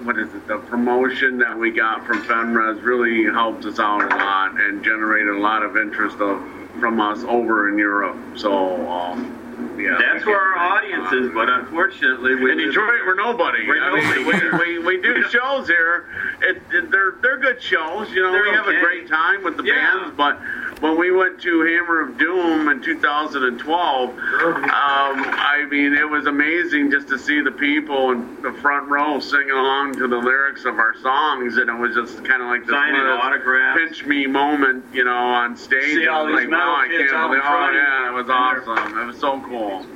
what 0.05 0.19
is 0.19 0.29
it? 0.35 0.47
The 0.47 0.59
promotion 0.59 1.39
that 1.39 1.59
we 1.59 1.71
got 1.71 2.07
from 2.07 2.23
Fenriz 2.25 2.83
really 2.83 3.25
helped 3.25 3.65
us 3.65 3.79
out 3.81 4.03
a 4.03 4.17
lot 4.17 4.61
and 4.61 4.85
generated 4.85 5.35
a 5.35 5.39
lot 5.39 5.63
of 5.63 5.77
interest 5.77 6.19
of, 6.19 6.43
from 6.79 7.01
us 7.01 7.25
over 7.25 7.69
in 7.71 7.79
Europe. 7.79 8.17
So 8.37 8.87
um, 8.89 9.41
yeah, 9.79 9.97
That's 9.99 10.27
where 10.27 10.39
our 10.39 10.57
audience 10.79 11.13
is. 11.13 11.33
But 11.33 11.49
unfortunately, 11.49 12.35
we 12.37 12.53
in 12.53 12.59
Detroit, 12.59 13.01
we're 13.07 13.15
nobody. 13.15 13.67
We're 13.67 13.83
I 13.83 13.95
mean, 13.95 14.25
nobody. 14.27 14.59
we, 14.59 14.79
we, 14.79 14.97
we 14.97 15.03
do 15.03 15.23
shows 15.31 15.67
here. 15.69 16.07
It, 16.43 16.61
it, 16.73 16.91
they're 16.91 17.15
they're 17.23 17.39
good 17.39 17.63
shows. 17.63 18.11
You 18.11 18.23
know, 18.23 18.33
They're 18.33 18.43
we 18.43 18.51
have 18.51 18.67
a 18.69 18.79
great 18.81 19.09
time 19.09 19.43
with 19.43 19.57
the 19.57 19.65
Yeah. 19.65 19.75
bands. 20.01 20.15
But 20.17 20.39
when 20.85 20.99
we 20.99 21.11
went 21.11 21.41
to 21.41 21.63
Hammer 21.63 22.03
of 22.03 22.19
Doom 22.19 22.69
in 22.69 22.83
2012, 22.83 24.11
um, 24.11 24.19
I 24.19 25.67
mean, 25.71 25.95
it 25.95 26.07
was 26.07 26.27
amazing 26.27 26.91
just 26.91 27.09
to 27.09 27.19
see 27.19 27.41
the 27.41 27.53
people 27.53 28.11
in 28.11 28.43
the 28.43 28.53
front 28.61 28.91
row 28.91 29.19
singing 29.19 29.49
along 29.51 29.95
to 29.95 30.07
the 30.07 30.19
lyrics 30.19 30.67
of 30.67 30.79
our 30.79 30.95
songs, 31.01 31.57
and 31.57 31.71
it 31.71 31.73
was 31.73 31.95
just 31.95 32.23
kind 32.27 32.43
of 32.43 32.49
like 32.49 32.67
this 32.67 32.71
Signing 32.75 33.01
one 33.01 33.07
of 33.07 33.17
those 33.17 33.25
autographs. 33.25 33.81
pinch 33.81 34.05
me 34.05 34.27
moment, 34.27 34.85
you 34.93 35.05
know, 35.05 35.17
on 35.17 35.57
stage. 35.57 35.95
See 35.95 36.07
all 36.07 36.27
these 36.27 36.37
like, 36.37 36.51
wow, 36.51 36.77
I 36.77 36.89
can't 36.89 37.15
out 37.15 37.33
in 37.33 37.41
believe. 37.41 37.43
Oh 37.47 37.71
yeah, 37.73 38.11
it 38.11 38.13
was 38.13 38.29
awesome. 38.29 38.99
It 38.99 39.07
was 39.07 39.19
so 39.19 39.41
cool. 39.41 39.87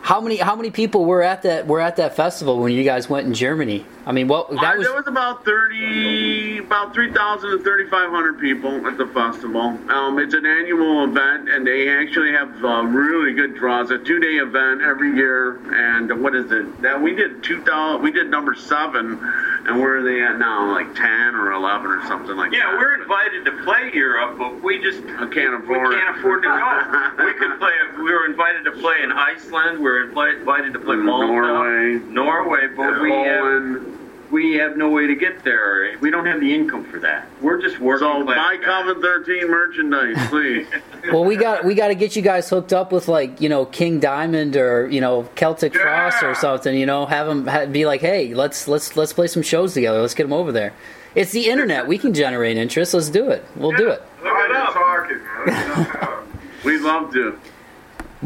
How 0.00 0.20
many 0.20 0.36
how 0.36 0.54
many 0.54 0.70
people 0.70 1.04
were 1.04 1.22
at 1.22 1.42
that 1.42 1.66
were 1.66 1.80
at 1.80 1.96
that 1.96 2.14
festival 2.14 2.60
when 2.60 2.72
you 2.72 2.84
guys 2.84 3.10
went 3.10 3.26
in 3.26 3.34
Germany? 3.34 3.84
I 4.06 4.12
mean, 4.12 4.28
what 4.28 4.50
Uh, 4.50 4.60
that 4.60 4.78
was 4.78 4.86
there 4.86 4.94
was 4.94 5.08
about 5.08 5.44
thirty, 5.44 6.58
about 6.58 6.94
three 6.94 7.12
thousand 7.12 7.50
to 7.50 7.58
thirty-five 7.64 8.10
hundred 8.10 8.38
people 8.38 8.86
at 8.86 8.98
the 8.98 9.06
festival. 9.08 9.76
Um, 9.90 10.20
it's 10.20 10.32
an 10.34 10.46
annual 10.46 11.02
event, 11.04 11.48
and 11.48 11.66
they 11.66 11.88
actually 11.88 12.30
have 12.30 12.64
uh, 12.64 12.84
really 12.84 13.32
good 13.34 13.56
draws. 13.56 13.90
A 13.90 13.98
two-day 13.98 14.36
event 14.36 14.80
every 14.82 15.10
year, 15.16 15.58
and 15.74 16.22
what 16.22 16.36
is 16.36 16.52
it? 16.52 16.82
That 16.82 17.02
we 17.02 17.16
did 17.16 17.42
two 17.42 17.60
thousand. 17.62 18.02
We 18.02 18.12
did 18.12 18.30
number 18.30 18.54
seven, 18.54 19.18
and 19.66 19.80
where 19.80 19.98
are 19.98 20.02
they 20.02 20.22
at 20.22 20.38
now? 20.38 20.70
Like 20.72 20.94
ten 20.94 21.34
or 21.34 21.52
eleven 21.52 21.90
or 21.90 22.06
something 22.06 22.36
like 22.36 22.52
Yeah, 22.52 22.60
that. 22.60 22.72
Yeah, 22.72 22.78
we're 22.78 23.02
invited 23.02 23.44
to 23.46 23.52
play 23.64 23.90
Europe, 23.92 24.38
but 24.38 24.62
we 24.62 24.80
just 24.82 25.02
I 25.02 25.26
can't 25.26 25.54
afford, 25.54 25.88
we 25.88 25.94
can't 25.94 26.18
afford 26.18 26.42
to 26.42 26.48
go. 26.48 27.24
we 27.26 27.34
could 27.34 27.58
play. 27.58 27.72
We 27.98 28.12
were 28.12 28.26
invited 28.26 28.64
to 28.64 28.72
play 28.72 29.02
in 29.02 29.10
Iceland. 29.12 29.78
We 29.78 29.84
were 29.84 30.04
invited 30.04 30.72
to 30.72 30.78
play 30.78 30.96
Malta, 30.96 31.26
Norway, 31.26 31.98
Norway, 32.10 32.66
but 32.76 33.00
we 33.02 33.10
have, 33.10 33.40
Poland. 33.40 33.98
We 34.30 34.54
have 34.54 34.76
no 34.76 34.90
way 34.90 35.06
to 35.06 35.14
get 35.14 35.44
there. 35.44 35.96
We 36.00 36.10
don't 36.10 36.26
have 36.26 36.40
the 36.40 36.54
income 36.54 36.84
for 36.84 36.98
that. 37.00 37.28
We're 37.40 37.60
just 37.60 37.78
working. 37.78 38.06
So 38.06 38.24
class 38.24 38.36
buy 38.36 38.56
guys. 38.56 38.64
Coven 38.64 39.02
thirteen 39.02 39.48
merchandise, 39.48 40.28
please. 40.28 40.66
well, 41.12 41.24
we 41.24 41.36
got 41.36 41.64
we 41.64 41.74
got 41.74 41.88
to 41.88 41.94
get 41.94 42.16
you 42.16 42.22
guys 42.22 42.48
hooked 42.48 42.72
up 42.72 42.92
with 42.92 43.08
like 43.08 43.40
you 43.40 43.48
know 43.48 43.66
King 43.66 44.00
Diamond 44.00 44.56
or 44.56 44.88
you 44.88 45.00
know 45.00 45.28
Celtic 45.34 45.74
Frost 45.74 46.22
or 46.22 46.34
something. 46.34 46.76
You 46.76 46.86
know, 46.86 47.06
have 47.06 47.26
them 47.26 47.46
ha 47.46 47.66
be 47.66 47.86
like, 47.86 48.00
hey, 48.00 48.34
let's 48.34 48.68
let's 48.68 48.96
let's 48.96 49.12
play 49.12 49.26
some 49.26 49.42
shows 49.42 49.74
together. 49.74 50.00
Let's 50.00 50.14
get 50.14 50.24
them 50.24 50.32
over 50.32 50.52
there. 50.52 50.72
It's 51.14 51.32
the 51.32 51.48
internet. 51.48 51.86
We 51.86 51.96
can 51.96 52.12
generate 52.12 52.58
interest. 52.58 52.92
Let's 52.92 53.08
do 53.08 53.30
it. 53.30 53.44
We'll 53.56 53.72
do 53.72 53.88
it. 53.88 54.02
Look 54.22 54.36
it 54.36 54.56
up. 54.56 54.74
Talking. 54.74 56.34
We'd 56.64 56.82
love 56.82 57.12
to. 57.14 57.38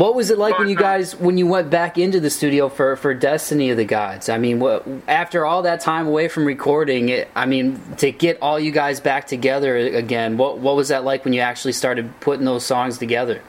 What 0.00 0.14
was 0.14 0.30
it 0.30 0.38
like 0.38 0.58
when 0.58 0.70
you 0.70 0.76
guys 0.76 1.14
when 1.14 1.36
you 1.36 1.46
went 1.46 1.68
back 1.68 1.98
into 1.98 2.20
the 2.20 2.30
studio 2.30 2.70
for 2.70 2.96
for 2.96 3.12
Destiny 3.12 3.68
of 3.68 3.76
the 3.76 3.84
Gods? 3.84 4.30
I 4.30 4.38
mean, 4.38 4.58
what, 4.58 4.88
after 5.06 5.44
all 5.44 5.60
that 5.62 5.80
time 5.80 6.06
away 6.06 6.28
from 6.28 6.46
recording 6.46 7.10
it, 7.10 7.28
I 7.36 7.44
mean, 7.44 7.78
to 7.98 8.10
get 8.10 8.38
all 8.40 8.58
you 8.58 8.70
guys 8.70 8.98
back 8.98 9.26
together 9.26 9.76
again, 9.76 10.38
what 10.38 10.56
what 10.56 10.74
was 10.74 10.88
that 10.88 11.04
like 11.04 11.26
when 11.26 11.34
you 11.34 11.42
actually 11.42 11.74
started 11.74 12.18
putting 12.20 12.46
those 12.46 12.64
songs 12.64 12.96
together? 12.96 13.42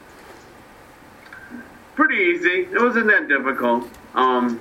Pretty 1.94 2.16
easy. 2.16 2.68
It 2.70 2.82
wasn't 2.82 3.06
that 3.06 3.28
difficult. 3.28 3.88
Um, 4.14 4.60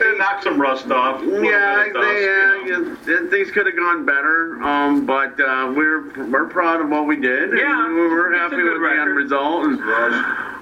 It 0.00 0.18
knocked 0.18 0.44
some 0.44 0.60
rust 0.60 0.90
off. 0.90 1.22
Yeah, 1.22 1.84
bit 1.84 1.92
dust, 1.92 2.06
they, 2.06 2.22
you 2.22 2.78
know. 2.78 2.96
yeah, 3.06 3.30
things 3.30 3.50
could 3.50 3.66
have 3.66 3.76
gone 3.76 4.04
better, 4.04 4.62
um, 4.62 5.06
but 5.06 5.40
uh, 5.40 5.72
we're 5.74 6.28
we're 6.28 6.46
proud 6.46 6.80
of 6.80 6.88
what 6.88 7.06
we 7.06 7.16
did. 7.16 7.50
and 7.50 7.58
Yeah, 7.58 7.88
we 7.88 8.06
were 8.06 8.32
it's 8.32 8.38
a 8.38 8.42
happy 8.42 8.56
good 8.56 8.80
with 8.80 8.90
the 8.90 9.00
end 9.00 9.16
result. 9.16 9.64
And, 9.64 9.78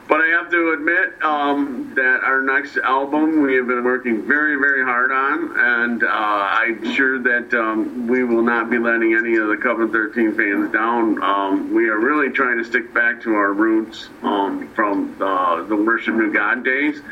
but 0.09 0.21
I 0.21 0.29
have 0.29 0.51
to 0.53 0.73
admit 0.73 1.21
um, 1.23 1.93
that 1.97 2.21
our 2.23 2.41
next 2.41 2.77
album 2.77 3.43
we 3.43 3.57
have 3.57 3.67
been 3.67 3.83
working 3.85 4.23
very, 4.23 4.57
very 4.57 4.85
hard 4.85 5.11
on, 5.11 5.59
and 5.59 6.03
uh, 6.05 6.07
I'm 6.09 6.95
sure 6.95 7.19
that 7.19 7.53
um, 7.55 8.07
we 8.07 8.23
will 8.23 8.43
not 8.43 8.71
be 8.71 8.79
letting 8.79 9.15
any 9.15 9.37
of 9.37 9.49
the 9.49 9.57
Coven 9.57 9.91
13 9.91 10.35
fans 10.37 10.73
down. 10.73 11.21
Um, 11.23 11.75
we 11.75 11.89
are 11.89 11.99
really 11.99 12.31
trying 12.31 12.57
to 12.59 12.65
stick 12.65 12.95
back 12.95 13.21
to 13.23 13.35
our 13.35 13.53
roots 13.53 14.09
um, 14.23 14.69
from 14.75 15.21
uh, 15.21 15.65
the 15.65 15.77
Worship 15.77 16.15
New 16.15 16.33
God 16.33 16.65
days 16.65 17.03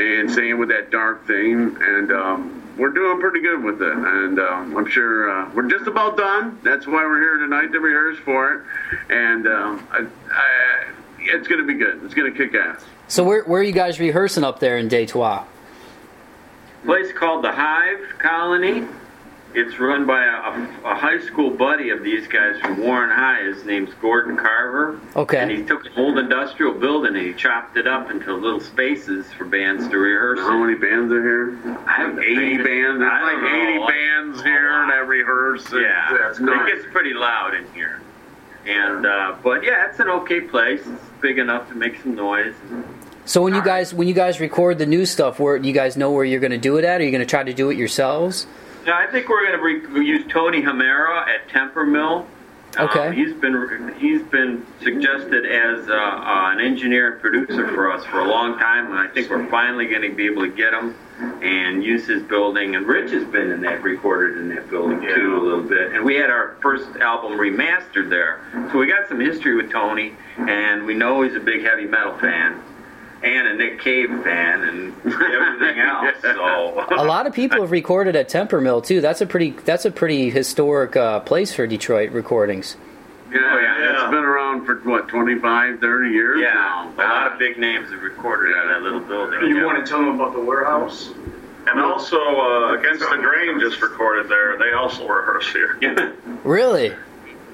and 0.00 0.30
same 0.30 0.58
with 0.58 0.68
that 0.70 0.90
dark 0.90 1.26
theme. 1.26 1.78
And 1.80 2.12
um, 2.12 2.74
we're 2.78 2.90
doing 2.90 3.20
pretty 3.20 3.40
good 3.40 3.62
with 3.62 3.80
it. 3.82 3.92
And 3.92 4.38
um, 4.38 4.76
I'm 4.76 4.88
sure 4.88 5.30
uh, 5.30 5.50
we're 5.54 5.68
just 5.68 5.86
about 5.86 6.16
done. 6.16 6.58
That's 6.62 6.86
why 6.86 7.04
we're 7.04 7.20
here 7.20 7.36
tonight 7.38 7.72
to 7.72 7.80
rehearse 7.80 8.18
for 8.18 8.54
it. 8.54 8.62
And 9.10 9.46
um, 9.46 9.86
I, 9.90 10.06
I, 10.32 10.92
it's 11.20 11.48
going 11.48 11.60
to 11.60 11.66
be 11.66 11.74
good. 11.74 12.02
It's 12.04 12.14
going 12.14 12.32
to 12.32 12.36
kick 12.36 12.54
ass. 12.54 12.84
So 13.08 13.24
where 13.24 13.42
where 13.44 13.60
are 13.60 13.64
you 13.64 13.72
guys 13.72 13.98
rehearsing 13.98 14.44
up 14.44 14.60
there 14.60 14.78
in 14.78 14.88
Detroit? 14.88 15.42
place 16.84 17.12
called 17.12 17.44
the 17.44 17.52
Hive 17.52 18.18
Colony. 18.18 18.86
It's 19.52 19.78
run 19.80 20.06
by 20.06 20.22
a, 20.24 20.28
a, 20.86 20.92
a 20.92 20.94
high 20.94 21.18
school 21.20 21.50
buddy 21.50 21.90
of 21.90 22.04
these 22.04 22.28
guys 22.28 22.60
from 22.60 22.78
Warren 22.78 23.10
High. 23.10 23.42
His 23.42 23.64
name's 23.64 23.92
Gordon 23.94 24.36
Carver. 24.36 25.00
Okay. 25.16 25.38
And 25.38 25.50
he 25.50 25.64
took 25.64 25.84
an 25.86 25.92
old 25.96 26.18
industrial 26.18 26.74
building 26.74 27.16
and 27.16 27.26
he 27.26 27.32
chopped 27.34 27.76
it 27.76 27.88
up 27.88 28.10
into 28.12 28.32
little 28.32 28.60
spaces 28.60 29.26
for 29.32 29.44
bands 29.44 29.88
to 29.88 29.98
rehearse. 29.98 30.38
How 30.38 30.56
many 30.64 30.78
bands 30.78 31.12
are 31.12 31.20
here? 31.22 31.58
I 31.86 31.92
have 31.92 32.16
80 32.18 32.56
bands. 32.58 33.02
I 33.04 33.22
like 33.22 33.32
don't 33.40 33.42
know. 33.42 33.84
80 33.86 33.92
bands 33.92 34.42
here 34.44 34.86
that 34.88 35.08
rehearse. 35.08 35.66
It's- 35.66 35.82
Yeah, 35.82 36.28
it's 36.30 36.38
it 36.38 36.42
nuts. 36.44 36.70
gets 36.72 36.86
pretty 36.92 37.12
loud 37.14 37.54
in 37.54 37.66
here. 37.74 38.00
And 38.66 39.04
uh, 39.06 39.36
but 39.42 39.64
yeah, 39.64 39.88
it's 39.88 39.98
an 39.98 40.08
okay 40.10 40.42
place. 40.42 40.80
It's 40.86 41.02
big 41.20 41.38
enough 41.38 41.68
to 41.70 41.74
make 41.74 42.00
some 42.02 42.14
noise. 42.14 42.54
So 43.24 43.42
when 43.42 43.54
you 43.54 43.62
guys 43.64 43.92
when 43.94 44.06
you 44.06 44.14
guys 44.14 44.38
record 44.38 44.78
the 44.78 44.86
new 44.86 45.06
stuff, 45.06 45.40
where 45.40 45.56
you 45.56 45.72
guys 45.72 45.96
know 45.96 46.12
where 46.12 46.24
you're 46.24 46.40
going 46.40 46.50
to 46.52 46.58
do 46.58 46.76
it 46.76 46.84
at? 46.84 47.00
Are 47.00 47.04
you 47.04 47.10
going 47.10 47.22
to 47.22 47.26
try 47.26 47.42
to 47.42 47.54
do 47.54 47.70
it 47.70 47.76
yourselves? 47.78 48.46
Yeah, 48.86 48.96
I 48.96 49.06
think 49.10 49.28
we're 49.28 49.46
going 49.46 49.80
to 49.82 49.90
re- 49.90 50.06
use 50.06 50.24
Tony 50.30 50.62
Hamera 50.62 51.26
at 51.28 51.48
Temper 51.48 51.84
Mill. 51.84 52.26
Okay. 52.78 53.08
Um, 53.08 53.12
he's 53.12 53.34
been 53.34 53.94
he's 53.98 54.22
been 54.22 54.64
suggested 54.80 55.44
as 55.44 55.88
uh, 55.88 55.92
uh, 55.92 56.52
an 56.52 56.60
engineer 56.60 57.12
and 57.12 57.20
producer 57.20 57.66
for 57.68 57.90
us 57.90 58.04
for 58.06 58.20
a 58.20 58.28
long 58.28 58.58
time, 58.58 58.86
and 58.86 58.94
I 58.94 59.08
think 59.08 59.28
we're 59.28 59.48
finally 59.50 59.86
going 59.86 60.02
to 60.02 60.14
be 60.14 60.26
able 60.26 60.42
to 60.42 60.52
get 60.52 60.72
him 60.72 60.94
and 61.42 61.82
use 61.82 62.06
his 62.06 62.22
building. 62.22 62.76
And 62.76 62.86
Rich 62.86 63.10
has 63.10 63.24
been 63.24 63.50
in 63.50 63.60
that 63.62 63.82
recorded 63.82 64.38
in 64.38 64.48
that 64.50 64.70
building 64.70 65.00
too 65.00 65.36
a 65.36 65.42
little 65.42 65.64
bit. 65.64 65.92
And 65.92 66.04
we 66.04 66.14
had 66.14 66.30
our 66.30 66.56
first 66.62 66.88
album 67.00 67.32
remastered 67.32 68.08
there, 68.08 68.40
so 68.70 68.78
we 68.78 68.86
got 68.86 69.08
some 69.08 69.18
history 69.18 69.56
with 69.56 69.72
Tony, 69.72 70.14
and 70.38 70.86
we 70.86 70.94
know 70.94 71.22
he's 71.22 71.34
a 71.34 71.40
big 71.40 71.62
heavy 71.64 71.86
metal 71.86 72.16
fan. 72.18 72.62
And 73.22 73.48
a 73.48 73.54
Nick 73.54 73.80
Cave 73.80 74.08
fan 74.24 74.62
and 74.62 74.94
everything 75.04 75.78
else. 75.80 76.14
So 76.22 76.84
A 76.90 77.04
lot 77.04 77.26
of 77.26 77.34
people 77.34 77.60
have 77.60 77.70
recorded 77.70 78.16
at 78.16 78.28
Temper 78.28 78.60
Mill 78.60 78.80
too. 78.80 79.00
That's 79.00 79.20
a 79.20 79.26
pretty 79.26 79.50
that's 79.50 79.84
a 79.84 79.90
pretty 79.90 80.30
historic 80.30 80.96
uh, 80.96 81.20
place 81.20 81.52
for 81.52 81.66
Detroit 81.66 82.12
recordings. 82.12 82.76
Yeah, 83.30 83.38
Oh, 83.42 83.58
yeah. 83.60 83.92
it's 84.04 84.10
been 84.10 84.24
around 84.24 84.66
for 84.66 84.74
what 84.88 85.06
25, 85.08 85.78
30 85.80 86.10
years 86.10 86.40
yeah, 86.40 86.52
now. 86.54 86.92
a 86.96 86.96
lot 86.98 87.32
of 87.32 87.38
big 87.38 87.58
names 87.58 87.88
have 87.90 88.02
recorded 88.02 88.56
in 88.56 88.68
that 88.68 88.82
little 88.82 89.00
building. 89.00 89.40
You 89.48 89.58
yeah. 89.58 89.64
want 89.66 89.84
to 89.84 89.88
tell 89.88 90.00
them 90.00 90.20
about 90.20 90.32
the 90.32 90.40
warehouse? 90.40 91.12
And 91.66 91.78
also, 91.78 92.16
uh, 92.18 92.74
Against 92.78 93.00
the 93.00 93.18
Grain 93.18 93.60
just 93.60 93.80
recorded 93.82 94.28
there. 94.28 94.56
They 94.58 94.72
also 94.72 95.06
rehearse 95.06 95.52
here. 95.52 95.78
Really? 96.42 96.92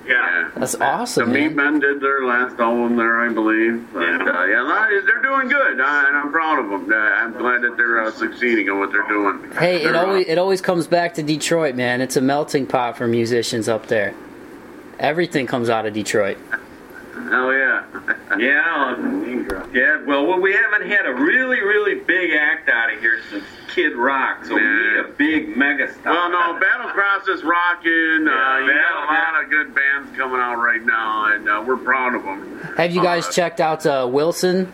Yeah. 0.06 0.50
That's 0.56 0.72
The 0.72 0.84
awesome. 0.84 1.32
Meat 1.32 1.54
Man. 1.54 1.72
Men 1.72 1.80
did 1.80 2.00
their 2.00 2.24
last 2.24 2.58
album 2.60 2.96
there, 2.96 3.20
I 3.20 3.28
believe. 3.32 3.84
But, 3.92 4.00
Yeah. 4.00 4.16
uh, 4.18 4.44
yeah, 4.44 4.62
a 4.62 4.64
lot 4.64 4.92
of- 4.92 5.04
they're 5.06 5.22
doing 5.22 5.48
good, 5.48 5.80
uh, 5.80 6.04
and 6.06 6.16
I'm 6.16 6.30
proud 6.30 6.58
of 6.60 6.70
them. 6.70 6.92
Uh, 6.92 6.96
I'm 6.96 7.32
glad 7.32 7.62
that 7.62 7.76
they're 7.76 8.02
uh, 8.02 8.10
succeeding 8.12 8.68
in 8.68 8.78
what 8.78 8.92
they're 8.92 9.06
doing. 9.08 9.50
Hey, 9.58 9.76
it 9.82 9.84
They're, 9.84 9.96
uh, 9.96 10.06
always 10.06 10.26
it 10.28 10.38
always 10.38 10.60
comes 10.60 10.86
back 10.86 11.14
to 11.14 11.22
Detroit, 11.22 11.74
man. 11.74 12.00
It's 12.00 12.16
a 12.16 12.20
melting 12.20 12.66
pot 12.66 12.96
for 12.96 13.06
musicians 13.08 13.68
up 13.68 13.86
there. 13.88 14.14
Everything 14.98 15.46
comes 15.46 15.68
out 15.68 15.86
of 15.86 15.92
Detroit. 15.92 16.38
Hell 17.30 17.52
yeah. 17.52 17.84
Yeah, 18.38 19.64
yeah. 19.72 20.02
Well, 20.04 20.26
well, 20.26 20.40
we 20.40 20.52
haven't 20.52 20.88
had 20.90 21.06
a 21.06 21.14
really, 21.14 21.60
really 21.60 21.94
big 22.00 22.32
act 22.32 22.68
out 22.68 22.92
of 22.92 23.00
here 23.00 23.20
since 23.30 23.44
Kid 23.68 23.94
Rock, 23.94 24.44
so 24.44 24.54
we 24.56 24.60
need 24.60 24.96
a 24.98 25.08
big 25.16 25.56
mega 25.56 25.92
star. 25.94 26.12
Well, 26.12 26.30
no, 26.30 26.60
Battlecross 26.60 27.28
is 27.28 27.42
rocking. 27.44 28.26
Uh, 28.28 28.58
you 28.58 28.72
got 28.72 29.04
a 29.04 29.06
lot 29.06 29.44
of 29.44 29.48
good 29.50 29.74
bands 29.74 30.14
coming 30.16 30.40
out 30.40 30.56
right 30.56 30.84
now, 30.84 31.32
and 31.32 31.48
uh, 31.48 31.64
we're 31.66 31.76
proud 31.76 32.14
of 32.14 32.24
them. 32.24 32.58
Have 32.76 32.92
you 32.92 33.00
guys 33.02 33.26
Uh, 33.28 33.32
checked 33.32 33.60
out 33.60 33.86
uh, 33.86 34.06
Wilson? 34.10 34.70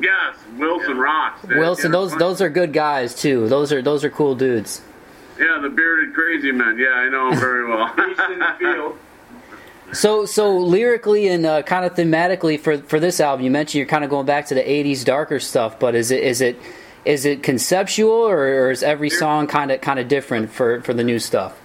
Yes, 0.00 0.36
Wilson 0.56 0.96
rocks. 0.96 1.42
Wilson, 1.48 1.90
Yeah, 1.92 1.98
those 1.98 2.16
those 2.16 2.40
are 2.40 2.48
good 2.48 2.72
guys 2.72 3.14
too. 3.14 3.48
Those 3.48 3.72
are 3.72 3.82
those 3.82 4.04
are 4.04 4.10
cool 4.10 4.34
dudes. 4.34 4.80
Yeah, 5.38 5.58
the 5.60 5.68
bearded 5.68 6.14
crazy 6.14 6.52
men. 6.52 6.78
Yeah, 6.78 6.88
I 6.90 7.08
know 7.10 7.30
'em 7.32 7.38
very 7.38 7.66
well. 7.68 7.88
He's 7.88 8.18
in 8.32 8.38
the 8.38 8.54
field. 8.58 8.96
So 9.92 10.24
so 10.24 10.58
lyrically 10.58 11.28
and 11.28 11.44
uh, 11.44 11.62
kind 11.62 11.84
of 11.84 11.94
thematically 11.94 12.58
for 12.58 12.78
for 12.78 13.00
this 13.00 13.20
album, 13.20 13.44
you 13.44 13.50
mentioned 13.50 13.78
you're 13.78 13.86
kind 13.86 14.04
of 14.04 14.10
going 14.10 14.26
back 14.26 14.46
to 14.46 14.54
the 14.54 14.62
'80s 14.62 15.04
darker 15.04 15.40
stuff, 15.40 15.78
but 15.78 15.94
is 15.94 16.10
it 16.10 16.22
is 16.22 16.40
it 16.40 16.58
is 17.04 17.24
it 17.24 17.42
conceptual 17.42 18.12
or, 18.12 18.38
or 18.38 18.70
is 18.70 18.82
every 18.82 19.10
song 19.10 19.46
kind 19.46 19.70
of 19.70 19.80
kind 19.80 19.98
of 19.98 20.08
different 20.08 20.50
for 20.50 20.80
for 20.82 20.94
the 20.94 21.04
new 21.04 21.18
stuff? 21.18 21.56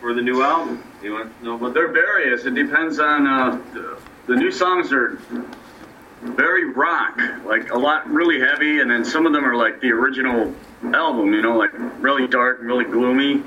for 0.00 0.14
the 0.14 0.22
new 0.22 0.42
album. 0.42 0.82
You 1.02 1.12
want 1.12 1.38
to 1.38 1.44
know 1.44 1.54
about 1.54 1.74
They're 1.74 1.92
various. 1.92 2.44
It 2.44 2.54
depends 2.54 2.98
on 2.98 3.26
uh, 3.26 3.60
the, 3.72 3.98
the 4.26 4.36
new 4.36 4.50
songs 4.50 4.92
are 4.92 5.20
very 6.22 6.72
rock, 6.72 7.18
like 7.44 7.70
a 7.70 7.78
lot 7.78 8.08
really 8.10 8.40
heavy, 8.40 8.80
and 8.80 8.90
then 8.90 9.04
some 9.04 9.26
of 9.26 9.32
them 9.32 9.44
are 9.44 9.56
like 9.56 9.80
the 9.80 9.90
original 9.90 10.54
album. 10.82 11.32
You 11.32 11.42
know, 11.42 11.56
like 11.56 11.70
really 12.00 12.26
dark, 12.26 12.58
really 12.60 12.84
gloomy. 12.84 13.42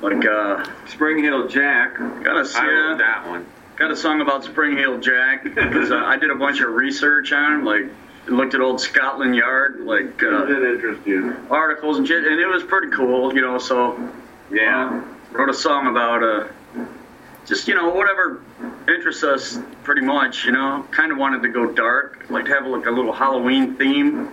Like 0.00 0.24
uh, 0.24 0.64
Spring 0.86 1.18
Heeled 1.22 1.50
Jack? 1.50 1.94
got 1.96 2.36
a 2.36 2.58
I 2.58 2.66
wrote 2.66 2.90
yeah, 2.90 2.94
that 2.98 3.26
one. 3.26 3.46
got 3.76 3.90
a 3.90 3.96
song 3.96 4.20
about 4.20 4.44
Spring 4.44 4.76
Heeled 4.76 5.02
Jack 5.02 5.42
because 5.44 5.90
uh, 5.90 5.96
I 5.96 6.16
did 6.16 6.30
a 6.30 6.36
bunch 6.36 6.60
of 6.60 6.70
research 6.70 7.32
on 7.32 7.52
him, 7.60 7.64
like 7.64 7.84
looked 8.28 8.54
at 8.54 8.60
old 8.60 8.80
Scotland 8.80 9.34
Yard 9.34 9.80
like 9.80 10.22
uh, 10.22 10.46
interest 10.46 11.00
articles 11.50 11.98
and 11.98 12.06
shit, 12.06 12.24
and 12.24 12.40
it 12.40 12.46
was 12.46 12.62
pretty 12.62 12.88
cool. 12.94 13.34
You 13.34 13.40
know, 13.40 13.58
so 13.58 13.98
Yeah. 14.52 15.02
wrote 15.32 15.48
a 15.50 15.54
song 15.54 15.88
about 15.88 16.22
uh, 16.22 16.48
just 17.44 17.66
you 17.66 17.74
know 17.74 17.88
whatever 17.90 18.40
interests 18.86 19.24
us 19.24 19.58
pretty 19.82 20.02
much. 20.02 20.44
You 20.44 20.52
know, 20.52 20.86
kind 20.92 21.10
of 21.10 21.18
wanted 21.18 21.42
to 21.42 21.48
go 21.48 21.72
dark, 21.72 22.24
like 22.30 22.44
to 22.44 22.52
have 22.52 22.66
like 22.66 22.86
a 22.86 22.90
little 22.90 23.12
Halloween 23.12 23.74
theme 23.76 24.30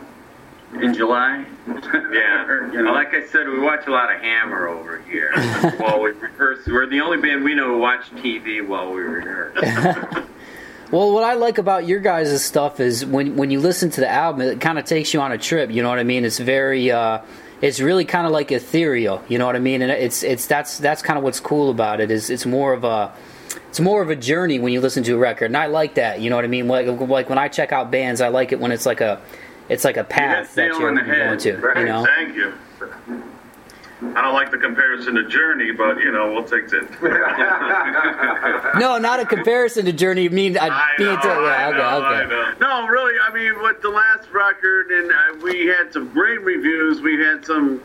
in 0.74 0.94
July. 0.94 1.46
Yeah. 2.12 2.46
Or, 2.46 2.68
you 2.72 2.78
know, 2.78 2.86
Well, 2.86 2.94
like 2.94 3.14
I 3.14 3.26
said, 3.28 3.48
we 3.48 3.60
watch 3.60 3.88
a 3.88 3.92
lot 3.92 4.14
of 4.14 4.22
Hammer 4.22 4.68
over 4.68 5.02
here 5.10 5.32
while 5.78 6.00
we 6.00 6.12
rehearse. 6.12 6.66
We're 6.66 6.86
the 6.86 7.02
only 7.02 7.18
band 7.18 7.44
we 7.44 7.56
know 7.56 7.74
who 7.74 7.80
watch 7.80 8.10
TV 8.12 8.66
while 8.66 8.92
we 8.94 9.02
rehearse. 9.02 10.26
Well, 10.92 11.12
what 11.12 11.24
I 11.24 11.34
like 11.34 11.58
about 11.58 11.88
your 11.88 12.00
guys' 12.00 12.46
stuff 12.46 12.80
is 12.80 13.04
when 13.06 13.36
when 13.36 13.50
you 13.50 13.60
listen 13.60 13.90
to 13.90 14.02
the 14.02 14.08
album, 14.10 14.42
it 14.42 14.62
kind 14.62 14.78
of 14.78 14.86
takes 14.86 15.14
you 15.16 15.20
on 15.20 15.32
a 15.32 15.38
trip. 15.38 15.72
You 15.72 15.82
know 15.82 15.90
what 15.90 15.98
I 15.98 16.04
mean? 16.04 16.24
It's 16.24 16.38
very, 16.38 16.92
uh, 16.92 17.22
it's 17.60 17.80
really 17.80 18.06
kind 18.06 18.28
of 18.28 18.32
like 18.32 18.52
ethereal. 18.52 19.24
You 19.28 19.40
know 19.40 19.48
what 19.48 19.56
I 19.56 19.60
mean? 19.60 19.82
And 19.82 19.92
it's 19.92 20.22
it's 20.22 20.46
that's 20.46 20.78
that's 20.78 21.02
kind 21.02 21.18
of 21.18 21.24
what's 21.24 21.40
cool 21.40 21.72
about 21.72 22.02
it. 22.02 22.12
Is 22.12 22.30
it's 22.30 22.46
more 22.46 22.72
of 22.72 22.84
a 22.84 23.12
it's 23.68 23.80
more 23.80 24.04
of 24.04 24.12
a 24.12 24.16
journey 24.16 24.60
when 24.60 24.74
you 24.74 24.80
listen 24.80 25.04
to 25.06 25.16
a 25.16 25.18
record, 25.18 25.46
and 25.46 25.58
I 25.58 25.66
like 25.66 25.96
that. 25.96 26.22
You 26.22 26.30
know 26.30 26.36
what 26.36 26.46
I 26.46 26.50
mean? 26.50 26.68
Like 26.68 26.88
like 26.88 27.30
when 27.30 27.40
I 27.40 27.48
check 27.48 27.72
out 27.72 27.90
bands, 27.90 28.22
I 28.22 28.28
like 28.28 28.52
it 28.52 28.60
when 28.60 28.72
it's 28.72 28.86
like 28.86 29.02
a 29.02 29.20
it's 29.70 29.84
like 29.84 29.98
a 29.98 30.04
path 30.04 30.54
the 30.56 30.62
that 30.62 30.80
you're 30.80 30.90
on 30.90 30.96
the 30.96 31.02
going 31.02 31.14
head, 31.14 31.40
to. 31.40 31.58
right? 31.58 31.78
You 31.78 31.86
know? 31.86 32.06
Thank 32.06 32.36
you. 32.36 32.54
I 34.14 34.22
don't 34.22 34.34
like 34.34 34.52
the 34.52 34.58
comparison 34.58 35.16
to 35.16 35.28
Journey, 35.28 35.72
but 35.72 35.98
you 36.00 36.12
know 36.12 36.32
we'll 36.34 36.44
take 36.44 36.72
it. 36.72 36.88
No, 38.78 38.98
not 38.98 39.20
a 39.22 39.26
comparison 39.26 39.86
to 39.86 39.94
Journey. 39.94 40.26
I 40.26 40.30
mean, 40.30 40.58
I, 40.58 40.68
I 40.68 40.88
mean, 41.00 41.08
know, 41.08 41.22
to- 41.22 41.28
yeah, 41.28 41.34
I 41.34 41.68
okay, 41.70 41.78
know, 41.78 41.98
okay. 42.06 42.16
I 42.16 42.26
know. 42.26 42.54
No, 42.60 42.88
really. 42.88 43.14
I 43.26 43.34
mean, 43.34 43.62
with 43.62 43.82
the 43.82 43.90
last 43.90 44.30
record, 44.32 44.92
and 44.92 45.12
uh, 45.12 45.44
we 45.44 45.66
had 45.66 45.94
some 45.94 46.10
great 46.12 46.42
reviews. 46.42 47.02
We 47.02 47.18
had 47.24 47.46
some 47.46 47.82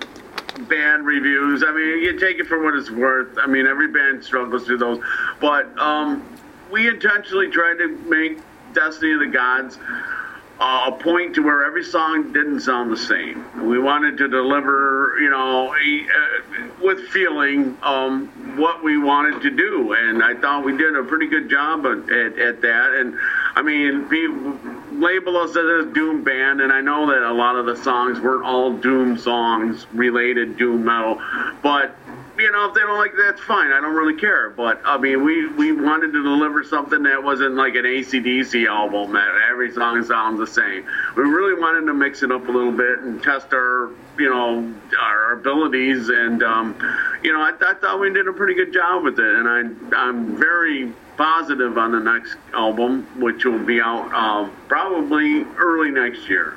bad 0.68 1.02
reviews. 1.04 1.62
I 1.66 1.70
mean, 1.72 2.02
you 2.02 2.18
take 2.18 2.38
it 2.38 2.46
for 2.48 2.62
what 2.62 2.74
it's 2.74 2.90
worth. 2.90 3.38
I 3.38 3.46
mean, 3.46 3.66
every 3.68 3.86
band 3.88 4.24
struggles 4.24 4.64
through 4.66 4.78
those, 4.78 5.00
but 5.40 5.66
um, 5.78 6.26
we 6.72 6.88
intentionally 6.88 7.48
tried 7.50 7.74
to 7.78 7.88
make 8.08 8.38
Destiny 8.74 9.12
of 9.12 9.20
the 9.20 9.26
Gods 9.26 9.78
uh, 9.78 10.19
a 10.60 10.92
point 10.92 11.34
to 11.34 11.42
where 11.42 11.64
every 11.64 11.82
song 11.84 12.32
didn't 12.32 12.60
sound 12.60 12.92
the 12.92 12.96
same. 12.96 13.66
We 13.66 13.78
wanted 13.78 14.18
to 14.18 14.28
deliver, 14.28 15.16
you 15.18 15.30
know, 15.30 15.74
a, 15.74 16.02
uh, 16.02 16.84
with 16.84 17.08
feeling 17.08 17.78
um, 17.82 18.26
what 18.58 18.84
we 18.84 18.98
wanted 18.98 19.40
to 19.42 19.50
do, 19.50 19.94
and 19.94 20.22
I 20.22 20.34
thought 20.34 20.64
we 20.64 20.76
did 20.76 20.96
a 20.96 21.02
pretty 21.02 21.28
good 21.28 21.48
job 21.48 21.86
at, 21.86 22.10
at, 22.10 22.38
at 22.38 22.60
that. 22.60 22.92
And 22.92 23.18
I 23.54 23.62
mean, 23.62 24.06
people 24.08 24.58
label 24.92 25.38
us 25.38 25.50
as 25.50 25.56
a 25.56 25.90
doom 25.94 26.22
band, 26.24 26.60
and 26.60 26.70
I 26.72 26.82
know 26.82 27.06
that 27.06 27.22
a 27.22 27.32
lot 27.32 27.56
of 27.56 27.64
the 27.64 27.76
songs 27.76 28.20
weren't 28.20 28.44
all 28.44 28.72
doom 28.76 29.16
songs, 29.16 29.86
related 29.94 30.58
doom 30.58 30.84
metal, 30.84 31.22
but 31.62 31.96
you 32.40 32.50
know, 32.52 32.68
if 32.68 32.74
they 32.74 32.80
don't 32.80 32.98
like 32.98 33.12
that, 33.12 33.30
that's 33.30 33.40
fine. 33.42 33.70
I 33.72 33.80
don't 33.80 33.94
really 33.94 34.18
care. 34.18 34.50
But 34.50 34.80
I 34.84 34.98
mean, 34.98 35.24
we 35.24 35.46
we 35.48 35.72
wanted 35.72 36.12
to 36.12 36.22
deliver 36.22 36.64
something 36.64 37.02
that 37.04 37.22
wasn't 37.22 37.54
like 37.54 37.74
an 37.74 37.84
ACDC 37.84 38.66
album 38.66 39.12
that 39.12 39.28
every 39.50 39.72
song 39.72 40.02
sounds 40.04 40.38
the 40.38 40.46
same. 40.46 40.84
We 41.16 41.22
really 41.22 41.60
wanted 41.60 41.86
to 41.86 41.94
mix 41.94 42.22
it 42.22 42.32
up 42.32 42.48
a 42.48 42.50
little 42.50 42.72
bit 42.72 43.00
and 43.00 43.22
test 43.22 43.52
our, 43.52 43.90
you 44.18 44.30
know, 44.30 44.74
our 44.98 45.32
abilities. 45.32 46.08
And 46.08 46.42
um, 46.42 46.74
you 47.22 47.32
know, 47.32 47.40
I, 47.40 47.52
I 47.60 47.74
thought 47.74 48.00
we 48.00 48.12
did 48.12 48.26
a 48.26 48.32
pretty 48.32 48.54
good 48.54 48.72
job 48.72 49.04
with 49.04 49.18
it. 49.18 49.34
And 49.34 49.48
I 49.92 49.96
I'm 49.96 50.36
very 50.36 50.92
positive 51.16 51.76
on 51.76 51.92
the 51.92 52.00
next 52.00 52.36
album, 52.54 53.06
which 53.20 53.44
will 53.44 53.58
be 53.58 53.80
out 53.80 54.12
um, 54.14 54.50
probably 54.68 55.44
early 55.58 55.90
next 55.90 56.28
year. 56.28 56.56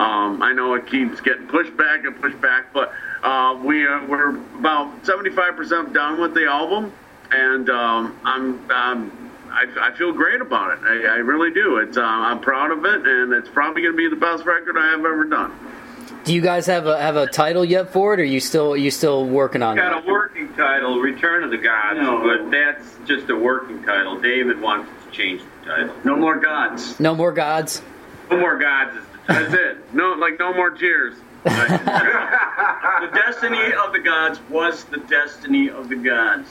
Um, 0.00 0.42
I 0.42 0.54
know 0.54 0.72
it 0.74 0.86
keeps 0.86 1.20
getting 1.20 1.46
pushed 1.46 1.76
back 1.76 2.04
and 2.04 2.18
pushed 2.22 2.40
back, 2.40 2.72
but 2.72 2.90
uh, 3.22 3.60
we 3.62 3.84
are, 3.84 4.02
we're 4.06 4.30
about 4.58 5.02
75% 5.04 5.92
done 5.92 6.18
with 6.18 6.32
the 6.32 6.46
album, 6.46 6.90
and 7.30 7.68
um, 7.68 8.18
I'm, 8.24 8.70
um, 8.70 9.30
I, 9.50 9.66
I 9.78 9.92
feel 9.98 10.12
great 10.12 10.40
about 10.40 10.78
it. 10.78 10.84
I, 10.84 11.04
I 11.04 11.16
really 11.16 11.52
do. 11.52 11.76
It's 11.78 11.98
uh, 11.98 12.02
I'm 12.02 12.40
proud 12.40 12.70
of 12.70 12.82
it, 12.86 13.06
and 13.06 13.34
it's 13.34 13.50
probably 13.50 13.82
going 13.82 13.92
to 13.92 13.96
be 13.98 14.08
the 14.08 14.16
best 14.16 14.46
record 14.46 14.78
I 14.78 14.86
have 14.92 15.00
ever 15.00 15.24
done. 15.24 15.52
Do 16.24 16.32
you 16.34 16.40
guys 16.40 16.64
have 16.66 16.86
a 16.86 16.98
have 17.00 17.16
a 17.16 17.26
title 17.26 17.64
yet 17.64 17.92
for 17.92 18.14
it, 18.14 18.20
or 18.20 18.22
are 18.22 18.26
you 18.26 18.40
still 18.40 18.72
are 18.72 18.76
you 18.78 18.90
still 18.90 19.26
working 19.26 19.62
on 19.62 19.76
it? 19.76 19.82
Got 19.82 19.98
it? 20.02 20.08
a 20.08 20.12
working 20.12 20.48
title, 20.54 20.98
Return 21.00 21.44
of 21.44 21.50
the 21.50 21.56
Gods, 21.58 21.98
No. 22.00 22.22
but 22.22 22.50
that's 22.50 22.96
just 23.06 23.28
a 23.30 23.36
working 23.36 23.82
title. 23.82 24.18
David 24.20 24.60
wants 24.60 24.90
to 25.04 25.10
change 25.10 25.42
the 25.64 25.66
title. 25.70 25.94
no 26.04 26.16
more 26.16 26.36
gods. 26.36 26.98
No 27.00 27.14
more 27.14 27.32
gods. 27.32 27.82
No 28.30 28.38
More 28.38 28.56
Gods 28.58 28.96
is 28.96 29.02
the 29.02 29.02
title. 29.02 29.09
That's 29.28 29.54
it. 29.54 29.94
No, 29.94 30.12
like 30.12 30.38
no 30.38 30.52
more 30.54 30.70
cheers. 30.70 31.14
The 31.44 33.10
destiny 33.14 33.72
of 33.72 33.92
the 33.92 34.00
gods 34.00 34.40
was 34.50 34.84
the 34.84 34.98
destiny 34.98 35.68
of 35.70 35.88
the 35.88 35.96
gods. 35.96 36.48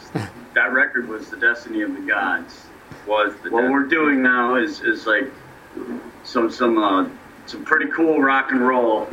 that 0.53 0.74
record 0.74 1.07
was 1.07 1.30
the 1.30 1.38
destiny 1.38 1.82
of 1.82 1.93
the 1.93 2.01
gods. 2.01 2.65
Was 3.05 3.34
the 3.43 3.51
What 3.51 3.70
we're 3.70 3.84
doing 3.86 4.22
now 4.24 4.55
is 4.55 4.82
is 4.82 5.05
like 5.05 5.32
some 6.24 6.49
some 6.51 6.78
uh, 6.78 7.07
some 7.45 7.63
pretty 7.65 7.91
cool 7.91 8.20
rock 8.22 8.51
and 8.51 8.65
roll, 8.65 9.07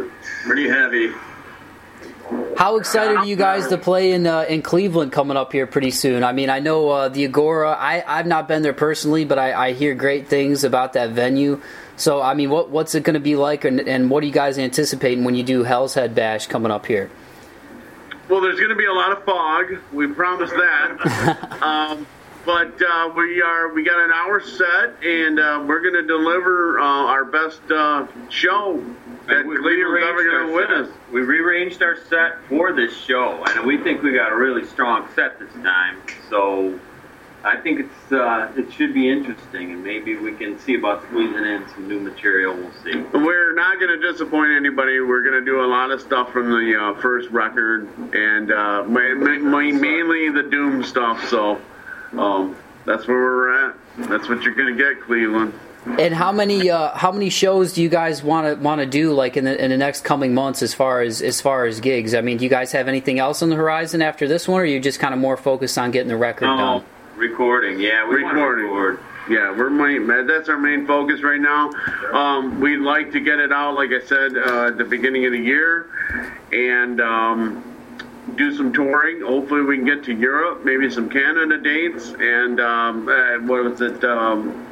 pretty 0.45 0.69
heavy. 0.69 1.13
How 2.57 2.77
excited 2.77 3.17
are 3.19 3.27
you 3.27 3.37
guys 3.37 3.69
to 3.69 3.79
play 3.79 4.13
in 4.13 4.27
uh, 4.27 4.47
in 4.49 4.63
Cleveland 4.63 5.13
coming 5.13 5.37
up 5.37 5.53
here 5.53 5.67
pretty 5.67 5.91
soon? 5.91 6.25
I 6.25 6.33
mean, 6.33 6.51
I 6.51 6.59
know 6.59 6.89
uh, 6.89 7.09
the 7.09 7.25
Agora. 7.27 7.73
I 7.73 8.03
I've 8.07 8.27
not 8.27 8.49
been 8.49 8.63
there 8.63 8.73
personally, 8.73 9.25
but 9.25 9.39
I, 9.39 9.69
I 9.69 9.73
hear 9.73 9.95
great 9.95 10.29
things 10.29 10.65
about 10.65 10.95
that 10.95 11.11
venue. 11.11 11.61
So 11.97 12.21
I 12.21 12.35
mean, 12.35 12.51
what 12.51 12.71
what's 12.71 12.95
it 12.95 13.03
going 13.05 13.15
to 13.15 13.21
be 13.21 13.37
like, 13.37 13.65
and, 13.65 13.81
and 13.81 14.11
what 14.11 14.23
are 14.23 14.27
you 14.27 14.33
guys 14.33 14.59
anticipating 14.59 15.25
when 15.25 15.35
you 15.35 15.43
do 15.43 15.63
Hell's 15.63 15.95
Head 15.95 16.15
Bash 16.15 16.47
coming 16.47 16.71
up 16.71 16.87
here? 16.87 17.11
Well, 18.29 18.41
there's 18.41 18.59
going 18.59 18.71
to 18.71 18.77
be 18.77 18.87
a 18.87 18.93
lot 18.93 19.13
of 19.13 19.25
fog. 19.25 19.79
We 19.93 20.09
promise 20.09 20.51
that. 20.51 21.59
um, 21.63 22.07
but 22.45 22.81
uh, 22.83 23.13
we 23.17 23.41
are 23.41 23.73
we 23.73 23.83
got 23.85 23.99
an 23.99 24.13
hour 24.13 24.41
set, 24.41 25.03
and 25.05 25.39
uh, 25.41 25.65
we're 25.67 25.81
going 25.81 25.95
to 25.95 26.07
deliver 26.07 26.79
uh, 26.79 26.85
our 26.85 27.25
best 27.25 27.61
uh, 27.71 28.07
show 28.29 28.85
that 29.27 29.39
And 29.39 29.49
we 29.49 29.57
Cleveland's 29.57 30.05
ever 30.05 30.17
rearranged 30.17 30.25
going 30.25 30.31
to 30.31 30.37
our 30.37 30.53
witness. 30.53 30.89
set. 30.89 31.13
We 31.13 31.21
rearranged 31.23 31.83
our 31.83 31.97
set 32.09 32.37
for 32.49 32.73
this 32.73 32.97
show, 32.97 33.43
and 33.49 33.67
we 33.67 33.79
think 33.79 34.03
we 34.03 34.13
got 34.13 34.33
a 34.33 34.37
really 34.37 34.65
strong 34.67 35.09
set 35.15 35.39
this 35.39 35.53
time. 35.55 35.97
So 36.31 36.79
I 37.47 37.57
think 37.61 37.79
it's 37.79 38.13
uh, 38.13 38.51
it 38.57 38.73
should 38.73 38.93
be 38.93 39.09
interesting, 39.09 39.71
and 39.71 39.85
maybe 39.85 40.17
we 40.17 40.33
can 40.33 40.59
see 40.59 40.75
about 40.75 41.05
squeezing 41.05 41.45
in 41.45 41.65
some 41.69 41.87
new 41.87 42.01
material. 42.01 42.57
We'll 42.57 42.73
see. 42.83 42.97
We're 42.97 43.55
not 43.55 43.79
going 43.79 44.01
to 44.01 44.13
disappoint 44.13 44.51
anybody. 44.51 44.99
We're 44.99 45.23
going 45.23 45.39
to 45.39 45.45
do 45.45 45.65
a 45.65 45.69
lot 45.69 45.93
of 45.93 46.01
stuff 46.01 46.33
from 46.33 46.51
the 46.51 46.77
uh, 46.77 47.01
first 47.01 47.31
record, 47.31 47.89
and 48.13 48.51
uh, 48.51 48.83
ma- 48.89 49.15
ma- 49.15 49.39
ma- 49.39 49.79
mainly 49.79 50.29
the 50.31 50.43
Doom 50.43 50.83
stuff. 50.83 51.25
So 51.29 51.61
um, 52.19 52.57
that's 52.85 53.07
where 53.07 53.17
we're 53.17 53.69
at. 53.69 53.77
That's 53.99 54.29
what 54.29 54.43
you're 54.43 54.55
going 54.55 54.77
to 54.77 54.83
get, 54.83 55.01
Cleveland. 55.05 55.53
And 56.01 56.13
how 56.13 56.33
many 56.33 56.69
uh, 56.69 56.97
how 56.97 57.13
many 57.13 57.31
shows 57.31 57.75
do 57.75 57.81
you 57.81 57.89
guys 57.89 58.25
want 58.25 58.49
to 58.49 58.61
want 58.61 58.81
to 58.81 58.87
do 58.89 59.13
like 59.13 59.37
in 59.37 59.45
the 59.45 59.65
in 59.65 59.71
the 59.71 59.77
next 59.77 60.03
coming 60.03 60.35
months 60.35 60.61
as 60.63 60.75
far 60.75 61.01
as 61.01 61.23
as 61.23 61.41
far 61.41 61.65
as 61.65 61.79
gigs? 61.79 62.13
I 62.13 62.23
mean, 62.23 62.39
do 62.39 62.45
you 62.45 62.51
guys 62.51 62.73
have 62.73 62.89
anything 62.89 63.21
else 63.21 63.41
on 63.41 63.51
the 63.51 63.57
horizon 63.57 64.03
after 64.03 64.27
this 64.27 64.49
one, 64.49 64.59
or 64.59 64.65
are 64.65 64.67
you 64.67 64.81
just 64.81 64.99
kind 64.99 65.15
of 65.15 65.21
more 65.21 65.37
focused 65.37 65.79
on 65.79 65.93
getting 65.93 66.09
the 66.09 66.17
record 66.17 66.47
No, 66.47 66.57
done? 66.57 66.85
Recording. 67.31 67.81
Yeah, 67.81 68.09
we 68.09 68.23
Recording. 68.23 68.67
record. 68.67 69.01
Yeah, 69.29 69.51
we're 69.51 69.71
main, 69.71 70.07
that's 70.27 70.49
our 70.49 70.59
main 70.59 70.87
focus 70.87 71.23
right 71.23 71.41
now. 71.41 71.71
Um, 72.13 72.61
we'd 72.61 72.77
like 72.79 73.11
to 73.13 73.21
get 73.21 73.41
it 73.41 73.51
out, 73.53 73.75
like 73.75 73.91
I 73.91 74.01
said, 74.07 74.37
uh, 74.37 74.67
at 74.69 74.79
the 74.79 74.85
beginning 74.85 75.27
of 75.27 75.33
the 75.33 75.41
year, 75.41 75.91
and 76.53 77.01
um, 77.01 77.65
do 78.37 78.55
some 78.57 78.73
touring. 78.73 79.23
Hopefully, 79.23 79.63
we 79.63 79.77
can 79.79 79.85
get 79.85 80.05
to 80.05 80.15
Europe, 80.15 80.65
maybe 80.65 80.89
some 80.91 81.09
Canada 81.09 81.59
dates, 81.59 82.15
and 82.21 82.61
um, 82.61 83.09
uh, 83.09 83.39
what 83.49 83.65
was 83.65 83.81
it? 83.81 84.05
Um, 84.05 84.63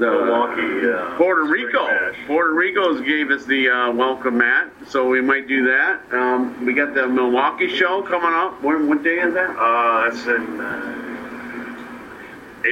the 0.00 0.10
Milwaukee, 0.10 0.90
uh, 0.92 1.16
Puerto 1.16 1.44
Rico. 1.44 1.86
Puerto 2.26 2.52
Rico's 2.52 3.00
gave 3.00 3.30
us 3.30 3.46
the 3.46 3.70
uh, 3.70 3.92
welcome 3.92 4.36
mat, 4.38 4.68
so 4.88 5.08
we 5.08 5.22
might 5.22 5.46
do 5.48 5.64
that. 5.68 6.00
Um, 6.12 6.66
we 6.66 6.74
got 6.74 6.92
the 6.92 7.06
Milwaukee 7.06 7.68
show 7.74 8.02
coming 8.02 8.34
up. 8.34 8.60
When, 8.62 8.88
what 8.88 9.02
day 9.04 9.20
is 9.20 9.32
that? 9.32 9.56
Uh, 9.56 10.10
that's 10.10 10.26
in 10.26 10.60
uh, 10.60 11.15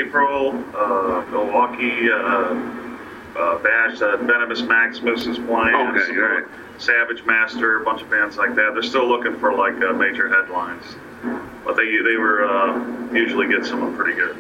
April. 0.01 0.51
Uh, 0.74 1.24
Milwaukee 1.30 2.11
uh, 2.11 2.55
uh, 3.36 3.59
Bash. 3.59 4.01
Uh, 4.01 4.16
Venomous 4.18 4.62
Maximus 4.62 5.26
is 5.26 5.38
playing. 5.38 5.74
Okay, 5.74 6.07
Some, 6.07 6.18
right. 6.18 6.45
Savage 6.78 7.24
Master, 7.24 7.80
a 7.80 7.84
bunch 7.84 8.03
of 8.03 8.11
bands 8.11 8.36
like 8.36 8.55
that. 8.57 8.70
They're 8.74 8.82
still 8.82 9.09
looking 9.09 9.38
for 9.38 9.55
like 9.55 9.74
uh, 9.82 9.92
major 9.92 10.28
headlines, 10.28 10.84
but 11.64 11.76
they 11.76 11.84
they 11.99 12.16
were 12.16 12.45
uh, 12.45 13.12
usually 13.12 13.49
get 13.49 13.64
someone 13.64 13.97
pretty 13.97 14.14
good. 14.14 14.36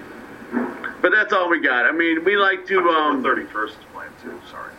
But 1.00 1.12
that's 1.12 1.32
all 1.32 1.48
we 1.48 1.60
got. 1.60 1.86
I 1.86 1.92
mean, 1.92 2.24
we 2.24 2.36
like 2.36 2.66
to. 2.66 2.78
Um, 2.88 3.22
31st 3.22 3.68
is 3.68 3.74
playing 3.92 4.12
too. 4.22 4.40
Sorry. 4.50 4.72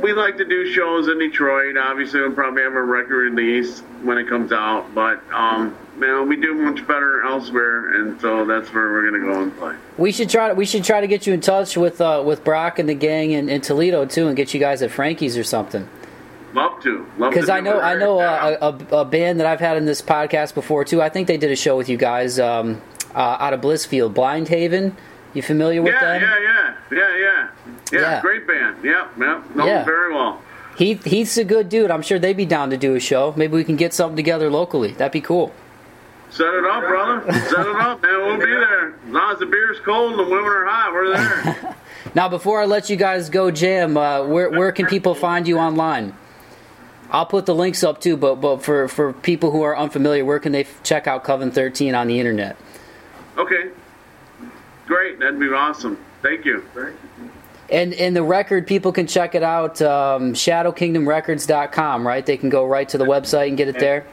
we 0.00 0.12
like 0.12 0.36
to 0.38 0.44
do 0.44 0.72
shows 0.72 1.08
in 1.08 1.18
Detroit. 1.18 1.76
Obviously, 1.76 2.20
we'll 2.20 2.32
probably 2.32 2.62
have 2.62 2.74
a 2.74 2.82
record 2.82 3.32
release 3.32 3.80
when 4.02 4.18
it 4.18 4.28
comes 4.28 4.52
out. 4.52 4.94
But 4.94 5.22
um, 5.32 5.76
know, 6.00 6.22
we 6.24 6.36
do 6.36 6.54
much 6.54 6.86
better 6.86 7.22
elsewhere, 7.22 7.94
and 7.94 8.20
so 8.20 8.44
that's 8.44 8.72
where 8.72 8.90
we're 8.90 9.10
gonna 9.10 9.24
go 9.32 9.42
and 9.42 9.56
play. 9.56 9.74
We 9.98 10.12
should 10.12 10.28
try. 10.30 10.52
We 10.52 10.64
should 10.66 10.84
try 10.84 11.00
to 11.00 11.06
get 11.06 11.26
you 11.26 11.32
in 11.34 11.40
touch 11.40 11.76
with 11.76 12.00
uh, 12.00 12.22
with 12.24 12.42
Brock 12.44 12.78
and 12.78 12.88
the 12.88 12.94
gang 12.94 13.30
in, 13.32 13.48
in 13.48 13.60
Toledo 13.60 14.04
too, 14.06 14.26
and 14.28 14.36
get 14.36 14.52
you 14.54 14.60
guys 14.60 14.82
at 14.82 14.90
Frankie's 14.90 15.36
or 15.38 15.44
something. 15.44 15.88
Love 16.52 16.82
to. 16.82 17.06
Love 17.16 17.30
Because 17.32 17.46
to 17.46 17.52
I 17.52 17.60
know. 17.60 17.80
I 17.80 17.94
know 17.94 18.18
Yeah. 18.18 18.32
uh, 18.32 18.76
a, 18.90 18.96
a, 18.96 19.00
a 19.00 19.04
band 19.04 19.38
that 19.38 19.46
I've 19.46 19.60
had 19.60 19.76
in 19.76 19.84
this 19.84 20.02
podcast 20.02 20.54
before 20.54 20.84
too. 20.84 21.00
I 21.00 21.08
think 21.08 21.28
they 21.28 21.36
did 21.36 21.50
a 21.52 21.56
show 21.56 21.76
with 21.76 21.88
you 21.88 21.96
guys 21.96 22.40
um, 22.40 22.82
uh, 23.14 23.36
out 23.38 23.52
of 23.52 23.60
Blissfield, 23.60 24.14
Blind 24.14 24.48
Haven. 24.48 24.96
You 25.32 25.42
familiar 25.42 25.80
with 25.80 25.92
yeah, 25.94 26.18
them? 26.18 26.22
yeah, 26.22 26.38
yeah, 26.40 26.74
yeah, 26.90 26.98
yeah, 27.20 27.48
yeah. 27.92 28.00
Yeah. 28.00 28.20
Great 28.20 28.48
band. 28.48 28.82
Yep, 28.82 29.10
yep. 29.16 29.54
Know 29.54 29.64
Yeah. 29.66 29.76
them 29.76 29.84
very 29.84 30.12
well. 30.12 30.42
Heath 30.76 31.04
Heath's 31.04 31.36
a 31.36 31.44
good 31.44 31.68
dude. 31.68 31.90
I'm 31.90 32.02
sure 32.02 32.18
they'd 32.18 32.36
be 32.36 32.46
down 32.46 32.70
to 32.70 32.76
do 32.76 32.94
a 32.96 33.00
show. 33.00 33.32
Maybe 33.36 33.52
we 33.54 33.62
can 33.62 33.76
get 33.76 33.94
something 33.94 34.16
together 34.16 34.50
locally. 34.50 34.90
That'd 34.92 35.12
be 35.12 35.20
cool. 35.20 35.52
Set 36.30 36.54
it 36.54 36.64
up, 36.64 36.82
brother. 36.82 37.32
Set 37.32 37.66
it 37.66 37.76
up, 37.76 38.02
man. 38.02 38.26
We'll 38.26 38.38
be 38.38 38.44
there. 38.46 38.90
As 38.90 39.12
long 39.12 39.32
as 39.32 39.38
the 39.40 39.46
beer's 39.46 39.78
cold 39.80 40.12
and 40.12 40.20
the 40.20 40.24
women 40.24 40.44
are 40.44 40.66
hot, 40.66 40.92
we're 40.92 41.16
there. 41.16 41.76
Now, 42.14 42.28
before 42.28 42.60
I 42.60 42.64
let 42.64 42.90
you 42.90 42.96
guys 42.96 43.28
go 43.30 43.50
Jim, 43.52 43.96
uh, 43.96 44.26
where 44.26 44.50
where 44.50 44.72
can 44.72 44.86
people 44.86 45.14
find 45.14 45.46
you 45.46 45.58
online? 45.58 46.14
I'll 47.10 47.26
put 47.26 47.46
the 47.46 47.54
links 47.54 47.84
up 47.84 48.00
too, 48.00 48.16
but 48.16 48.36
but 48.36 48.62
for, 48.64 48.88
for 48.88 49.12
people 49.12 49.50
who 49.52 49.62
are 49.62 49.76
unfamiliar, 49.76 50.24
where 50.24 50.40
can 50.40 50.50
they 50.50 50.66
check 50.82 51.06
out 51.06 51.22
Coven 51.24 51.52
13 51.52 51.94
on 51.94 52.08
the 52.08 52.18
internet? 52.18 52.56
okay. 53.36 53.70
Great. 54.86 55.20
That'd 55.20 55.38
be 55.38 55.46
awesome. 55.52 55.98
Thank 56.22 56.44
you. 56.44 56.64
And 57.70 57.94
and 57.94 58.16
the 58.16 58.24
record, 58.24 58.66
people 58.66 58.90
can 58.90 59.06
check 59.06 59.36
it 59.36 59.44
out, 59.44 59.80
um, 59.82 60.32
ShadowKingdomRecords.com, 60.32 62.04
right? 62.06 62.26
They 62.26 62.36
can 62.36 62.48
go 62.48 62.66
right 62.66 62.88
to 62.88 62.98
the 62.98 63.04
website 63.04 63.48
and 63.48 63.56
get 63.56 63.68
it 63.68 63.78
there. 63.78 64.06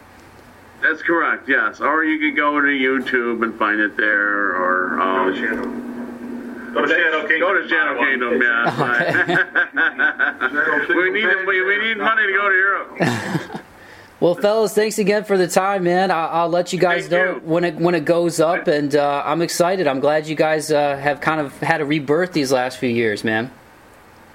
That's 0.81 1.01
correct. 1.01 1.49
Yes. 1.49 1.81
Or 1.81 2.03
you 2.03 2.19
could 2.19 2.35
go 2.35 2.59
to 2.61 2.67
YouTube 2.67 3.43
and 3.43 3.57
find 3.57 3.79
it 3.79 3.97
there, 3.97 4.55
or 4.55 4.97
Go 4.97 5.01
um, 5.01 5.33
to 5.33 5.39
Shadow. 5.39 5.87
Go 6.73 6.85
to 6.85 6.89
Shadow 6.89 7.27
Kingdom. 7.27 7.39
Go 7.39 7.53
to 7.61 7.67
Shadow 7.67 7.99
Kingdom, 7.99 8.41
yeah. 8.41 8.67
we 10.95 11.09
need 11.09 11.27
we, 11.47 11.61
we 11.63 11.77
need 11.79 11.97
money 11.97 12.27
to 12.27 12.33
go 12.33 12.49
to 12.49 12.55
Europe. 12.55 13.61
Well, 14.19 14.33
fellas, 14.33 14.73
thanks 14.73 14.97
again 14.97 15.25
for 15.25 15.37
the 15.37 15.47
time, 15.47 15.83
man. 15.83 16.09
I'll, 16.09 16.29
I'll 16.29 16.49
let 16.49 16.73
you 16.73 16.79
guys 16.79 17.07
Thank 17.07 17.11
know 17.11 17.35
you. 17.35 17.41
when 17.41 17.63
it 17.63 17.75
when 17.75 17.93
it 17.93 18.03
goes 18.03 18.39
up, 18.39 18.67
and 18.67 18.95
uh, 18.95 19.21
I'm 19.23 19.43
excited. 19.43 19.85
I'm 19.85 19.99
glad 19.99 20.25
you 20.25 20.35
guys 20.35 20.71
uh, 20.71 20.97
have 20.97 21.21
kind 21.21 21.39
of 21.39 21.55
had 21.59 21.81
a 21.81 21.85
rebirth 21.85 22.33
these 22.33 22.51
last 22.51 22.79
few 22.79 22.89
years, 22.89 23.23
man. 23.23 23.51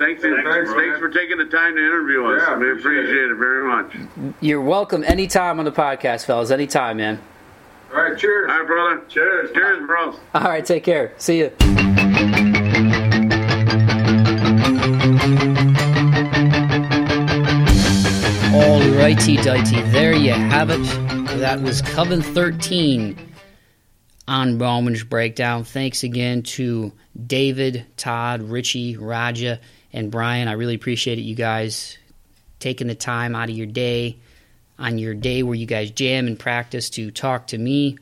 Thanks, 0.02 0.20
Thanks, 0.20 0.42
thanks, 0.42 0.72
thanks 0.72 0.98
for 0.98 1.10
taking 1.10 1.38
the 1.38 1.44
time 1.44 1.76
to 1.76 1.80
interview 1.80 2.24
us. 2.26 2.42
Yeah, 2.44 2.58
we 2.58 2.72
appreciate 2.72 3.04
appreciate 3.04 3.30
it 3.30 3.36
very 3.36 3.64
much. 3.64 4.34
You're 4.40 4.60
welcome 4.60 5.04
anytime 5.04 5.60
on 5.60 5.64
the 5.64 5.70
podcast, 5.70 6.24
fellas. 6.24 6.50
Anytime, 6.50 6.96
man. 6.96 7.20
All 7.94 8.02
right, 8.02 8.18
cheers. 8.18 8.50
All 8.50 8.58
right, 8.58 8.66
brother. 8.66 9.02
Cheers. 9.08 9.52
Cheers, 9.52 9.86
bros. 9.86 10.16
All 10.34 10.42
right, 10.42 10.66
take 10.66 10.82
care. 10.82 11.12
See 11.18 11.38
you. 11.38 11.52
All 18.54 18.80
righty, 18.98 19.36
dighty. 19.36 19.82
There 19.82 20.14
you 20.16 20.32
have 20.32 20.70
it. 20.70 20.82
That 21.38 21.60
was 21.62 21.80
Coven 21.80 22.22
13 22.22 23.34
on 24.26 24.58
Bauman's 24.58 25.04
Breakdown. 25.04 25.62
Thanks 25.62 26.02
again 26.02 26.42
to 26.42 26.92
David, 27.26 27.86
Todd, 27.96 28.42
Richie, 28.42 28.96
Roger, 28.96 29.60
and 29.92 30.10
Brian. 30.10 30.48
I 30.48 30.52
really 30.52 30.74
appreciate 30.74 31.18
it, 31.18 31.22
you 31.22 31.34
guys 31.34 31.98
taking 32.58 32.86
the 32.86 32.94
time 32.94 33.34
out 33.34 33.50
of 33.50 33.56
your 33.56 33.66
day 33.66 34.18
on 34.78 34.98
your 34.98 35.14
day 35.14 35.42
where 35.42 35.54
you 35.54 35.66
guys 35.66 35.90
jam 35.90 36.26
and 36.26 36.38
practice 36.38 36.90
to 36.90 37.10
talk 37.10 37.48
to 37.48 37.58
me. 37.58 37.98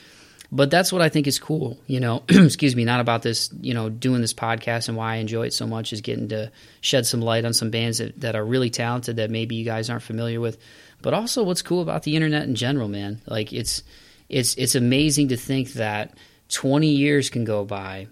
But 0.55 0.71
that's 0.71 0.93
what 0.93 1.03
I 1.03 1.09
think 1.09 1.27
is 1.27 1.41
cool, 1.41 1.81
you 1.89 1.99
know. 1.99 2.23
excuse 2.29 2.77
me, 2.77 2.85
not 2.85 3.01
about 3.01 3.23
this, 3.23 3.51
you 3.61 3.75
know, 3.75 3.89
doing 3.89 4.21
this 4.21 4.33
podcast 4.33 4.87
and 4.87 4.97
why 4.97 5.15
I 5.15 5.17
enjoy 5.17 5.47
it 5.47 5.53
so 5.53 5.67
much 5.67 5.93
is 5.93 6.01
getting 6.01 6.29
to 6.29 6.53
shed 6.81 7.07
some 7.07 7.21
light 7.21 7.45
on 7.45 7.53
some 7.53 7.73
bands 7.73 7.99
that, 7.99 8.21
that 8.21 8.37
are 8.37 8.45
really 8.45 8.71
talented 8.71 9.17
that 9.17 9.33
maybe 9.33 9.57
you 9.57 9.65
guys 9.65 9.91
aren't 9.91 10.05
familiar 10.05 10.41
with. 10.41 10.59
But 11.03 11.13
also, 11.13 11.43
what's 11.43 11.61
cool 11.61 11.83
about 11.83 12.05
the 12.05 12.15
internet 12.15 12.45
in 12.45 12.55
general, 12.55 12.87
man? 12.87 13.21
Like 13.27 13.53
it's 13.53 13.83
it's 14.29 14.55
it's 14.55 14.77
amazing 14.77 15.29
to 15.29 15.37
think 15.37 15.73
that 15.73 16.17
20 16.51 16.87
years 16.87 17.31
can 17.31 17.43
go 17.43 17.65
by 17.65 18.07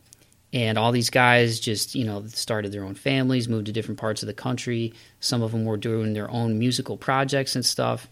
and 0.53 0.77
all 0.77 0.91
these 0.91 1.11
guys 1.11 1.61
just 1.61 1.95
you 1.95 2.05
know 2.05 2.27
started 2.27 2.73
their 2.73 2.85
own 2.85 2.97
families 2.97 3.49
moved 3.49 3.67
to 3.67 3.73
different 3.73 4.01
parts 4.01 4.23
of 4.23 4.27
the 4.27 4.35
country 4.35 4.93
some 5.21 5.43
of 5.43 5.53
them 5.53 5.65
were 5.65 5.77
doing 5.77 6.13
their 6.13 6.31
own 6.31 6.59
musical 6.59 6.97
projects 6.97 7.55
and 7.55 7.65
stuff 7.65 8.09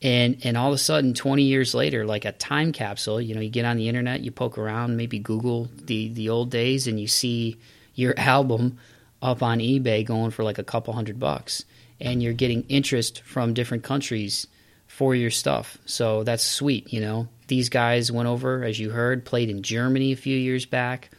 and 0.00 0.38
and 0.44 0.56
all 0.56 0.68
of 0.68 0.74
a 0.74 0.78
sudden 0.78 1.12
20 1.12 1.42
years 1.42 1.74
later 1.74 2.06
like 2.06 2.24
a 2.24 2.32
time 2.32 2.70
capsule 2.72 3.20
you 3.20 3.34
know 3.34 3.40
you 3.40 3.50
get 3.50 3.64
on 3.64 3.76
the 3.76 3.88
internet 3.88 4.20
you 4.20 4.30
poke 4.30 4.56
around 4.56 4.96
maybe 4.96 5.18
google 5.18 5.68
the 5.86 6.08
the 6.10 6.28
old 6.28 6.50
days 6.50 6.86
and 6.86 7.00
you 7.00 7.08
see 7.08 7.56
your 7.94 8.14
album 8.18 8.78
up 9.20 9.42
on 9.42 9.58
ebay 9.58 10.04
going 10.04 10.30
for 10.30 10.44
like 10.44 10.58
a 10.58 10.64
couple 10.64 10.94
hundred 10.94 11.18
bucks. 11.18 11.64
And 12.00 12.22
you're 12.22 12.32
getting 12.32 12.62
interest 12.68 13.22
from 13.22 13.54
different 13.54 13.82
countries 13.82 14.46
for 14.86 15.14
your 15.14 15.30
stuff. 15.30 15.78
So 15.84 16.22
that's 16.24 16.44
sweet 16.44 16.92
you 16.92 17.00
know. 17.00 17.28
These 17.48 17.68
guys 17.68 18.12
went 18.12 18.28
over 18.28 18.62
as 18.62 18.78
you 18.78 18.90
heard 18.90 19.24
played 19.24 19.48
in 19.48 19.62
germany 19.62 20.12
a 20.12 20.16
few 20.16 20.36
years 20.36 20.66
back. 20.66 21.10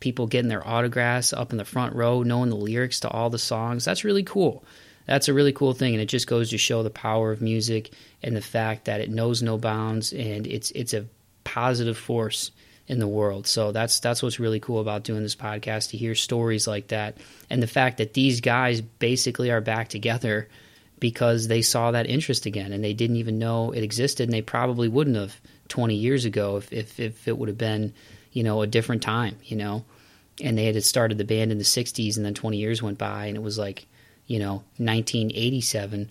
People 0.00 0.26
getting 0.26 0.48
their 0.48 0.66
autographs 0.66 1.32
up 1.32 1.52
in 1.52 1.58
the 1.58 1.64
front 1.64 1.94
row 1.94 2.22
knowing 2.22 2.50
the 2.50 2.56
lyrics 2.56 3.00
to 3.00 3.08
all 3.08 3.30
the 3.30 3.38
songs. 3.38 3.84
That's 3.84 4.04
really 4.04 4.24
cool 4.24 4.64
that's 5.06 5.28
a 5.28 5.34
really 5.34 5.52
cool 5.52 5.72
thing 5.72 5.94
and 5.94 6.02
it 6.02 6.06
just 6.06 6.26
goes 6.26 6.50
to 6.50 6.58
show 6.58 6.82
the 6.82 6.90
power 6.90 7.32
of 7.32 7.42
music 7.42 7.92
and 8.22 8.36
the 8.36 8.40
fact 8.40 8.84
that 8.86 9.00
it 9.00 9.10
knows 9.10 9.42
no 9.42 9.58
bounds 9.58 10.12
and 10.12 10.46
it's 10.46 10.70
it's 10.72 10.94
a 10.94 11.06
positive 11.44 11.98
force 11.98 12.50
in 12.86 12.98
the 12.98 13.08
world. 13.08 13.46
So 13.46 13.72
that's 13.72 14.00
that's 14.00 14.22
what's 14.22 14.40
really 14.40 14.60
cool 14.60 14.80
about 14.80 15.04
doing 15.04 15.22
this 15.22 15.36
podcast 15.36 15.90
to 15.90 15.96
hear 15.96 16.14
stories 16.14 16.66
like 16.66 16.88
that 16.88 17.16
and 17.48 17.62
the 17.62 17.66
fact 17.66 17.98
that 17.98 18.14
these 18.14 18.40
guys 18.40 18.80
basically 18.80 19.50
are 19.50 19.60
back 19.60 19.88
together 19.88 20.48
because 20.98 21.48
they 21.48 21.62
saw 21.62 21.90
that 21.90 22.06
interest 22.06 22.46
again 22.46 22.72
and 22.72 22.82
they 22.82 22.92
didn't 22.92 23.16
even 23.16 23.38
know 23.38 23.72
it 23.72 23.82
existed 23.82 24.24
and 24.24 24.32
they 24.32 24.42
probably 24.42 24.88
wouldn't 24.88 25.16
have 25.16 25.40
20 25.68 25.94
years 25.94 26.24
ago 26.24 26.56
if 26.56 26.72
if, 26.72 27.00
if 27.00 27.28
it 27.28 27.36
would 27.36 27.48
have 27.48 27.58
been, 27.58 27.92
you 28.32 28.42
know, 28.42 28.62
a 28.62 28.66
different 28.66 29.02
time, 29.02 29.36
you 29.44 29.56
know. 29.56 29.84
And 30.40 30.56
they 30.56 30.64
had 30.64 30.82
started 30.84 31.18
the 31.18 31.24
band 31.24 31.52
in 31.52 31.58
the 31.58 31.64
60s 31.64 32.16
and 32.16 32.24
then 32.24 32.34
20 32.34 32.56
years 32.56 32.82
went 32.82 32.98
by 32.98 33.26
and 33.26 33.36
it 33.36 33.42
was 33.42 33.58
like 33.58 33.86
you 34.26 34.38
know, 34.38 34.62
1987, 34.78 36.10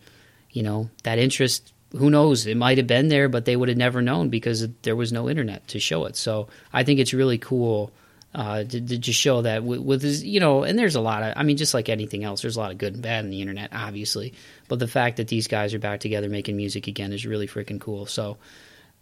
you 0.51 0.63
know, 0.63 0.89
that 1.03 1.17
interest, 1.19 1.73
who 1.97 2.09
knows, 2.09 2.45
it 2.45 2.57
might 2.57 2.77
have 2.77 2.87
been 2.87 3.07
there, 3.07 3.29
but 3.29 3.45
they 3.45 3.55
would 3.55 3.69
have 3.69 3.77
never 3.77 4.01
known 4.01 4.29
because 4.29 4.67
there 4.83 4.95
was 4.95 5.11
no 5.11 5.29
internet 5.29 5.67
to 5.69 5.79
show 5.79 6.05
it. 6.05 6.15
So 6.15 6.47
I 6.71 6.83
think 6.83 6.99
it's 6.99 7.13
really 7.13 7.37
cool 7.37 7.91
uh, 8.33 8.63
to, 8.63 8.81
to, 8.81 8.97
just 8.97 9.19
show 9.19 9.41
that 9.41 9.63
with, 9.63 9.79
with 9.79 10.01
this, 10.01 10.23
you 10.23 10.39
know, 10.39 10.63
and 10.63 10.79
there's 10.79 10.95
a 10.95 11.01
lot 11.01 11.21
of, 11.23 11.33
I 11.35 11.43
mean, 11.43 11.57
just 11.57 11.73
like 11.73 11.89
anything 11.89 12.23
else, 12.23 12.41
there's 12.41 12.55
a 12.55 12.59
lot 12.59 12.71
of 12.71 12.77
good 12.77 12.93
and 12.93 13.03
bad 13.03 13.25
in 13.25 13.31
the 13.31 13.41
internet, 13.41 13.71
obviously. 13.73 14.33
But 14.69 14.79
the 14.79 14.87
fact 14.87 15.17
that 15.17 15.27
these 15.27 15.47
guys 15.47 15.73
are 15.73 15.79
back 15.79 15.99
together 15.99 16.29
making 16.29 16.55
music 16.55 16.87
again 16.87 17.11
is 17.11 17.25
really 17.25 17.47
freaking 17.47 17.81
cool. 17.81 18.05
So 18.05 18.37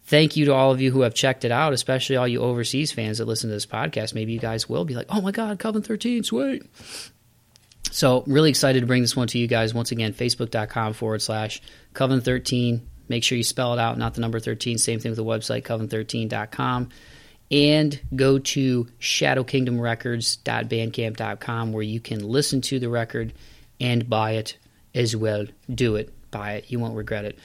thank 0.06 0.36
you 0.36 0.46
to 0.46 0.54
all 0.54 0.72
of 0.72 0.82
you 0.82 0.92
who 0.92 1.02
have 1.02 1.14
checked 1.14 1.46
it 1.46 1.52
out, 1.52 1.74
especially 1.74 2.16
all 2.16 2.28
you 2.28 2.42
overseas 2.42 2.92
fans 2.92 3.20
that 3.20 3.26
listen 3.26 3.50
to 3.50 3.56
this 3.56 3.68
podcast. 3.68 4.16
Maybe 4.16 4.34
you 4.34 4.40
guys 4.40 4.68
will 4.68 4.86
be 4.86 4.96
like, 4.96 5.08
oh 5.10 5.22
my 5.22 5.32
God, 5.32 5.60
Coven 5.60 5.84
13, 5.84 6.24
sweet. 6.24 6.64
So, 7.92 8.24
really 8.28 8.50
excited 8.50 8.82
to 8.82 8.86
bring 8.86 9.02
this 9.02 9.16
one 9.16 9.30
to 9.30 9.40
you 9.40 9.48
guys. 9.48 9.74
Once 9.74 9.92
again, 9.92 10.14
facebook.com 10.14 10.94
forward 10.94 11.22
slash 11.22 11.62
Coven 11.94 12.20
13. 12.22 12.88
Make 13.08 13.24
sure 13.24 13.38
you 13.38 13.44
spell 13.44 13.74
it 13.74 13.80
out, 13.80 13.98
not 13.98 14.14
the 14.14 14.22
number 14.22 14.40
13. 14.40 14.78
Same 14.78 15.00
thing 15.00 15.10
with 15.12 15.18
the 15.18 15.26
website, 15.26 15.64
coven13.com. 15.64 16.90
And 17.52 18.00
go 18.16 18.38
to 18.38 18.88
shadowkingdomrecords.bandcamp.com 19.00 21.74
where 21.74 21.84
you 21.84 22.00
can 22.00 22.28
listen 22.28 22.62
to 22.62 22.78
the 22.78 22.90
record 22.90 23.34
and 23.80 24.08
buy 24.08 24.34
it 24.34 24.56
as 24.94 25.16
well. 25.16 25.48
Do 25.74 25.96
it. 25.96 26.14
Buy 26.30 26.54
it. 26.54 26.70
You 26.70 26.78
won't 26.78 26.96
regret 26.96 27.26
it. 27.26 27.40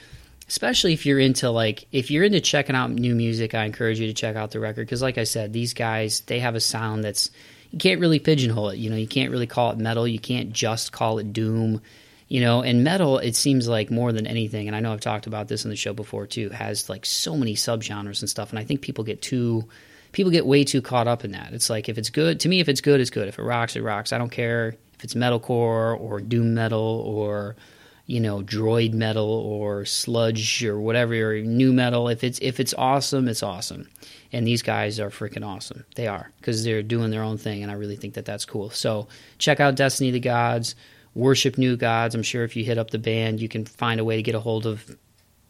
Especially 0.47 0.93
if 0.93 1.07
you're 1.07 1.17
into 1.17 1.49
like 1.49 1.87
if 1.91 2.11
you're 2.11 2.23
into 2.23 2.39
checking 2.39 2.75
out 2.75 2.91
new 2.91 3.15
music, 3.15 3.55
I 3.55 3.65
encourage 3.65 3.99
you 3.99 4.05
to 4.05 4.13
check 4.13 4.35
out 4.35 4.51
the 4.51 4.59
record 4.59 4.85
because 4.85 5.01
like 5.01 5.17
I 5.17 5.23
said, 5.23 5.53
these 5.53 5.73
guys, 5.73 6.21
they 6.21 6.39
have 6.39 6.53
a 6.53 6.59
sound 6.59 7.03
that's 7.03 7.31
you 7.75 7.79
can't 7.79 7.99
really 7.99 8.19
pigeonhole 8.19 8.69
it. 8.69 8.77
You 8.77 8.89
know, 8.89 8.95
you 8.95 9.05
can't 9.05 9.31
really 9.31 9.47
call 9.47 9.69
it 9.71 9.77
metal. 9.77 10.07
You 10.07 10.17
can't 10.17 10.53
just 10.53 10.93
call 10.93 11.19
it 11.19 11.33
doom. 11.33 11.81
You 12.29 12.39
know, 12.39 12.63
and 12.63 12.85
metal, 12.85 13.17
it 13.17 13.35
seems 13.35 13.67
like 13.67 13.91
more 13.91 14.13
than 14.13 14.25
anything, 14.25 14.67
and 14.67 14.75
I 14.75 14.79
know 14.79 14.93
I've 14.93 15.01
talked 15.01 15.27
about 15.27 15.49
this 15.49 15.65
in 15.65 15.69
the 15.69 15.75
show 15.75 15.93
before 15.93 16.25
too, 16.25 16.49
has 16.49 16.89
like 16.89 17.05
so 17.05 17.35
many 17.35 17.53
subgenres 17.53 18.21
and 18.21 18.29
stuff, 18.29 18.49
and 18.49 18.57
I 18.57 18.63
think 18.63 18.81
people 18.81 19.03
get 19.03 19.21
too 19.21 19.65
people 20.13 20.31
get 20.31 20.45
way 20.45 20.63
too 20.63 20.81
caught 20.81 21.07
up 21.07 21.25
in 21.25 21.33
that. 21.33 21.51
It's 21.51 21.69
like 21.69 21.89
if 21.89 21.97
it's 21.97 22.09
good 22.09 22.39
to 22.39 22.49
me, 22.49 22.61
if 22.61 22.69
it's 22.69 22.81
good, 22.81 23.01
it's 23.01 23.09
good. 23.09 23.27
If 23.27 23.37
it 23.37 23.43
rocks, 23.43 23.75
it 23.75 23.81
rocks. 23.81 24.13
I 24.13 24.17
don't 24.17 24.31
care 24.31 24.69
if 24.93 25.03
it's 25.03 25.13
metalcore 25.13 25.99
or 25.99 26.21
doom 26.21 26.53
metal 26.53 27.03
or 27.05 27.57
you 28.05 28.21
know 28.21 28.41
drone 28.41 28.97
metal 28.97 29.29
or 29.29 29.83
sludge 29.83 30.63
or 30.63 30.79
whatever 30.79 31.13
or 31.13 31.41
new 31.41 31.73
metal. 31.73 32.07
If 32.07 32.23
it's 32.23 32.39
if 32.41 32.61
it's 32.61 32.73
awesome, 32.75 33.27
it's 33.27 33.43
awesome 33.43 33.89
and 34.35 34.45
these 34.45 34.61
guys 34.61 34.99
are 34.99 35.09
freaking 35.09 35.47
awesome. 35.47 35.85
They 35.95 36.07
are 36.07 36.29
because 36.37 36.65
they're 36.65 36.83
doing 36.83 37.09
their 37.09 37.23
own 37.23 37.37
thing, 37.37 37.63
and 37.63 37.71
I 37.71 37.75
really 37.75 37.95
think 37.95 38.15
that 38.15 38.25
that's 38.25 38.43
cool. 38.43 38.69
So 38.69 39.07
check 39.37 39.61
out 39.61 39.75
Destiny 39.75 40.11
the 40.11 40.19
Gods, 40.19 40.75
worship 41.13 41.57
new 41.57 41.77
gods. 41.77 42.15
I'm 42.15 42.21
sure 42.21 42.43
if 42.43 42.57
you 42.57 42.65
hit 42.65 42.77
up 42.77 42.91
the 42.91 42.99
band, 42.99 43.39
you 43.39 43.47
can 43.47 43.63
find 43.63 43.97
a 43.97 44.03
way 44.03 44.17
to 44.17 44.21
get 44.21 44.35
a 44.35 44.41
hold 44.41 44.65
of 44.65 44.97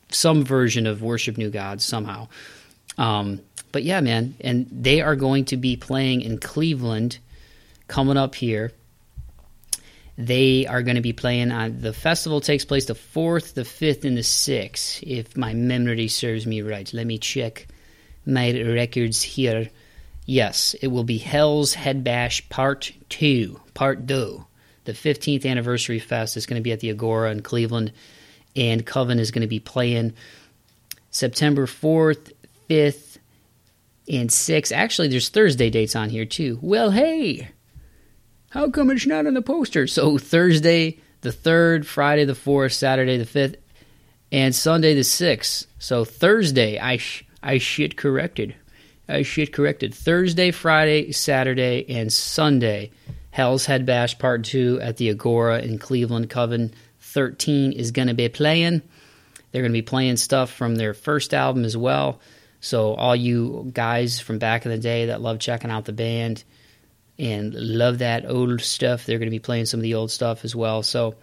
some 0.09 0.45
version 0.45 0.85
of 0.85 1.01
worship 1.01 1.35
new 1.35 1.49
gods 1.49 1.83
somehow. 1.83 2.27
Um, 2.99 3.41
but 3.71 3.81
yeah, 3.81 4.01
man, 4.01 4.35
and 4.39 4.67
they 4.71 5.01
are 5.01 5.15
going 5.15 5.45
to 5.45 5.57
be 5.57 5.77
playing 5.77 6.21
in 6.21 6.37
Cleveland 6.37 7.17
coming 7.87 8.17
up 8.17 8.35
here. 8.35 8.71
They 10.15 10.67
are 10.67 10.83
going 10.83 10.95
to 10.95 11.01
be 11.01 11.11
playing 11.11 11.51
on 11.51 11.81
the 11.81 11.91
festival 11.91 12.39
takes 12.39 12.65
place 12.65 12.85
the 12.85 12.93
fourth, 12.93 13.55
the 13.55 13.65
fifth, 13.65 14.05
and 14.05 14.15
the 14.15 14.21
sixth, 14.21 15.01
if 15.01 15.35
my 15.35 15.55
memory 15.55 16.07
serves 16.07 16.45
me 16.45 16.61
right. 16.61 16.93
Let 16.93 17.07
me 17.07 17.17
check 17.17 17.67
my 18.25 18.51
records 18.61 19.21
here. 19.21 19.69
Yes, 20.25 20.75
it 20.81 20.87
will 20.87 21.03
be 21.03 21.17
Hell's 21.17 21.73
Head 21.73 22.03
Bash 22.03 22.47
Part 22.49 22.91
2, 23.09 23.59
Part 23.73 24.07
2. 24.07 24.45
The 24.85 24.93
15th 24.93 25.45
anniversary 25.45 25.99
fest 25.99 26.37
is 26.37 26.45
going 26.45 26.59
to 26.59 26.63
be 26.63 26.71
at 26.71 26.79
the 26.79 26.89
Agora 26.89 27.31
in 27.31 27.41
Cleveland, 27.41 27.91
and 28.55 28.85
Coven 28.85 29.19
is 29.19 29.31
going 29.31 29.41
to 29.41 29.47
be 29.47 29.59
playing 29.59 30.13
September 31.09 31.65
4th, 31.65 32.31
5th, 32.69 33.17
and 34.07 34.29
6th. 34.29 34.75
Actually, 34.75 35.07
there's 35.07 35.29
Thursday 35.29 35.69
dates 35.69 35.95
on 35.95 36.09
here 36.09 36.25
too. 36.25 36.59
Well, 36.61 36.91
hey, 36.91 37.49
how 38.49 38.69
come 38.69 38.91
it's 38.91 39.05
not 39.05 39.25
on 39.25 39.33
the 39.33 39.41
poster? 39.41 39.87
So, 39.87 40.17
Thursday 40.17 40.99
the 41.21 41.31
3rd, 41.31 41.85
Friday 41.85 42.25
the 42.25 42.33
4th, 42.33 42.73
Saturday 42.73 43.17
the 43.17 43.25
5th, 43.25 43.55
and 44.31 44.53
Sunday 44.55 44.93
the 44.93 45.01
6th. 45.01 45.67
So, 45.77 46.05
Thursday, 46.05 46.79
I. 46.79 46.97
Sh- 46.97 47.25
I 47.45 47.59
shit 47.59 47.95
corrected. 47.95 48.55
I 49.07 49.21
shit 49.21 49.53
corrected. 49.53 49.93
Thursday, 49.93 50.49
Friday, 50.49 51.11
Saturday, 51.11 51.85
and 51.87 52.11
Sunday. 52.11 52.89
Hell's 53.29 53.67
Head 53.67 53.85
Bash 53.85 54.17
Part 54.17 54.45
2 54.45 54.79
at 54.81 54.97
the 54.97 55.11
Agora 55.11 55.59
in 55.59 55.77
Cleveland. 55.77 56.31
Coven 56.31 56.73
13 57.01 57.71
is 57.71 57.91
going 57.91 58.07
to 58.07 58.15
be 58.15 58.27
playing. 58.29 58.81
They're 59.51 59.61
going 59.61 59.71
to 59.71 59.77
be 59.77 59.83
playing 59.83 60.17
stuff 60.17 60.51
from 60.51 60.75
their 60.75 60.95
first 60.95 61.35
album 61.35 61.65
as 61.65 61.77
well. 61.77 62.19
So, 62.61 62.95
all 62.95 63.15
you 63.15 63.69
guys 63.71 64.19
from 64.19 64.39
back 64.39 64.65
in 64.65 64.71
the 64.71 64.79
day 64.79 65.05
that 65.07 65.21
love 65.21 65.37
checking 65.37 65.69
out 65.69 65.85
the 65.85 65.93
band 65.93 66.43
and 67.19 67.53
love 67.53 67.99
that 67.99 68.27
old 68.27 68.59
stuff, 68.61 69.05
they're 69.05 69.19
going 69.19 69.29
to 69.29 69.35
be 69.35 69.39
playing 69.39 69.67
some 69.67 69.79
of 69.79 69.83
the 69.83 69.93
old 69.93 70.09
stuff 70.09 70.43
as 70.43 70.55
well. 70.55 70.81
So, 70.81 71.13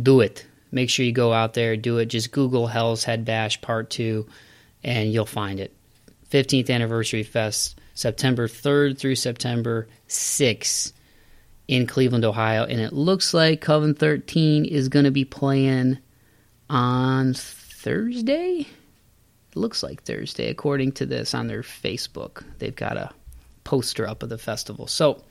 do 0.00 0.20
it. 0.20 0.44
Make 0.70 0.90
sure 0.90 1.06
you 1.06 1.12
go 1.12 1.32
out 1.32 1.54
there, 1.54 1.78
do 1.78 1.96
it. 1.96 2.06
Just 2.06 2.30
Google 2.30 2.66
Hell's 2.66 3.04
Head 3.04 3.24
Bash 3.24 3.58
Part 3.62 3.88
2 3.88 4.26
and 4.84 5.12
you'll 5.12 5.26
find 5.26 5.60
it. 5.60 5.74
15th 6.30 6.70
Anniversary 6.70 7.22
Fest, 7.22 7.78
September 7.94 8.48
3rd 8.48 8.98
through 8.98 9.16
September 9.16 9.86
6th 10.08 10.92
in 11.68 11.86
Cleveland, 11.86 12.24
Ohio. 12.24 12.64
And 12.64 12.80
it 12.80 12.92
looks 12.92 13.34
like 13.34 13.60
Coven 13.60 13.94
13 13.94 14.64
is 14.64 14.88
going 14.88 15.04
to 15.04 15.10
be 15.10 15.24
playing 15.24 15.98
on 16.70 17.34
Thursday. 17.34 18.66
It 19.50 19.56
looks 19.56 19.82
like 19.82 20.02
Thursday, 20.02 20.48
according 20.48 20.92
to 20.92 21.06
this 21.06 21.34
on 21.34 21.48
their 21.48 21.62
Facebook. 21.62 22.44
They've 22.58 22.74
got 22.74 22.96
a 22.96 23.10
poster 23.64 24.08
up 24.08 24.22
of 24.22 24.30
the 24.30 24.38
festival. 24.38 24.86
So 24.86 25.22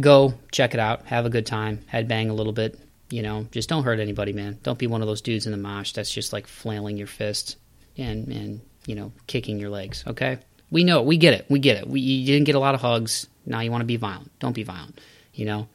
go 0.00 0.34
check 0.50 0.74
it 0.74 0.80
out, 0.80 1.06
have 1.06 1.26
a 1.26 1.30
good 1.30 1.46
time, 1.46 1.78
headbang 1.92 2.30
a 2.30 2.32
little 2.32 2.52
bit, 2.52 2.78
You 3.10 3.22
know, 3.22 3.46
just 3.52 3.68
don't 3.68 3.84
hurt 3.84 4.00
anybody, 4.00 4.32
man. 4.32 4.58
Don't 4.62 4.78
be 4.78 4.86
one 4.86 5.00
of 5.00 5.08
those 5.08 5.22
dudes 5.22 5.46
in 5.46 5.52
the 5.52 5.58
mosh 5.58 5.92
that's 5.92 6.12
just 6.12 6.32
like 6.32 6.46
flailing 6.46 6.96
your 6.96 7.06
fist 7.06 7.56
and 7.98 8.28
and 8.28 8.60
you 8.86 8.94
know 8.94 9.12
kicking 9.26 9.58
your 9.58 9.70
legs. 9.70 10.04
Okay, 10.06 10.38
we 10.70 10.84
know, 10.84 11.02
we 11.02 11.16
get 11.16 11.34
it, 11.34 11.46
we 11.48 11.58
get 11.58 11.76
it. 11.76 11.88
We, 11.88 12.00
you 12.00 12.26
didn't 12.26 12.46
get 12.46 12.54
a 12.54 12.60
lot 12.60 12.74
of 12.74 12.80
hugs. 12.80 13.26
Now 13.46 13.60
you 13.60 13.70
want 13.70 13.82
to 13.82 13.86
be 13.86 13.96
violent. 13.96 14.30
Don't 14.38 14.54
be 14.54 14.62
violent. 14.62 15.00
You 15.34 15.46
know, 15.46 15.68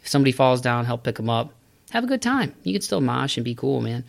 if 0.00 0.08
somebody 0.08 0.32
falls 0.32 0.60
down, 0.60 0.84
help 0.84 1.04
pick 1.04 1.16
them 1.16 1.30
up. 1.30 1.52
Have 1.90 2.04
a 2.04 2.08
good 2.08 2.22
time. 2.22 2.54
You 2.62 2.72
can 2.72 2.82
still 2.82 3.00
mosh 3.00 3.36
and 3.36 3.44
be 3.44 3.54
cool, 3.54 3.80
man. 3.80 4.04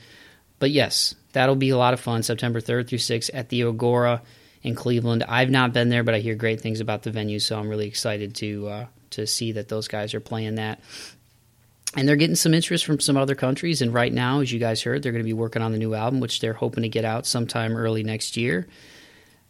But 0.60 0.72
yes, 0.72 1.14
that'll 1.34 1.56
be 1.56 1.70
a 1.70 1.78
lot 1.78 1.94
of 1.94 2.00
fun. 2.00 2.24
September 2.24 2.60
3rd 2.60 2.88
through 2.88 2.98
6th 2.98 3.30
at 3.34 3.50
the 3.50 3.64
Agora 3.64 4.24
in 4.64 4.74
Cleveland. 4.74 5.24
I've 5.28 5.52
not 5.52 5.74
been 5.74 5.90
there, 5.90 6.04
but 6.04 6.16
I 6.16 6.20
hear 6.20 6.36
great 6.36 6.62
things 6.62 6.80
about 6.80 7.04
the 7.04 7.12
venue, 7.12 7.40
so 7.40 7.60
I'm 7.60 7.70
really 7.70 7.88
excited 7.88 8.34
to 8.36 8.68
uh, 8.68 8.86
to 9.12 9.28
see 9.28 9.54
that 9.54 9.70
those 9.70 9.88
guys 9.88 10.14
are 10.14 10.20
playing 10.20 10.56
that. 10.56 10.80
And 11.98 12.08
they're 12.08 12.16
getting 12.16 12.36
some 12.36 12.54
interest 12.54 12.86
from 12.86 13.00
some 13.00 13.18
other 13.18 13.36
countries. 13.36 13.82
And 13.82 13.94
right 13.94 14.14
now, 14.14 14.40
as 14.42 14.54
you 14.54 14.60
guys 14.60 14.84
heard, 14.84 15.02
they're 15.02 15.12
going 15.12 15.24
to 15.24 15.28
be 15.28 15.34
working 15.34 15.64
on 15.64 15.72
the 15.72 15.80
new 15.80 15.96
album, 15.96 16.20
which 16.20 16.40
they're 16.40 16.54
hoping 16.54 16.84
to 16.84 16.90
get 16.90 17.04
out 17.04 17.26
sometime 17.26 17.76
early 17.76 18.04
next 18.04 18.38
year. 18.38 18.68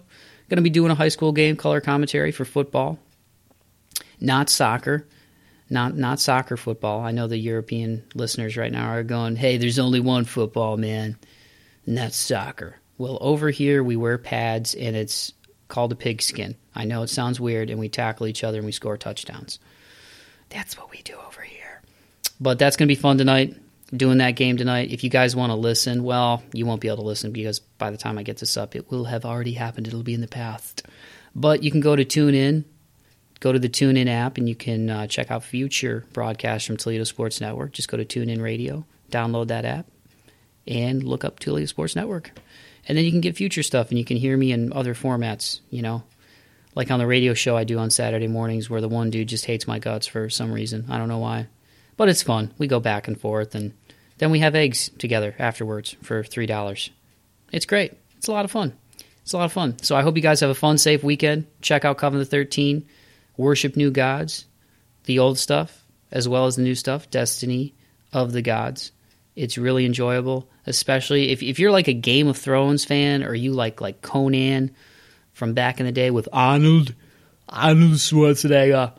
Going 0.48 0.56
to 0.56 0.62
be 0.62 0.70
doing 0.70 0.90
a 0.90 0.96
high 0.96 1.08
school 1.08 1.30
game 1.32 1.56
color 1.56 1.80
commentary 1.80 2.32
for 2.32 2.44
football, 2.44 2.98
not 4.20 4.50
soccer, 4.50 5.06
not 5.70 5.96
not 5.96 6.20
soccer 6.20 6.56
football. 6.56 7.00
I 7.00 7.12
know 7.12 7.26
the 7.26 7.38
European 7.38 8.04
listeners 8.14 8.56
right 8.56 8.72
now 8.72 8.88
are 8.88 9.02
going, 9.02 9.36
"Hey, 9.36 9.56
there's 9.56 9.78
only 9.78 10.00
one 10.00 10.24
football, 10.24 10.76
man, 10.76 11.16
and 11.86 11.96
that's 11.96 12.16
soccer." 12.16 12.76
Well, 12.96 13.18
over 13.20 13.50
here 13.50 13.82
we 13.82 13.96
wear 13.96 14.18
pads 14.18 14.74
and 14.74 14.96
it's 14.96 15.32
called 15.68 15.92
a 15.92 15.96
pigskin. 15.96 16.56
I 16.74 16.84
know 16.84 17.02
it 17.02 17.08
sounds 17.08 17.38
weird, 17.38 17.70
and 17.70 17.78
we 17.78 17.88
tackle 17.88 18.26
each 18.26 18.42
other 18.42 18.58
and 18.58 18.66
we 18.66 18.72
score 18.72 18.96
touchdowns. 18.96 19.58
That's 20.48 20.76
what 20.78 20.90
we 20.90 21.02
do 21.02 21.14
over 21.26 21.42
here. 21.42 21.82
But 22.40 22.58
that's 22.58 22.76
going 22.76 22.88
to 22.88 22.94
be 22.94 23.00
fun 23.00 23.18
tonight, 23.18 23.56
doing 23.94 24.18
that 24.18 24.32
game 24.32 24.56
tonight. 24.56 24.90
If 24.90 25.04
you 25.04 25.10
guys 25.10 25.36
want 25.36 25.50
to 25.50 25.56
listen, 25.56 26.04
well, 26.04 26.42
you 26.52 26.64
won't 26.66 26.80
be 26.80 26.88
able 26.88 26.98
to 26.98 27.02
listen 27.02 27.32
because 27.32 27.58
by 27.60 27.90
the 27.90 27.96
time 27.96 28.16
I 28.16 28.22
get 28.22 28.38
this 28.38 28.56
up, 28.56 28.74
it 28.74 28.90
will 28.90 29.04
have 29.04 29.24
already 29.24 29.52
happened. 29.52 29.86
It'll 29.86 30.02
be 30.02 30.14
in 30.14 30.20
the 30.20 30.28
past. 30.28 30.84
But 31.34 31.62
you 31.62 31.70
can 31.70 31.80
go 31.80 31.94
to 31.94 32.04
TuneIn, 32.04 32.64
go 33.40 33.52
to 33.52 33.58
the 33.58 33.68
TuneIn 33.68 34.08
app, 34.08 34.38
and 34.38 34.48
you 34.48 34.54
can 34.54 34.90
uh, 34.90 35.06
check 35.06 35.30
out 35.30 35.44
future 35.44 36.04
broadcasts 36.12 36.66
from 36.66 36.76
Toledo 36.76 37.04
Sports 37.04 37.40
Network. 37.40 37.72
Just 37.72 37.88
go 37.88 37.96
to 37.96 38.04
TuneIn 38.04 38.42
Radio, 38.42 38.84
download 39.10 39.48
that 39.48 39.64
app, 39.64 39.86
and 40.66 41.02
look 41.02 41.24
up 41.24 41.38
Toledo 41.38 41.66
Sports 41.66 41.96
Network. 41.96 42.32
And 42.88 42.96
then 42.96 43.04
you 43.04 43.10
can 43.10 43.20
get 43.20 43.36
future 43.36 43.62
stuff 43.62 43.90
and 43.90 43.98
you 43.98 44.04
can 44.04 44.16
hear 44.16 44.36
me 44.36 44.50
in 44.50 44.72
other 44.72 44.94
formats 44.94 45.60
you 45.70 45.82
know? 45.82 46.02
Like 46.74 46.90
on 46.90 46.98
the 46.98 47.06
radio 47.06 47.34
show 47.34 47.56
i 47.56 47.64
do 47.64 47.78
on 47.78 47.90
saturday 47.90 48.28
mornings 48.28 48.70
where 48.70 48.80
the 48.80 48.88
one 48.88 49.10
dude 49.10 49.28
just 49.28 49.46
hates 49.46 49.66
my 49.66 49.78
guts 49.78 50.06
for 50.06 50.30
some 50.30 50.52
reason. 50.52 50.86
I 50.88 50.98
don't 50.98 51.08
know 51.08 51.18
why. 51.18 51.48
But 51.96 52.08
it's 52.08 52.22
fun. 52.22 52.52
We 52.56 52.66
go 52.66 52.80
back 52.80 53.08
and 53.08 53.20
forth 53.20 53.54
and 53.54 53.74
then 54.18 54.30
we 54.30 54.38
have 54.40 54.54
eggs 54.54 54.90
together 54.98 55.34
afterwards 55.38 55.96
for 56.02 56.22
three 56.24 56.46
dollars. 56.46 56.90
It's 57.52 57.66
great. 57.66 57.94
It's 58.16 58.28
a 58.28 58.32
lot 58.32 58.44
of 58.44 58.50
fun. 58.50 58.76
It's 59.22 59.32
a 59.32 59.36
lot 59.36 59.44
of 59.44 59.52
fun. 59.52 59.78
So 59.82 59.96
i 59.96 60.02
hope 60.02 60.16
you 60.16 60.22
guys 60.22 60.40
have 60.40 60.50
a 60.50 60.54
fun 60.54 60.78
safe 60.78 61.02
weekend. 61.02 61.46
Check 61.60 61.84
out 61.84 61.98
Coven 61.98 62.24
13 62.24 62.86
worship 63.38 63.74
new 63.74 63.90
gods 63.90 64.44
the 65.04 65.18
old 65.18 65.38
stuff 65.38 65.86
as 66.12 66.28
well 66.28 66.44
as 66.44 66.56
the 66.56 66.62
new 66.62 66.74
stuff 66.74 67.10
destiny 67.10 67.72
of 68.12 68.32
the 68.32 68.42
gods 68.42 68.92
it's 69.38 69.56
really 69.56 69.86
enjoyable, 69.86 70.48
especially 70.66 71.30
if, 71.30 71.44
if 71.44 71.60
you're 71.60 71.70
like 71.70 71.86
a 71.86 71.94
Game 71.94 72.26
of 72.26 72.36
Thrones 72.36 72.84
fan 72.84 73.22
or 73.22 73.34
you 73.34 73.52
like 73.52 73.80
like 73.80 74.02
Conan 74.02 74.74
from 75.32 75.54
back 75.54 75.78
in 75.78 75.86
the 75.86 75.92
day 75.92 76.10
with 76.10 76.28
Arnold, 76.32 76.92
Arnold 77.48 77.92
Schwarzenegger. 77.92 78.92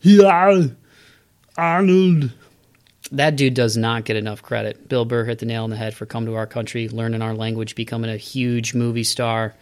Yeah, 0.00 0.66
Arnold. 1.56 2.32
That 3.12 3.36
dude 3.36 3.54
does 3.54 3.76
not 3.76 4.04
get 4.04 4.16
enough 4.16 4.42
credit. 4.42 4.88
Bill 4.88 5.04
Burr 5.04 5.24
hit 5.24 5.38
the 5.38 5.46
nail 5.46 5.62
on 5.62 5.70
the 5.70 5.76
head 5.76 5.94
for 5.94 6.06
coming 6.06 6.28
to 6.28 6.34
Our 6.34 6.48
Country, 6.48 6.88
learning 6.88 7.22
our 7.22 7.34
language, 7.34 7.76
becoming 7.76 8.10
a 8.10 8.16
huge 8.16 8.74
movie 8.74 9.04
star, 9.04 9.54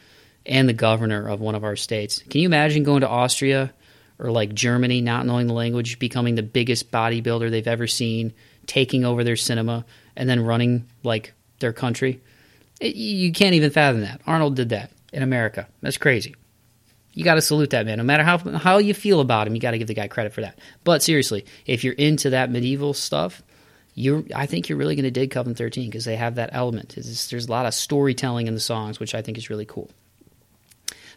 and 0.47 0.67
the 0.67 0.73
governor 0.73 1.29
of 1.29 1.43
one 1.43 1.55
of 1.55 1.63
our 1.63 1.77
states. 1.77 2.25
Can 2.31 2.41
you 2.41 2.49
imagine 2.49 2.85
going 2.85 3.03
to 3.03 3.09
Austria 3.09 3.73
or 4.19 4.31
like 4.31 4.55
Germany, 4.55 5.01
not 5.01 5.27
knowing 5.27 5.47
the 5.47 5.53
language, 5.53 5.99
becoming 5.99 6.35
the 6.35 6.43
biggest 6.43 6.91
bodybuilder 6.91 7.51
they've 7.51 7.67
ever 7.67 7.87
seen, 7.87 8.33
taking 8.67 9.05
over 9.05 9.25
their 9.25 9.37
cinema, 9.37 9.85
and 10.17 10.29
then 10.29 10.45
running 10.45 10.87
like 11.03 11.33
their 11.59 11.73
country. 11.73 12.21
It, 12.81 12.97
you 12.97 13.33
can't 13.33 13.55
even 13.55 13.71
fathom 13.71 14.03
that. 14.03 14.21
Arnold 14.27 14.57
did 14.57 14.71
that 14.71 14.91
in 15.13 15.23
America. 15.23 15.69
That's 15.81 15.99
crazy. 15.99 16.35
You 17.13 17.25
got 17.25 17.37
to 17.37 17.43
salute 17.43 17.71
that 17.71 17.87
man. 17.87 17.99
No 17.99 18.05
matter 18.05 18.23
how 18.23 18.39
how 18.59 18.79
you 18.79 18.93
feel 18.93 19.21
about 19.21 19.47
him, 19.47 19.55
you 19.55 19.61
got 19.61 19.71
to 19.71 19.79
give 19.79 19.89
the 19.89 19.95
guy 19.95 20.09
credit 20.09 20.35
for 20.35 20.43
that. 20.43 20.59
But 20.85 21.03
seriously, 21.03 21.47
if 21.65 21.83
you're 21.83 21.95
into 21.95 22.31
that 22.31 22.51
medieval 22.51 22.93
stuff, 22.93 23.43
you 23.95 24.27
I 24.35 24.45
think 24.45 24.69
you're 24.69 24.77
really 24.77 24.97
going 24.97 25.05
to 25.05 25.11
dig 25.11 25.31
Coven 25.31 25.55
13 25.55 25.89
because 25.89 26.05
they 26.05 26.17
have 26.17 26.35
that 26.35 26.51
element. 26.53 26.99
It's, 26.99 27.31
there's 27.31 27.47
a 27.47 27.51
lot 27.51 27.65
of 27.65 27.73
storytelling 27.73 28.47
in 28.47 28.55
the 28.55 28.61
songs, 28.61 29.01
which 29.01 29.15
I 29.15 29.23
think 29.23 29.39
is 29.39 29.49
really 29.49 29.65
cool. 29.65 29.91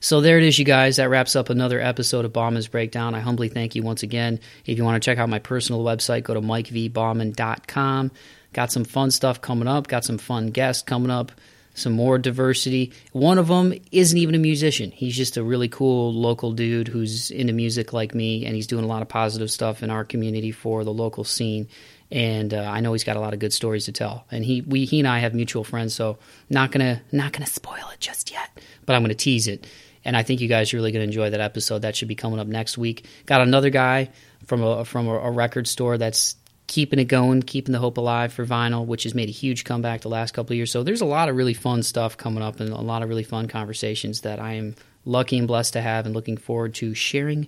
So 0.01 0.21
there 0.21 0.37
it 0.37 0.43
is, 0.43 0.57
you 0.57 0.63
guys. 0.63 0.95
That 0.95 1.09
wraps 1.09 1.35
up 1.35 1.49
another 1.49 1.81
episode 1.81 2.23
of 2.23 2.31
Bauman's 2.31 2.67
Breakdown. 2.67 3.15
I 3.15 3.19
humbly 3.19 3.49
thank 3.49 3.75
you 3.75 3.83
once 3.83 4.01
again. 4.01 4.39
If 4.65 4.77
you 4.77 4.85
want 4.85 5.01
to 5.01 5.05
check 5.05 5.17
out 5.17 5.27
my 5.27 5.39
personal 5.39 5.83
website, 5.83 6.23
go 6.23 6.33
to 6.33 6.41
mikevbauman.com. 6.41 8.11
Got 8.53 8.71
some 8.71 8.85
fun 8.85 9.11
stuff 9.11 9.41
coming 9.41 9.67
up. 9.67 9.87
Got 9.87 10.05
some 10.05 10.17
fun 10.17 10.51
guests 10.51 10.83
coming 10.83 11.11
up. 11.11 11.33
Some 11.73 11.93
more 11.93 12.17
diversity. 12.17 12.93
One 13.11 13.37
of 13.37 13.49
them 13.49 13.73
isn't 13.91 14.17
even 14.17 14.35
a 14.35 14.39
musician. 14.39 14.91
He's 14.91 15.15
just 15.15 15.37
a 15.37 15.43
really 15.43 15.67
cool 15.67 16.13
local 16.13 16.53
dude 16.53 16.87
who's 16.87 17.29
into 17.29 17.53
music 17.53 17.91
like 17.91 18.15
me, 18.15 18.45
and 18.45 18.55
he's 18.55 18.67
doing 18.67 18.85
a 18.85 18.87
lot 18.87 19.01
of 19.01 19.09
positive 19.09 19.51
stuff 19.51 19.83
in 19.83 19.89
our 19.89 20.05
community 20.05 20.51
for 20.51 20.83
the 20.83 20.93
local 20.93 21.25
scene. 21.25 21.67
And 22.09 22.53
uh, 22.53 22.61
I 22.61 22.79
know 22.79 22.93
he's 22.93 23.03
got 23.03 23.17
a 23.17 23.19
lot 23.19 23.33
of 23.33 23.39
good 23.39 23.53
stories 23.53 23.85
to 23.85 23.91
tell. 23.91 24.25
And 24.31 24.43
he, 24.43 24.61
we, 24.61 24.85
he 24.85 24.99
and 24.99 25.07
I 25.07 25.19
have 25.19 25.35
mutual 25.35 25.63
friends, 25.63 25.93
so 25.93 26.17
not 26.49 26.71
gonna, 26.71 27.01
not 27.11 27.33
gonna 27.33 27.45
spoil 27.45 27.87
it 27.93 27.99
just 27.99 28.31
yet. 28.31 28.49
But 28.85 28.95
I'm 28.95 29.03
gonna 29.03 29.13
tease 29.13 29.47
it 29.47 29.67
and 30.09 30.17
I 30.17 30.23
think 30.23 30.41
you 30.41 30.47
guys 30.47 30.73
are 30.73 30.77
really 30.77 30.91
going 30.91 31.01
to 31.01 31.07
enjoy 31.07 31.29
that 31.29 31.39
episode. 31.39 31.83
That 31.83 31.95
should 31.95 32.07
be 32.07 32.15
coming 32.15 32.39
up 32.39 32.47
next 32.47 32.79
week. 32.79 33.05
Got 33.27 33.41
another 33.41 33.69
guy 33.69 34.09
from 34.47 34.63
a 34.63 34.83
from 34.83 35.07
a, 35.07 35.29
record 35.29 35.67
store 35.67 35.99
that's 35.99 36.35
keeping 36.65 36.97
it 36.97 37.05
going, 37.05 37.43
keeping 37.43 37.73
the 37.73 37.77
hope 37.77 37.97
alive 37.97 38.33
for 38.33 38.43
vinyl, 38.43 38.87
which 38.87 39.03
has 39.03 39.13
made 39.13 39.29
a 39.29 39.31
huge 39.31 39.65
comeback 39.65 40.01
the 40.01 40.09
last 40.09 40.31
couple 40.31 40.53
of 40.53 40.57
years. 40.57 40.71
So 40.71 40.81
there's 40.81 41.01
a 41.01 41.05
lot 41.05 41.29
of 41.29 41.35
really 41.35 41.53
fun 41.53 41.83
stuff 41.83 42.17
coming 42.17 42.41
up 42.41 42.59
and 42.59 42.71
a 42.71 42.81
lot 42.81 43.03
of 43.03 43.09
really 43.09 43.23
fun 43.23 43.47
conversations 43.47 44.21
that 44.21 44.39
I 44.39 44.53
am 44.53 44.73
lucky 45.05 45.37
and 45.37 45.47
blessed 45.47 45.73
to 45.73 45.81
have 45.81 46.07
and 46.07 46.15
looking 46.15 46.37
forward 46.37 46.73
to 46.75 46.95
sharing 46.95 47.47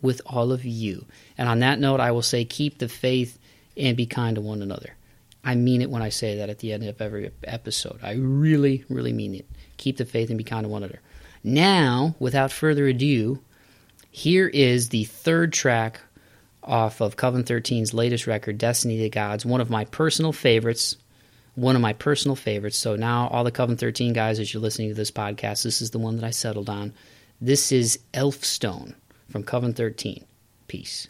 with 0.00 0.22
all 0.24 0.50
of 0.50 0.64
you. 0.64 1.04
And 1.36 1.46
on 1.46 1.58
that 1.58 1.78
note, 1.78 2.00
I 2.00 2.12
will 2.12 2.22
say 2.22 2.46
keep 2.46 2.78
the 2.78 2.88
faith 2.88 3.38
and 3.76 3.98
be 3.98 4.06
kind 4.06 4.36
to 4.36 4.40
one 4.40 4.62
another. 4.62 4.94
I 5.44 5.56
mean 5.56 5.82
it 5.82 5.90
when 5.90 6.00
I 6.00 6.08
say 6.08 6.38
that 6.38 6.48
at 6.48 6.60
the 6.60 6.72
end 6.72 6.84
of 6.84 7.02
every 7.02 7.32
episode. 7.44 8.00
I 8.02 8.12
really, 8.14 8.86
really 8.88 9.12
mean 9.12 9.34
it. 9.34 9.46
Keep 9.76 9.98
the 9.98 10.06
faith 10.06 10.30
and 10.30 10.38
be 10.38 10.44
kind 10.44 10.64
to 10.64 10.70
one 10.70 10.82
another. 10.82 11.00
Now, 11.42 12.14
without 12.18 12.52
further 12.52 12.86
ado, 12.86 13.40
here 14.10 14.48
is 14.48 14.88
the 14.88 15.04
third 15.04 15.52
track 15.52 16.00
off 16.62 17.00
of 17.00 17.16
Coven 17.16 17.44
13's 17.44 17.94
latest 17.94 18.26
record, 18.26 18.58
Destiny 18.58 18.98
the 18.98 19.08
Gods, 19.08 19.46
one 19.46 19.60
of 19.60 19.70
my 19.70 19.84
personal 19.86 20.32
favorites. 20.32 20.96
One 21.54 21.74
of 21.74 21.82
my 21.82 21.92
personal 21.92 22.36
favorites. 22.36 22.76
So 22.76 22.94
now, 22.94 23.26
all 23.32 23.42
the 23.42 23.50
Coven 23.50 23.76
13 23.76 24.12
guys, 24.12 24.38
as 24.38 24.54
you're 24.54 24.62
listening 24.62 24.90
to 24.90 24.94
this 24.94 25.10
podcast, 25.10 25.64
this 25.64 25.82
is 25.82 25.90
the 25.90 25.98
one 25.98 26.14
that 26.14 26.24
I 26.24 26.30
settled 26.30 26.70
on. 26.70 26.94
This 27.40 27.72
is 27.72 27.98
Elfstone 28.14 28.94
from 29.28 29.42
Coven 29.42 29.74
13. 29.74 30.24
Peace. 30.68 31.08